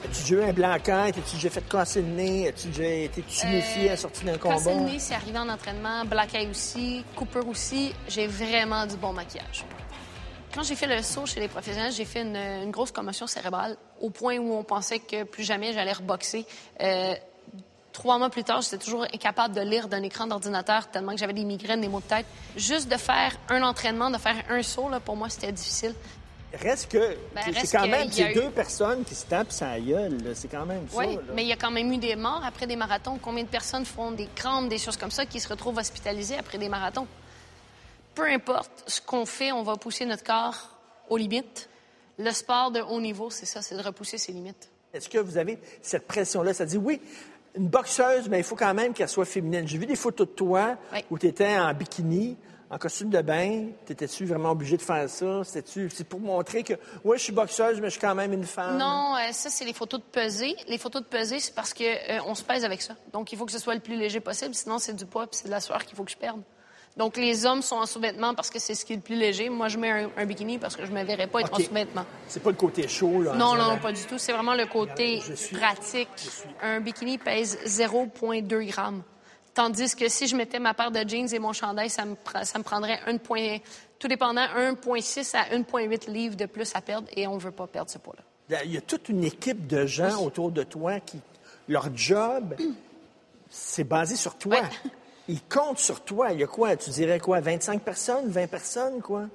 As-tu 0.03 0.21
déjà 0.21 0.35
eu 0.35 0.49
un 0.49 0.53
blanc 0.53 0.73
As-tu 0.73 1.35
déjà 1.35 1.49
fait 1.49 1.67
casser 1.67 2.01
le 2.01 2.07
nez? 2.07 2.49
As-tu 2.49 2.67
déjà 2.67 2.87
été 2.87 3.21
tuméfié 3.21 3.87
à 3.87 3.91
la 3.91 3.97
sortie 3.97 4.25
d'un 4.25 4.37
combat? 4.37 4.55
Casser 4.55 4.73
le 4.73 4.81
nez, 4.81 4.99
c'est 4.99 5.15
arrivé 5.15 5.37
en 5.37 5.49
entraînement. 5.49 6.03
Eye 6.33 6.49
aussi. 6.49 7.05
Cooper 7.15 7.41
aussi. 7.47 7.93
J'ai 8.07 8.27
vraiment 8.27 8.85
du 8.85 8.95
bon 8.97 9.13
maquillage. 9.13 9.65
Quand 10.53 10.63
j'ai 10.63 10.75
fait 10.75 10.87
le 10.87 11.01
saut 11.01 11.25
chez 11.25 11.39
les 11.39 11.47
professionnels, 11.47 11.91
j'ai 11.91 12.05
fait 12.05 12.21
une, 12.21 12.35
une 12.35 12.71
grosse 12.71 12.91
commotion 12.91 13.25
cérébrale 13.27 13.75
au 14.01 14.09
point 14.09 14.37
où 14.37 14.53
on 14.53 14.63
pensait 14.63 14.99
que 14.99 15.23
plus 15.23 15.43
jamais 15.43 15.73
j'allais 15.73 15.93
reboxer. 15.93 16.45
Euh, 16.81 17.15
trois 17.91 18.17
mois 18.17 18.29
plus 18.29 18.43
tard, 18.43 18.61
j'étais 18.61 18.77
toujours 18.77 19.03
incapable 19.03 19.55
de 19.55 19.61
lire 19.61 19.87
d'un 19.87 20.03
écran 20.03 20.27
d'ordinateur 20.27 20.91
tellement 20.91 21.13
que 21.13 21.17
j'avais 21.17 21.33
des 21.33 21.45
migraines, 21.45 21.81
des 21.81 21.87
maux 21.87 22.01
de 22.01 22.05
tête. 22.05 22.25
Juste 22.55 22.87
de 22.91 22.97
faire 22.97 23.35
un 23.49 23.63
entraînement, 23.63 24.11
de 24.11 24.17
faire 24.17 24.35
un 24.49 24.61
saut, 24.61 24.89
là, 24.89 24.99
pour 24.99 25.15
moi, 25.15 25.29
c'était 25.29 25.51
difficile. 25.51 25.95
Reste 26.53 26.91
que 26.91 27.15
Ben, 27.33 27.41
c'est 27.65 27.75
quand 27.77 27.83
que 27.85 27.89
même 27.89 28.11
c'est 28.11 28.31
eu- 28.31 28.33
deux 28.35 28.49
personnes 28.51 29.03
qui 29.03 29.15
se 29.15 29.25
tapent 29.25 29.51
sa 29.51 29.79
gueule. 29.79 30.19
C'est 30.35 30.47
quand 30.49 30.65
même 30.67 30.87
ça. 30.89 30.97
Oui, 30.99 31.15
là. 31.15 31.21
mais 31.35 31.43
il 31.43 31.47
y 31.47 31.51
a 31.51 31.55
quand 31.55 31.71
même 31.71 31.91
eu 31.91 31.97
des 31.97 32.15
morts 32.15 32.43
après 32.45 32.67
des 32.67 32.75
marathons. 32.75 33.17
Combien 33.21 33.43
de 33.43 33.49
personnes 33.49 33.85
font 33.85 34.11
des 34.11 34.27
crampes, 34.35 34.69
des 34.69 34.77
choses 34.77 34.97
comme 34.97 35.09
ça, 35.11 35.25
qui 35.25 35.39
se 35.39 35.47
retrouvent 35.49 35.77
hospitalisées 35.77 36.37
après 36.37 36.59
des 36.59 36.69
marathons? 36.69 37.07
Peu 38.13 38.27
importe 38.29 38.83
ce 38.85 39.01
qu'on 39.01 39.25
fait, 39.25 39.51
on 39.51 39.63
va 39.63 39.75
pousser 39.77 40.05
notre 40.05 40.23
corps 40.23 40.69
aux 41.09 41.17
limites. 41.17 41.69
Le 42.19 42.29
sport 42.31 42.69
de 42.69 42.79
haut 42.81 43.01
niveau, 43.01 43.31
c'est 43.31 43.47
ça, 43.47 43.63
c'est 43.63 43.75
de 43.75 43.81
repousser 43.81 44.19
ses 44.19 44.31
limites. 44.31 44.69
Est-ce 44.93 45.09
que 45.09 45.17
vous 45.17 45.37
avez 45.39 45.57
cette 45.81 46.05
pression-là? 46.07 46.53
Ça 46.53 46.65
dit, 46.65 46.77
oui, 46.77 47.01
une 47.57 47.67
boxeuse, 47.67 48.29
mais 48.29 48.37
il 48.37 48.43
faut 48.43 48.55
quand 48.55 48.75
même 48.75 48.93
qu'elle 48.93 49.09
soit 49.09 49.25
féminine. 49.25 49.67
J'ai 49.67 49.79
vu 49.79 49.87
des 49.87 49.95
photos 49.95 50.27
de 50.27 50.33
toi 50.33 50.77
où 51.09 51.17
tu 51.17 51.25
étais 51.25 51.57
en 51.57 51.73
bikini, 51.73 52.37
en 52.73 52.77
costume 52.79 53.09
de 53.09 53.21
bain. 53.21 53.67
T'étais-tu 53.85 54.25
vraiment 54.25 54.51
obligé 54.51 54.77
de 54.77 54.81
faire 54.81 55.07
ça? 55.07 55.41
C'est 55.43 56.03
pour 56.05 56.19
montrer 56.19 56.63
que, 56.63 56.73
oui, 57.03 57.17
je 57.17 57.23
suis 57.23 57.33
boxeuse, 57.33 57.79
mais 57.79 57.87
je 57.87 57.91
suis 57.91 58.01
quand 58.01 58.15
même 58.15 58.33
une 58.33 58.45
femme. 58.45 58.77
Non, 58.77 59.15
euh, 59.15 59.31
ça, 59.31 59.49
c'est 59.49 59.65
les 59.65 59.73
photos 59.73 59.99
de 59.99 60.05
pesée. 60.05 60.55
Les 60.67 60.79
photos 60.79 61.03
de 61.03 61.07
pesée, 61.07 61.39
c'est 61.39 61.53
parce 61.53 61.73
que 61.73 61.83
euh, 61.83 62.19
on 62.25 62.33
se 62.33 62.43
pèse 62.43 62.65
avec 62.65 62.81
ça. 62.81 62.95
Donc, 63.11 63.31
il 63.31 63.37
faut 63.37 63.45
que 63.45 63.51
ce 63.51 63.59
soit 63.59 63.75
le 63.75 63.79
plus 63.79 63.95
léger 63.95 64.19
possible, 64.19 64.55
sinon 64.55 64.79
c'est 64.79 64.93
du 64.93 65.05
poids 65.05 65.27
puis 65.27 65.37
c'est 65.37 65.45
de 65.45 65.51
la 65.51 65.59
sueur 65.59 65.85
qu'il 65.85 65.95
faut 65.95 66.03
que 66.03 66.11
je 66.11 66.17
perde. 66.17 66.41
Donc, 66.97 67.17
les 67.17 67.45
hommes 67.45 67.61
sont 67.61 67.75
en 67.75 67.85
sous-vêtements 67.85 68.35
parce 68.35 68.49
que 68.51 68.59
c'est 68.59 68.75
ce 68.75 68.85
qui 68.85 68.93
est 68.93 68.97
le 68.97 69.01
plus 69.01 69.15
léger. 69.15 69.49
Moi, 69.49 69.67
je 69.67 69.77
mets 69.77 69.89
un, 69.89 70.09
un 70.15 70.25
bikini 70.25 70.57
parce 70.57 70.75
que 70.75 70.85
je 70.85 70.91
me 70.91 71.03
verrais 71.03 71.27
pas 71.27 71.41
être 71.41 71.53
en 71.53 71.57
sous-vêtements. 71.57 72.05
C'est 72.27 72.41
pas 72.41 72.51
le 72.51 72.55
côté 72.55 72.87
chaud, 72.87 73.21
là. 73.21 73.33
Non, 73.33 73.55
non, 73.55 73.77
pas 73.77 73.91
du 73.91 74.03
tout. 74.03 74.17
C'est 74.17 74.31
vraiment 74.31 74.53
le 74.55 74.65
côté 74.65 75.21
pratique. 75.53 76.09
Un 76.61 76.81
bikini 76.81 77.17
pèse 77.17 77.57
0,2 77.65 78.67
grammes. 78.67 79.03
Tandis 79.53 79.95
que 79.95 80.09
si 80.09 80.27
je 80.27 80.35
mettais 80.35 80.59
ma 80.59 80.73
paire 80.73 80.89
de 80.91 81.07
jeans 81.07 81.31
et 81.33 81.39
mon 81.39 81.53
chandail, 81.53 81.89
ça 81.89 82.05
me, 82.05 82.15
pre- 82.15 82.43
ça 82.43 82.57
me 82.57 82.63
prendrait 82.63 82.99
un 83.05 83.17
point, 83.17 83.57
tout 83.99 84.07
dépendant, 84.07 84.41
1,6 84.41 85.35
à 85.35 85.55
1,8 85.55 86.09
livres 86.09 86.35
de 86.35 86.45
plus 86.47 86.71
à 86.75 86.81
perdre 86.81 87.07
et 87.15 87.27
on 87.27 87.35
ne 87.35 87.39
veut 87.39 87.51
pas 87.51 87.67
perdre 87.67 87.91
ce 87.91 87.99
poids-là. 87.99 88.61
Il 88.65 88.71
y 88.73 88.77
a 88.77 88.81
toute 88.81 89.09
une 89.09 89.23
équipe 89.23 89.67
de 89.67 89.85
gens 89.85 90.21
autour 90.23 90.51
de 90.51 90.63
toi 90.63 90.99
qui, 90.99 91.19
leur 91.67 91.95
job, 91.95 92.55
c'est 93.49 93.83
basé 93.83 94.15
sur 94.15 94.35
toi. 94.37 94.57
Ils 95.29 95.41
comptent 95.41 95.79
sur 95.79 96.01
toi. 96.01 96.31
Il 96.33 96.39
y 96.39 96.43
a 96.43 96.47
quoi? 96.47 96.75
Tu 96.75 96.89
dirais 96.89 97.19
quoi? 97.19 97.39
25 97.39 97.81
personnes? 97.81 98.27
20 98.29 98.47
personnes, 98.47 99.01
quoi? 99.01 99.27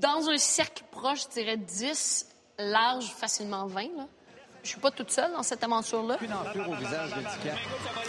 Dans 0.00 0.28
un 0.30 0.38
cercle 0.38 0.84
proche, 0.90 1.24
je 1.24 1.40
dirais 1.40 1.56
10, 1.58 2.26
large, 2.58 3.12
facilement 3.14 3.66
20. 3.66 3.82
Là. 3.96 4.06
Je 4.64 4.68
suis 4.70 4.80
pas 4.80 4.90
toute 4.90 5.10
seule 5.10 5.30
dans 5.32 5.42
cette 5.42 5.62
aventure-là. 5.62 6.16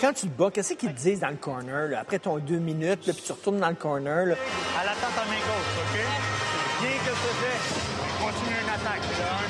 Quand 0.02 0.14
tu 0.14 0.28
te 0.28 0.38
bats, 0.38 0.50
qu'est-ce 0.52 0.74
qu'ils 0.74 0.94
te 0.94 0.98
disent 1.00 1.20
dans 1.20 1.30
le 1.30 1.36
corner, 1.36 1.90
là? 1.90 2.00
après 2.00 2.18
ton 2.20 2.38
deux 2.38 2.58
minutes, 2.60 3.06
là, 3.08 3.14
puis 3.14 3.22
tu 3.24 3.32
retournes 3.32 3.60
dans 3.60 3.70
le 3.70 3.76
corner? 3.76 4.26
là? 4.26 4.36
À 4.80 4.86
l'attente 4.86 5.18
à 5.22 5.26
main 5.26 5.36
gauche, 5.36 5.76
OK? 5.82 6.00
Bien 6.82 6.92
que 6.92 7.12
tu 7.12 7.32
fais, 7.42 8.24
continue 8.24 8.56
une 8.64 8.70
attaque. 8.70 9.02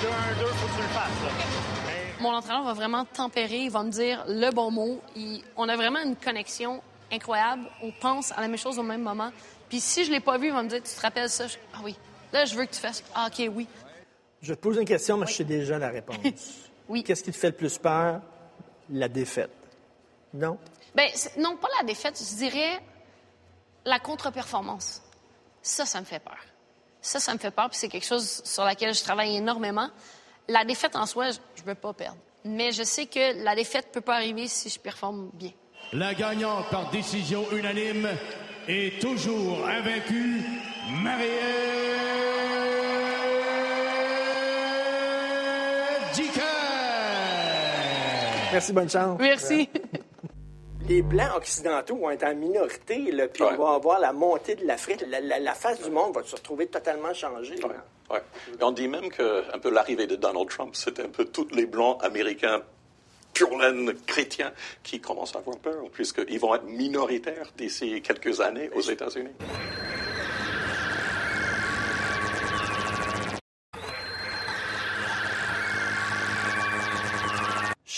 Le 0.01 0.07
1-2, 0.07 0.47
1-2, 0.49 0.53
faut 0.53 0.67
que 0.67 0.71
tu 0.75 0.81
le 0.81 0.87
fasses. 0.87 1.23
là. 1.23 2.21
Mon 2.21 2.33
entraîneur 2.33 2.63
va 2.63 2.73
vraiment 2.73 3.05
tempérer, 3.05 3.57
il 3.65 3.69
va 3.71 3.83
me 3.83 3.91
dire 3.91 4.23
le 4.27 4.49
bon 4.51 4.71
mot. 4.71 5.01
Il- 5.15 5.43
On 5.57 5.69
a 5.69 5.75
vraiment 5.75 5.99
une 6.03 6.15
connexion 6.15 6.81
incroyable. 7.11 7.63
On 7.83 7.91
pense 7.91 8.31
à 8.31 8.41
la 8.41 8.47
même 8.47 8.57
chose 8.57 8.79
au 8.79 8.83
même 8.83 9.01
moment. 9.03 9.31
Puis 9.69 9.79
si 9.79 10.05
je 10.05 10.11
l'ai 10.11 10.21
pas 10.21 10.37
vu, 10.39 10.47
il 10.47 10.53
va 10.53 10.63
me 10.63 10.69
dire 10.69 10.81
Tu 10.81 10.95
te 10.95 11.01
rappelles 11.01 11.29
ça? 11.29 11.45
Je- 11.47 11.57
Ah 11.75 11.79
oui. 11.83 11.95
Là, 12.33 12.45
je 12.45 12.55
veux 12.55 12.65
que 12.65 12.73
tu 12.73 12.79
fasses. 12.79 13.03
Ah, 13.13 13.27
OK, 13.27 13.47
oui. 13.53 13.67
Je 14.41 14.53
te 14.53 14.59
pose 14.59 14.77
une 14.77 14.85
question, 14.85 15.17
mais 15.17 15.27
je 15.27 15.33
sais 15.33 15.43
déjà 15.43 15.77
la 15.77 15.89
réponse. 15.89 16.17
oui. 16.89 17.03
Qu'est-ce 17.03 17.23
qui 17.23 17.31
te 17.31 17.37
fait 17.37 17.49
le 17.49 17.55
plus 17.55 17.77
peur? 17.77 18.21
La 18.89 19.07
défaite. 19.07 19.51
Non? 20.33 20.57
Ben, 20.93 21.09
non, 21.37 21.57
pas 21.57 21.67
la 21.79 21.85
défaite, 21.85 22.17
je 22.17 22.35
dirais 22.35 22.79
la 23.85 23.99
contre-performance. 23.99 25.01
Ça, 25.61 25.85
ça 25.85 25.99
me 25.99 26.05
fait 26.05 26.19
peur. 26.19 26.37
Ça, 27.01 27.19
ça 27.19 27.33
me 27.33 27.39
fait 27.39 27.51
peur, 27.51 27.69
puis 27.69 27.77
c'est 27.77 27.89
quelque 27.89 28.05
chose 28.05 28.41
sur 28.43 28.63
laquelle 28.63 28.93
je 28.93 29.03
travaille 29.03 29.35
énormément. 29.35 29.89
La 30.47 30.65
défaite 30.65 30.95
en 30.95 31.05
soi, 31.05 31.31
je 31.31 31.61
ne 31.61 31.67
veux 31.67 31.75
pas 31.75 31.93
perdre. 31.93 32.17
Mais 32.43 32.71
je 32.71 32.83
sais 32.83 33.07
que 33.07 33.43
la 33.43 33.55
défaite 33.55 33.91
peut 33.91 34.01
pas 34.01 34.15
arriver 34.15 34.47
si 34.47 34.69
je 34.69 34.79
performe 34.79 35.29
bien. 35.33 35.51
La 35.93 36.13
gagnante 36.13 36.69
par 36.69 36.89
décision 36.91 37.45
unanime 37.51 38.09
est 38.67 39.01
toujours 39.01 39.67
invaincue, 39.67 40.41
Marielle 40.89 41.65
Dicker. 46.13 46.41
Merci, 48.55 48.71
bonne 48.73 48.89
chance. 48.89 49.17
Merci. 49.19 49.69
Les 50.87 51.01
Blancs 51.01 51.31
occidentaux 51.35 51.97
vont 51.97 52.09
être 52.11 52.23
en 52.25 52.35
minorité, 52.35 53.11
là, 53.11 53.27
puis 53.27 53.43
on 53.43 53.55
va 53.57 53.73
avoir 53.73 53.99
la 53.99 54.13
montée 54.13 54.55
de 54.55 54.65
l'Afrique. 54.65 55.03
La, 55.09 55.19
la- 55.19 55.39
la 55.39 55.53
face 55.53 55.81
du 55.81 55.89
monde 55.89 56.13
va 56.15 56.23
se 56.23 56.35
retrouver 56.35 56.67
totalement 56.67 57.13
changée. 57.13 57.55
Ouais. 58.09 58.21
Et 58.59 58.63
on 58.63 58.71
dit 58.71 58.87
même 58.87 59.09
que 59.09 59.43
un 59.53 59.59
peu 59.59 59.71
l'arrivée 59.71 60.07
de 60.07 60.15
Donald 60.15 60.47
Trump, 60.47 60.69
c'est 60.73 60.99
un 60.99 61.09
peu 61.09 61.25
tous 61.25 61.47
les 61.53 61.65
blancs 61.65 61.97
américains 62.03 62.61
pur 63.33 63.49
laine 63.57 63.93
chrétiens 64.05 64.53
qui 64.83 65.01
commencent 65.01 65.35
à 65.35 65.39
avoir 65.39 65.57
peur, 65.57 65.83
puisqu'ils 65.91 66.39
vont 66.39 66.55
être 66.55 66.63
minoritaires 66.65 67.51
d'ici 67.57 68.01
quelques 68.01 68.39
années 68.39 68.69
aux 68.75 68.81
États-Unis. 68.81 69.33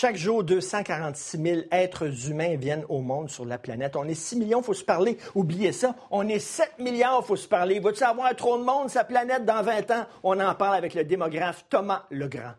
Chaque 0.00 0.14
jour, 0.14 0.44
246 0.44 1.42
000 1.42 1.60
êtres 1.72 2.30
humains 2.30 2.54
viennent 2.54 2.84
au 2.88 3.00
monde 3.00 3.30
sur 3.30 3.44
la 3.44 3.58
planète. 3.58 3.96
On 3.96 4.04
est 4.04 4.14
6 4.14 4.36
millions, 4.36 4.60
il 4.60 4.64
faut 4.64 4.72
se 4.72 4.84
parler. 4.84 5.18
Oubliez 5.34 5.72
ça. 5.72 5.96
On 6.12 6.28
est 6.28 6.38
7 6.38 6.74
milliards, 6.78 7.18
il 7.24 7.26
faut 7.26 7.34
se 7.34 7.48
parler. 7.48 7.80
Va-tu 7.80 8.04
avoir 8.04 8.32
trop 8.36 8.56
de 8.58 8.62
monde, 8.62 8.90
sa 8.90 9.02
planète, 9.02 9.44
dans 9.44 9.60
20 9.60 9.90
ans? 9.90 10.06
On 10.22 10.38
en 10.38 10.54
parle 10.54 10.76
avec 10.76 10.94
le 10.94 11.02
démographe 11.02 11.64
Thomas 11.68 12.04
Legrand. 12.12 12.52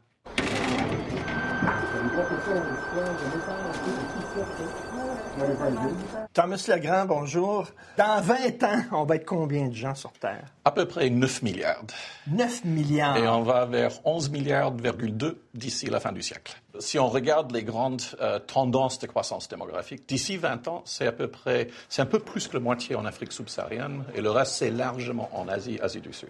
Thomas 6.33 6.65
Legrand, 6.67 7.05
bonjour. 7.05 7.67
Dans 7.97 8.21
20 8.21 8.63
ans, 8.63 8.81
on 8.91 9.03
va 9.03 9.15
être 9.15 9.25
combien 9.25 9.67
de 9.67 9.73
gens 9.73 9.95
sur 9.95 10.11
Terre? 10.13 10.45
À 10.65 10.71
peu 10.71 10.85
près 10.85 11.09
9 11.09 11.41
milliards. 11.41 11.83
9 12.27 12.65
milliards. 12.65 13.17
Et 13.17 13.27
on 13.27 13.43
va 13.43 13.65
vers 13.65 13.91
11 14.05 14.29
milliards, 14.29 14.71
d'ici 15.53 15.87
la 15.87 15.99
fin 15.99 16.11
du 16.11 16.21
siècle. 16.21 16.59
Si 16.79 16.99
on 16.99 17.09
regarde 17.09 17.51
les 17.51 17.63
grandes 17.63 18.01
euh, 18.21 18.39
tendances 18.39 18.99
de 18.99 19.07
croissance 19.07 19.47
démographique, 19.47 20.07
d'ici 20.07 20.37
20 20.37 20.67
ans, 20.67 20.81
c'est 20.85 21.07
à 21.07 21.11
peu 21.11 21.27
près, 21.27 21.69
c'est 21.89 22.01
un 22.01 22.07
peu 22.07 22.19
plus 22.19 22.47
que 22.47 22.53
la 22.53 22.63
moitié 22.63 22.95
en 22.95 23.05
Afrique 23.05 23.31
subsaharienne 23.31 24.03
et 24.15 24.21
le 24.21 24.31
reste, 24.31 24.53
c'est 24.53 24.71
largement 24.71 25.29
en 25.33 25.47
Asie, 25.47 25.79
Asie 25.81 26.01
du 26.01 26.13
Sud. 26.13 26.29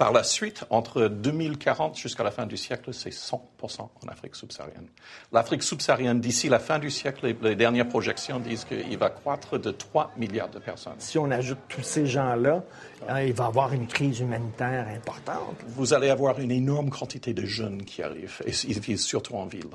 Par 0.00 0.12
la 0.12 0.24
suite, 0.24 0.64
entre 0.70 1.08
2040 1.08 1.98
jusqu'à 1.98 2.24
la 2.24 2.30
fin 2.30 2.46
du 2.46 2.56
siècle, 2.56 2.94
c'est 2.94 3.10
100% 3.10 3.36
en 3.82 4.08
Afrique 4.08 4.34
subsaharienne. 4.34 4.86
L'Afrique 5.30 5.62
subsaharienne, 5.62 6.22
d'ici 6.22 6.48
la 6.48 6.58
fin 6.58 6.78
du 6.78 6.90
siècle, 6.90 7.36
les, 7.42 7.54
dernières 7.54 7.86
projections 7.86 8.40
disent 8.40 8.64
qu'il 8.64 8.96
va 8.96 9.10
croître 9.10 9.58
de 9.58 9.70
3 9.70 10.12
milliards 10.16 10.48
de 10.48 10.58
personnes. 10.58 10.94
Si 10.96 11.18
on 11.18 11.30
ajoute 11.30 11.58
tous 11.68 11.82
ces 11.82 12.06
gens-là, 12.06 12.64
hein, 13.10 13.20
il 13.20 13.34
va 13.34 13.44
y 13.44 13.46
avoir 13.48 13.74
une 13.74 13.86
crise 13.86 14.20
humanitaire 14.20 14.88
importante. 14.88 15.58
Vous 15.66 15.92
allez 15.92 16.08
avoir 16.08 16.40
une 16.40 16.50
énorme 16.50 16.88
quantité 16.88 17.34
de 17.34 17.44
jeunes 17.44 17.84
qui 17.84 18.02
arrivent, 18.02 18.40
et 18.46 18.52
ils 18.68 18.80
vivent 18.80 18.96
surtout 18.96 19.34
en 19.34 19.44
ville. 19.44 19.68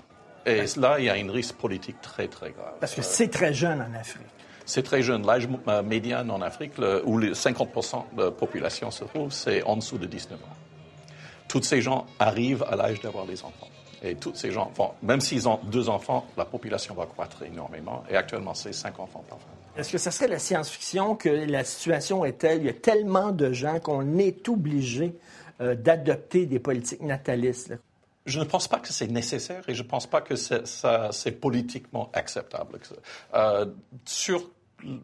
Et 0.47 0.63
là, 0.77 0.95
il 0.97 1.05
y 1.05 1.09
a 1.09 1.13
un 1.13 1.31
risque 1.31 1.53
politique 1.53 2.01
très, 2.01 2.27
très 2.27 2.49
grave. 2.49 2.73
Parce 2.79 2.95
que 2.95 3.03
c'est 3.03 3.27
très 3.27 3.53
jeune 3.53 3.79
en 3.79 3.93
Afrique. 3.93 4.25
C'est 4.65 4.83
très 4.83 5.01
jeune. 5.01 5.25
L'âge 5.25 5.47
euh, 5.67 5.83
médian 5.83 6.27
en 6.29 6.41
Afrique, 6.41 6.77
le, 6.77 7.03
où 7.05 7.17
les 7.17 7.31
50% 7.31 8.03
de 8.17 8.23
la 8.23 8.31
population 8.31 8.91
se 8.91 9.03
trouve, 9.03 9.31
c'est 9.31 9.63
en 9.63 9.77
dessous 9.77 9.97
de 9.97 10.05
19 10.05 10.39
ans. 10.39 10.55
Tous 11.47 11.61
ces 11.61 11.81
gens 11.81 12.05
arrivent 12.19 12.65
à 12.69 12.75
l'âge 12.75 13.01
d'avoir 13.01 13.25
des 13.25 13.43
enfants. 13.43 13.69
Et 14.03 14.15
tous 14.15 14.35
ces 14.35 14.51
gens, 14.51 14.71
même 15.01 15.21
s'ils 15.21 15.47
ont 15.47 15.59
deux 15.63 15.89
enfants, 15.89 16.25
la 16.37 16.45
population 16.45 16.93
va 16.93 17.05
croître 17.05 17.43
énormément. 17.43 18.03
Et 18.09 18.15
actuellement, 18.15 18.53
c'est 18.53 18.73
cinq 18.73 18.99
enfants 18.99 19.23
par 19.27 19.39
femme. 19.39 19.49
Est-ce 19.77 19.91
que 19.91 19.97
ça 19.97 20.11
serait 20.11 20.27
la 20.27 20.39
science-fiction 20.39 21.15
que 21.15 21.29
la 21.29 21.63
situation 21.63 22.23
est 22.23 22.39
telle, 22.39 22.59
il 22.59 22.65
y 22.65 22.69
a 22.69 22.73
tellement 22.73 23.31
de 23.31 23.51
gens 23.51 23.79
qu'on 23.79 24.17
est 24.17 24.47
obligé 24.47 25.15
euh, 25.61 25.75
d'adopter 25.75 26.45
des 26.45 26.59
politiques 26.59 27.01
natalistes? 27.01 27.69
Là? 27.69 27.75
Je 28.25 28.39
ne 28.39 28.45
pense 28.45 28.67
pas 28.67 28.79
que 28.79 28.91
c'est 28.91 29.07
nécessaire 29.07 29.63
et 29.67 29.75
je 29.75 29.83
ne 29.83 29.87
pense 29.87 30.07
pas 30.07 30.21
que 30.21 30.35
c'est 30.35 31.31
politiquement 31.39 32.09
acceptable. 32.13 32.79
Euh, 33.35 33.67
sur 34.03 34.49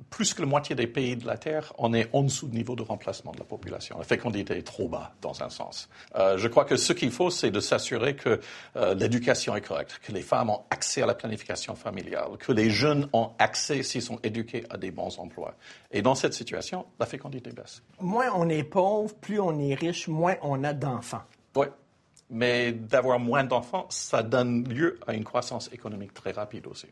plus 0.10 0.34
que 0.34 0.42
la 0.42 0.48
moitié 0.48 0.76
des 0.76 0.88
pays 0.88 1.16
de 1.16 1.26
la 1.26 1.38
Terre, 1.38 1.74
on 1.78 1.94
est 1.94 2.10
en 2.14 2.24
dessous 2.24 2.48
du 2.48 2.58
niveau 2.58 2.76
de 2.76 2.84
remplacement 2.84 3.32
de 3.32 3.40
la 3.40 3.46
population. 3.46 3.98
La 3.98 4.04
fécondité 4.04 4.58
est 4.58 4.64
trop 4.64 4.88
bas, 4.88 5.14
dans 5.22 5.42
un 5.42 5.50
sens. 5.50 5.90
Euh, 6.16 6.38
je 6.38 6.48
crois 6.48 6.66
que 6.66 6.76
ce 6.76 6.94
qu'il 6.94 7.12
faut, 7.12 7.30
c'est 7.30 7.52
de 7.52 7.60
s'assurer 7.60 8.16
que 8.16 8.40
euh, 8.76 8.94
l'éducation 8.96 9.56
est 9.56 9.62
correcte, 9.62 10.00
que 10.04 10.12
les 10.12 10.22
femmes 10.22 10.50
ont 10.50 10.62
accès 10.70 11.02
à 11.02 11.06
la 11.06 11.16
planification 11.16 11.76
familiale, 11.76 12.38
que 12.40 12.52
les 12.52 12.70
jeunes 12.70 13.08
ont 13.14 13.32
accès, 13.40 13.84
s'ils 13.84 14.02
sont 14.02 14.20
éduqués, 14.24 14.66
à 14.70 14.78
des 14.78 14.92
bons 14.92 15.18
emplois. 15.20 15.56
Et 15.92 16.02
dans 16.02 16.16
cette 16.16 16.34
situation, 16.34 16.86
la 17.00 17.06
fécondité 17.06 17.52
baisse. 17.52 17.82
Moins 18.00 18.32
on 18.36 18.50
est 18.50 18.64
pauvre, 18.64 19.14
plus 19.16 19.40
on 19.40 19.58
est 19.60 19.74
riche, 19.74 20.08
moins 20.08 20.36
on 20.42 20.64
a 20.64 20.74
d'enfants. 20.74 21.24
Oui. 21.56 21.68
Mais 22.30 22.72
d'avoir 22.72 23.20
moins 23.20 23.44
d'enfants, 23.44 23.88
ça 23.90 24.24
donne 24.24 24.68
lieu 24.70 25.00
à 25.06 25.14
une 25.14 25.26
croissance 25.26 25.70
économique 25.74 26.14
très 26.14 26.32
rapide 26.32 26.68
aussi 26.68 26.88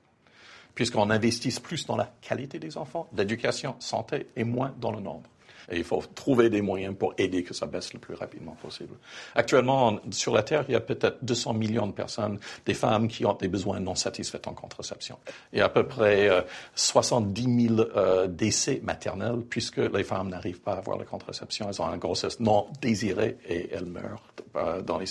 puisqu'on 0.76 1.10
investisse 1.10 1.60
plus 1.60 1.86
dans 1.86 1.98
la 1.98 2.12
qualité 2.22 2.60
des 2.60 2.78
enfants, 2.78 3.08
l'éducation, 3.16 3.76
santé, 3.80 4.28
et 4.36 4.44
moins 4.44 4.74
dans 4.80 4.92
le 4.92 5.00
nombre. 5.00 5.30
Et 5.72 5.78
il 5.78 5.84
faut 5.84 6.02
trouver 6.16 6.50
des 6.50 6.62
moyens 6.62 6.96
pour 6.98 7.14
aider 7.18 7.44
que 7.44 7.54
ça 7.54 7.68
baisse 7.68 7.94
le 7.94 8.00
plus 8.00 8.16
rapidement 8.16 8.56
possible. 8.62 8.96
Actuellement, 9.36 10.00
sur 10.12 10.34
la 10.34 10.44
Terre, 10.44 10.66
il 10.68 10.72
y 10.72 10.76
a 10.76 10.80
peut-être 10.80 11.24
200 11.24 11.54
millions 11.54 11.88
de 11.88 11.92
personnes, 11.92 12.40
des 12.66 12.74
femmes 12.74 13.08
qui 13.08 13.26
ont 13.26 13.34
des 13.34 13.48
besoins 13.48 13.80
non 13.80 13.96
satisfaits 13.96 14.48
en 14.48 14.54
contraception. 14.54 15.18
A 15.56 15.64
à 15.64 15.70
peu 15.70 15.86
près 15.86 16.30
euh, 16.30 16.42
70 16.76 17.68
000 17.68 17.82
euh, 17.96 18.28
décès 18.28 18.82
maternels 18.84 19.44
puisque 19.48 19.78
les 19.78 20.04
femmes 20.04 20.30
n'arrivent 20.30 20.62
pas 20.62 20.74
à 20.74 20.78
avoir 20.78 20.98
la 20.98 21.06
contraception. 21.06 21.68
Elles 21.70 21.82
ont 21.82 21.94
une 21.94 22.00
grossesse 22.00 22.40
non 22.40 22.68
désirée 22.82 23.38
et 23.48 23.70
elles 23.72 23.86
meurent 23.86 24.24
euh, 24.56 24.82
dans 24.82 24.98
les 24.98 25.06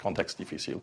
contextes 0.00 0.38
difficiles. 0.38 0.78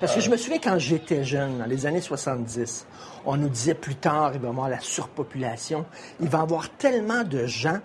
Parce 0.00 0.14
que 0.14 0.22
je 0.22 0.30
me 0.30 0.38
souviens 0.38 0.58
quand 0.58 0.78
j'étais 0.78 1.24
jeune, 1.24 1.58
dans 1.58 1.66
les 1.66 1.84
années 1.84 2.00
70, 2.00 2.86
on 3.26 3.36
nous 3.36 3.50
disait 3.50 3.74
plus 3.74 3.96
tard, 3.96 4.32
il 4.34 4.40
va 4.40 4.48
y 4.48 4.50
avoir 4.50 4.70
la 4.70 4.80
surpopulation. 4.80 5.84
Il 6.20 6.28
va 6.30 6.38
y 6.38 6.40
avoir 6.40 6.70
tellement 6.70 7.22
de 7.22 7.44
gens 7.44 7.80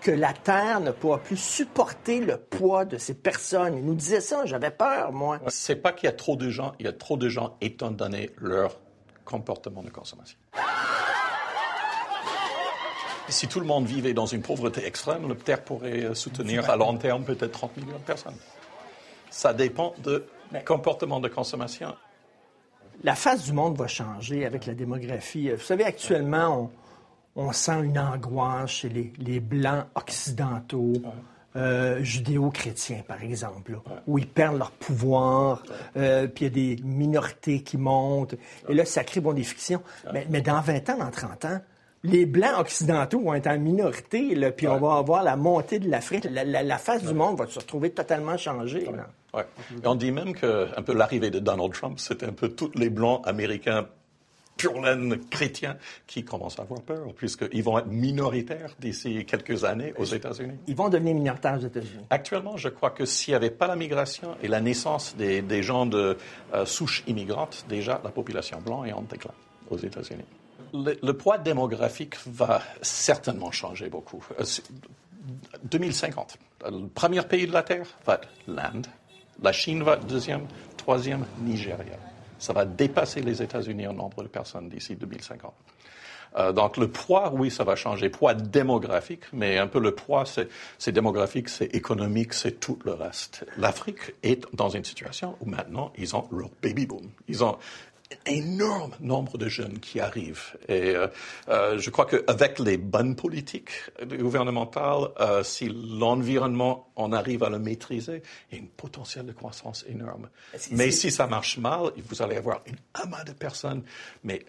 que 0.00 0.10
la 0.10 0.32
Terre 0.32 0.80
ne 0.80 0.90
pourra 0.90 1.18
plus 1.18 1.36
supporter 1.36 2.18
le 2.18 2.38
poids 2.38 2.84
de 2.84 2.98
ces 2.98 3.14
personnes. 3.14 3.76
Ils 3.76 3.84
nous 3.84 3.94
disaient 3.94 4.20
ça, 4.20 4.46
j'avais 4.46 4.72
peur, 4.72 5.12
moi. 5.12 5.38
C'est 5.46 5.76
pas 5.76 5.92
qu'il 5.92 6.06
y 6.06 6.12
a 6.12 6.16
trop 6.16 6.34
de 6.34 6.50
gens, 6.50 6.72
il 6.80 6.86
y 6.86 6.88
a 6.88 6.92
trop 6.92 7.16
de 7.16 7.28
gens 7.28 7.56
étant 7.60 7.92
donné 7.92 8.30
leur 8.38 8.80
comportement 9.24 9.84
de 9.84 9.90
consommation. 9.90 10.38
Si 13.28 13.46
tout 13.46 13.60
le 13.60 13.66
monde 13.66 13.86
vivait 13.86 14.12
dans 14.12 14.26
une 14.26 14.42
pauvreté 14.42 14.84
extrême, 14.84 15.28
la 15.28 15.36
Terre 15.36 15.62
pourrait 15.62 16.16
soutenir 16.16 16.68
à 16.68 16.76
long 16.76 16.96
terme 16.96 17.22
peut-être 17.22 17.52
30 17.52 17.76
millions 17.76 17.98
de 17.98 18.02
personnes. 18.02 18.34
Ça 19.30 19.54
dépend 19.54 19.94
de 19.98 20.26
comportement 20.64 21.20
de 21.20 21.28
consommation. 21.28 21.94
La 23.02 23.14
face 23.14 23.44
du 23.44 23.52
monde 23.52 23.76
va 23.76 23.86
changer 23.86 24.44
avec 24.44 24.66
la 24.66 24.74
démographie. 24.74 25.50
Vous 25.50 25.62
savez, 25.62 25.84
actuellement, 25.84 26.70
on, 27.36 27.46
on 27.46 27.52
sent 27.52 27.84
une 27.84 27.98
angoisse 27.98 28.70
chez 28.70 28.88
les, 28.88 29.12
les 29.18 29.40
Blancs 29.40 29.86
occidentaux. 29.94 30.94
Euh, 31.56 32.00
judéo-chrétiens, 32.00 33.02
par 33.08 33.24
exemple, 33.24 33.72
là, 33.72 33.78
où 34.06 34.18
ils 34.18 34.28
perdent 34.28 34.58
leur 34.58 34.70
pouvoir, 34.70 35.64
euh, 35.96 36.28
puis 36.28 36.44
il 36.44 36.48
y 36.48 36.74
a 36.74 36.76
des 36.76 36.82
minorités 36.84 37.64
qui 37.64 37.76
montent, 37.76 38.36
et 38.68 38.74
là, 38.74 38.84
ça 38.84 39.02
crée 39.02 39.20
bon, 39.20 39.32
des 39.32 39.42
fictions. 39.42 39.82
Mais, 40.12 40.28
mais, 40.30 40.42
dans 40.42 40.60
20 40.60 40.90
ans, 40.90 40.98
dans 40.98 41.10
30 41.10 41.44
ans, 41.46 41.58
les 42.04 42.24
Blancs 42.24 42.56
occidentaux 42.56 43.20
vont 43.20 43.34
être 43.34 43.48
en 43.48 43.58
minorité, 43.58 44.52
puis 44.52 44.68
on 44.68 44.78
va 44.78 44.98
avoir 44.98 45.24
la 45.24 45.34
montée 45.34 45.80
de 45.80 45.90
l'Afrique. 45.90 46.24
La, 46.30 46.44
la, 46.44 46.62
la, 46.62 46.78
face 46.78 47.02
du 47.02 47.14
monde 47.14 47.36
va 47.36 47.48
se 47.48 47.58
retrouver 47.58 47.90
totalement 47.90 48.36
changée. 48.36 48.84
Là. 48.84 49.08
Ouais. 49.34 49.46
Et 49.82 49.86
on 49.86 49.94
dit 49.94 50.12
même 50.12 50.34
que 50.34 50.68
un 50.76 50.82
peu 50.82 50.94
l'arrivée 50.94 51.30
de 51.30 51.38
Donald 51.38 51.72
Trump, 51.72 51.98
c'était 51.98 52.26
un 52.26 52.32
peu 52.32 52.48
tous 52.48 52.70
les 52.74 52.90
blancs 52.90 53.22
américains 53.26 53.86
pur 54.60 54.80
laine 54.80 55.18
chrétiens 55.30 55.76
qui 56.06 56.22
commencent 56.22 56.58
à 56.58 56.62
avoir 56.62 56.82
peur, 56.82 57.14
puisqu'ils 57.16 57.62
vont 57.62 57.78
être 57.78 57.86
minoritaires 57.86 58.74
d'ici 58.78 59.24
quelques 59.24 59.64
années 59.64 59.94
aux 59.96 60.04
États-Unis. 60.04 60.58
Ils 60.66 60.76
vont 60.76 60.90
devenir 60.90 61.14
minoritaires 61.14 61.56
aux 61.56 61.66
États-Unis. 61.66 62.04
Actuellement, 62.10 62.58
je 62.58 62.68
crois 62.68 62.90
que 62.90 63.06
s'il 63.06 63.32
n'y 63.32 63.36
avait 63.36 63.50
pas 63.50 63.66
la 63.66 63.76
migration 63.76 64.36
et 64.42 64.48
la 64.48 64.60
naissance 64.60 65.16
des, 65.16 65.40
des 65.40 65.62
gens 65.62 65.86
de 65.86 66.18
euh, 66.52 66.66
souche 66.66 67.02
immigrante, 67.06 67.64
déjà 67.68 68.00
la 68.04 68.10
population 68.10 68.60
blanche 68.60 68.88
est 68.88 68.92
en 68.92 69.02
déclin 69.02 69.32
aux 69.70 69.78
États-Unis. 69.78 70.24
Le, 70.74 70.94
le, 71.02 71.12
poids 71.14 71.38
démographique 71.38 72.16
va 72.26 72.60
certainement 72.82 73.50
changer 73.50 73.88
beaucoup. 73.88 74.22
Euh, 74.38 74.44
2050, 75.64 76.38
le 76.66 76.86
premier 76.88 77.22
pays 77.22 77.46
de 77.46 77.52
la 77.52 77.62
Terre 77.62 77.86
va 78.04 78.14
être 78.14 78.28
l'Inde, 78.46 78.86
la 79.42 79.52
Chine 79.52 79.82
va 79.82 79.96
deuxième, 79.96 80.46
troisième, 80.76 81.26
Nigeria. 81.42 81.96
Ça 82.38 82.52
va 82.52 82.64
dépasser 82.64 83.20
les 83.20 83.42
États-Unis 83.42 83.86
en 83.86 83.92
nombre 83.92 84.22
de 84.22 84.28
personnes 84.28 84.68
d'ici 84.68 84.96
2050. 84.96 85.52
Euh, 86.36 86.52
donc 86.52 86.76
le 86.76 86.88
poids, 86.88 87.32
oui, 87.34 87.50
ça 87.50 87.64
va 87.64 87.76
changer. 87.76 88.08
Poids 88.08 88.34
démographique, 88.34 89.24
mais 89.32 89.58
un 89.58 89.66
peu 89.66 89.80
le 89.80 89.94
poids, 89.94 90.24
c'est 90.78 90.92
démographique, 90.92 91.48
c'est 91.48 91.74
économique, 91.74 92.34
c'est 92.34 92.60
tout 92.60 92.78
le 92.84 92.92
reste. 92.92 93.44
L'Afrique 93.58 94.14
est 94.22 94.46
dans 94.54 94.68
une 94.68 94.84
situation 94.84 95.36
où 95.40 95.46
maintenant, 95.46 95.92
ils 95.98 96.14
ont 96.14 96.28
leur 96.30 96.50
baby 96.62 96.86
boom. 96.86 97.10
Ils 97.28 97.44
ont 97.44 97.58
énorme 98.26 98.92
nombre 99.00 99.38
de 99.38 99.48
jeunes 99.48 99.78
qui 99.78 100.00
arrivent. 100.00 100.56
Et 100.68 100.94
euh, 100.94 101.06
euh, 101.48 101.78
je 101.78 101.90
crois 101.90 102.06
qu'avec 102.06 102.58
les 102.58 102.76
bonnes 102.76 103.16
politiques 103.16 103.70
gouvernementales, 104.04 105.08
euh, 105.20 105.42
si 105.42 105.68
l'environnement, 105.68 106.90
on 106.96 107.12
arrive 107.12 107.42
à 107.42 107.50
le 107.50 107.58
maîtriser, 107.58 108.22
il 108.50 108.58
y 108.58 108.60
a 108.60 108.64
un 108.64 108.68
potentiel 108.76 109.26
de 109.26 109.32
croissance 109.32 109.84
énorme. 109.88 110.28
Mais 110.72 110.90
si 110.90 111.10
ça 111.10 111.26
marche 111.26 111.58
mal, 111.58 111.92
vous 112.08 112.22
allez 112.22 112.36
avoir 112.36 112.62
une 112.66 112.76
amas 112.94 113.24
de 113.24 113.32
personnes, 113.32 113.82
mais 114.24 114.44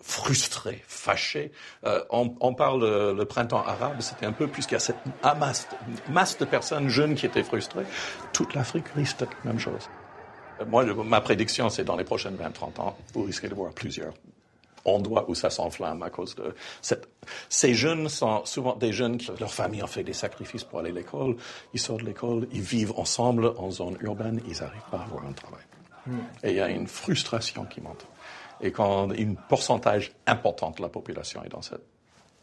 frustrées, 0.00 0.82
fâchées. 0.86 1.52
Euh, 1.84 2.02
on, 2.10 2.34
on, 2.40 2.54
parle 2.54 2.80
le, 2.80 3.14
le 3.14 3.24
printemps 3.26 3.64
arabe, 3.64 4.00
c'était 4.00 4.26
un 4.26 4.32
peu 4.32 4.48
puisqu'il 4.48 4.74
y 4.74 4.76
a 4.76 4.80
cette 4.80 4.96
masse, 5.38 5.68
masse 6.08 6.38
de 6.38 6.44
personnes 6.44 6.88
jeunes 6.88 7.14
qui 7.14 7.26
étaient 7.26 7.44
frustrées. 7.44 7.84
Toute 8.32 8.54
l'Afrique 8.54 8.88
risque 8.94 9.20
la 9.20 9.26
même 9.44 9.58
chose. 9.58 9.88
Moi, 10.66 10.84
ma 11.04 11.20
prédiction, 11.20 11.70
c'est 11.70 11.84
dans 11.84 11.96
les 11.96 12.04
prochaines 12.04 12.36
20-30 12.36 12.80
ans, 12.80 12.96
vous 13.14 13.22
risquez 13.22 13.48
de 13.48 13.54
voir 13.54 13.72
plusieurs 13.72 14.12
endroits 14.84 15.28
où 15.28 15.34
ça 15.34 15.50
s'enflamme 15.50 16.02
à 16.02 16.10
cause 16.10 16.34
de 16.34 16.54
cette... 16.80 17.08
Ces 17.48 17.74
jeunes 17.74 18.08
sont 18.08 18.44
souvent 18.44 18.76
des 18.76 18.92
jeunes 18.92 19.18
qui, 19.18 19.30
leur 19.38 19.52
famille 19.52 19.82
a 19.82 19.86
fait 19.86 20.02
des 20.02 20.12
sacrifices 20.12 20.64
pour 20.64 20.80
aller 20.80 20.90
à 20.90 20.94
l'école. 20.94 21.36
Ils 21.74 21.80
sortent 21.80 22.00
de 22.00 22.06
l'école, 22.06 22.48
ils 22.52 22.62
vivent 22.62 22.92
ensemble 22.96 23.52
en 23.58 23.70
zone 23.70 23.96
urbaine, 24.00 24.40
ils 24.46 24.58
n'arrivent 24.60 24.90
pas 24.90 24.98
à 24.98 25.02
avoir 25.04 25.26
un 25.26 25.32
travail. 25.32 25.62
Et 26.42 26.50
il 26.50 26.56
y 26.56 26.60
a 26.60 26.68
une 26.68 26.86
frustration 26.86 27.64
qui 27.66 27.80
monte. 27.80 28.06
Et 28.60 28.72
quand 28.72 29.12
une 29.12 29.36
pourcentage 29.36 30.12
important 30.26 30.70
de 30.70 30.82
la 30.82 30.88
population 30.88 31.42
est 31.44 31.50
dans 31.50 31.62
cette, 31.62 31.84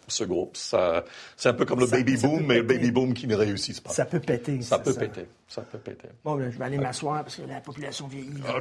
ce 0.08 0.24
groupe, 0.24 0.56
ça, 0.58 1.04
c'est 1.36 1.50
un 1.50 1.54
peu 1.54 1.66
comme 1.66 1.80
le 1.80 1.88
Ça- 1.88 1.98
baby 1.98 2.18
ça 2.18 2.28
boom, 2.28 2.46
mais 2.46 2.56
le 2.58 2.64
baby 2.64 2.92
boom 2.92 3.14
qui 3.14 3.28
ne 3.28 3.36
réussit 3.36 3.82
pas. 3.82 3.92
Ça 3.92 4.06
peut 4.06 4.20
péter. 4.20 4.62
Ça 4.62 4.80
peut 4.80 4.94
péter. 4.94 5.28
Ça 5.48 5.62
peut 5.62 5.78
péter. 5.78 6.10
Bon, 6.24 6.36
ben, 6.36 6.50
je 6.52 6.58
vais 6.58 6.66
aller 6.66 6.78
m'asseoir 6.78 7.24
parce 7.24 7.36
que 7.38 7.42
la 7.44 7.60
population 7.62 8.08
vieillit. 8.08 8.42
là. 8.42 8.60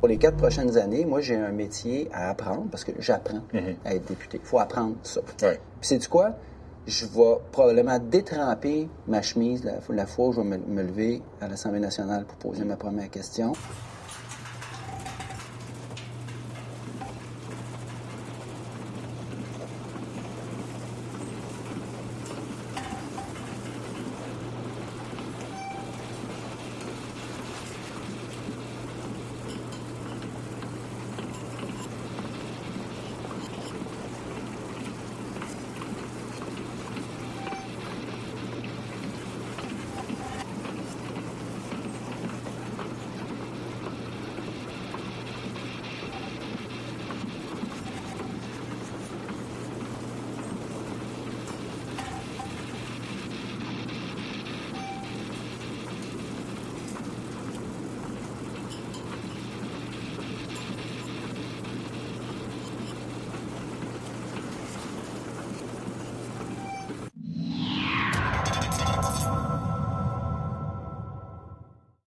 Pour 0.00 0.08
les 0.08 0.18
quatre 0.18 0.36
prochaines 0.36 0.76
années, 0.78 1.04
moi, 1.04 1.20
j'ai 1.20 1.36
un 1.36 1.52
métier 1.52 2.08
à 2.12 2.30
apprendre 2.30 2.66
parce 2.70 2.82
que 2.84 2.92
j'apprends 2.98 3.42
à 3.84 3.94
être 3.94 4.06
député. 4.08 4.40
Il 4.42 4.46
faut 4.48 4.58
apprendre 4.58 4.96
ça. 5.04 5.20
Puis, 5.22 5.46
c'est 5.80 5.98
du 5.98 6.08
quoi? 6.08 6.36
Je 6.88 7.06
vais 7.06 7.36
probablement 7.52 8.00
détremper 8.00 8.88
ma 9.06 9.22
chemise 9.22 9.62
la, 9.64 9.74
la 9.90 10.06
fois 10.06 10.28
où 10.28 10.32
je 10.32 10.40
vais 10.40 10.46
me, 10.46 10.56
me 10.58 10.82
lever 10.82 11.22
à 11.40 11.46
l'Assemblée 11.46 11.78
nationale 11.78 12.24
pour 12.24 12.36
poser 12.38 12.64
ma 12.64 12.74
première 12.76 13.08
question. 13.08 13.52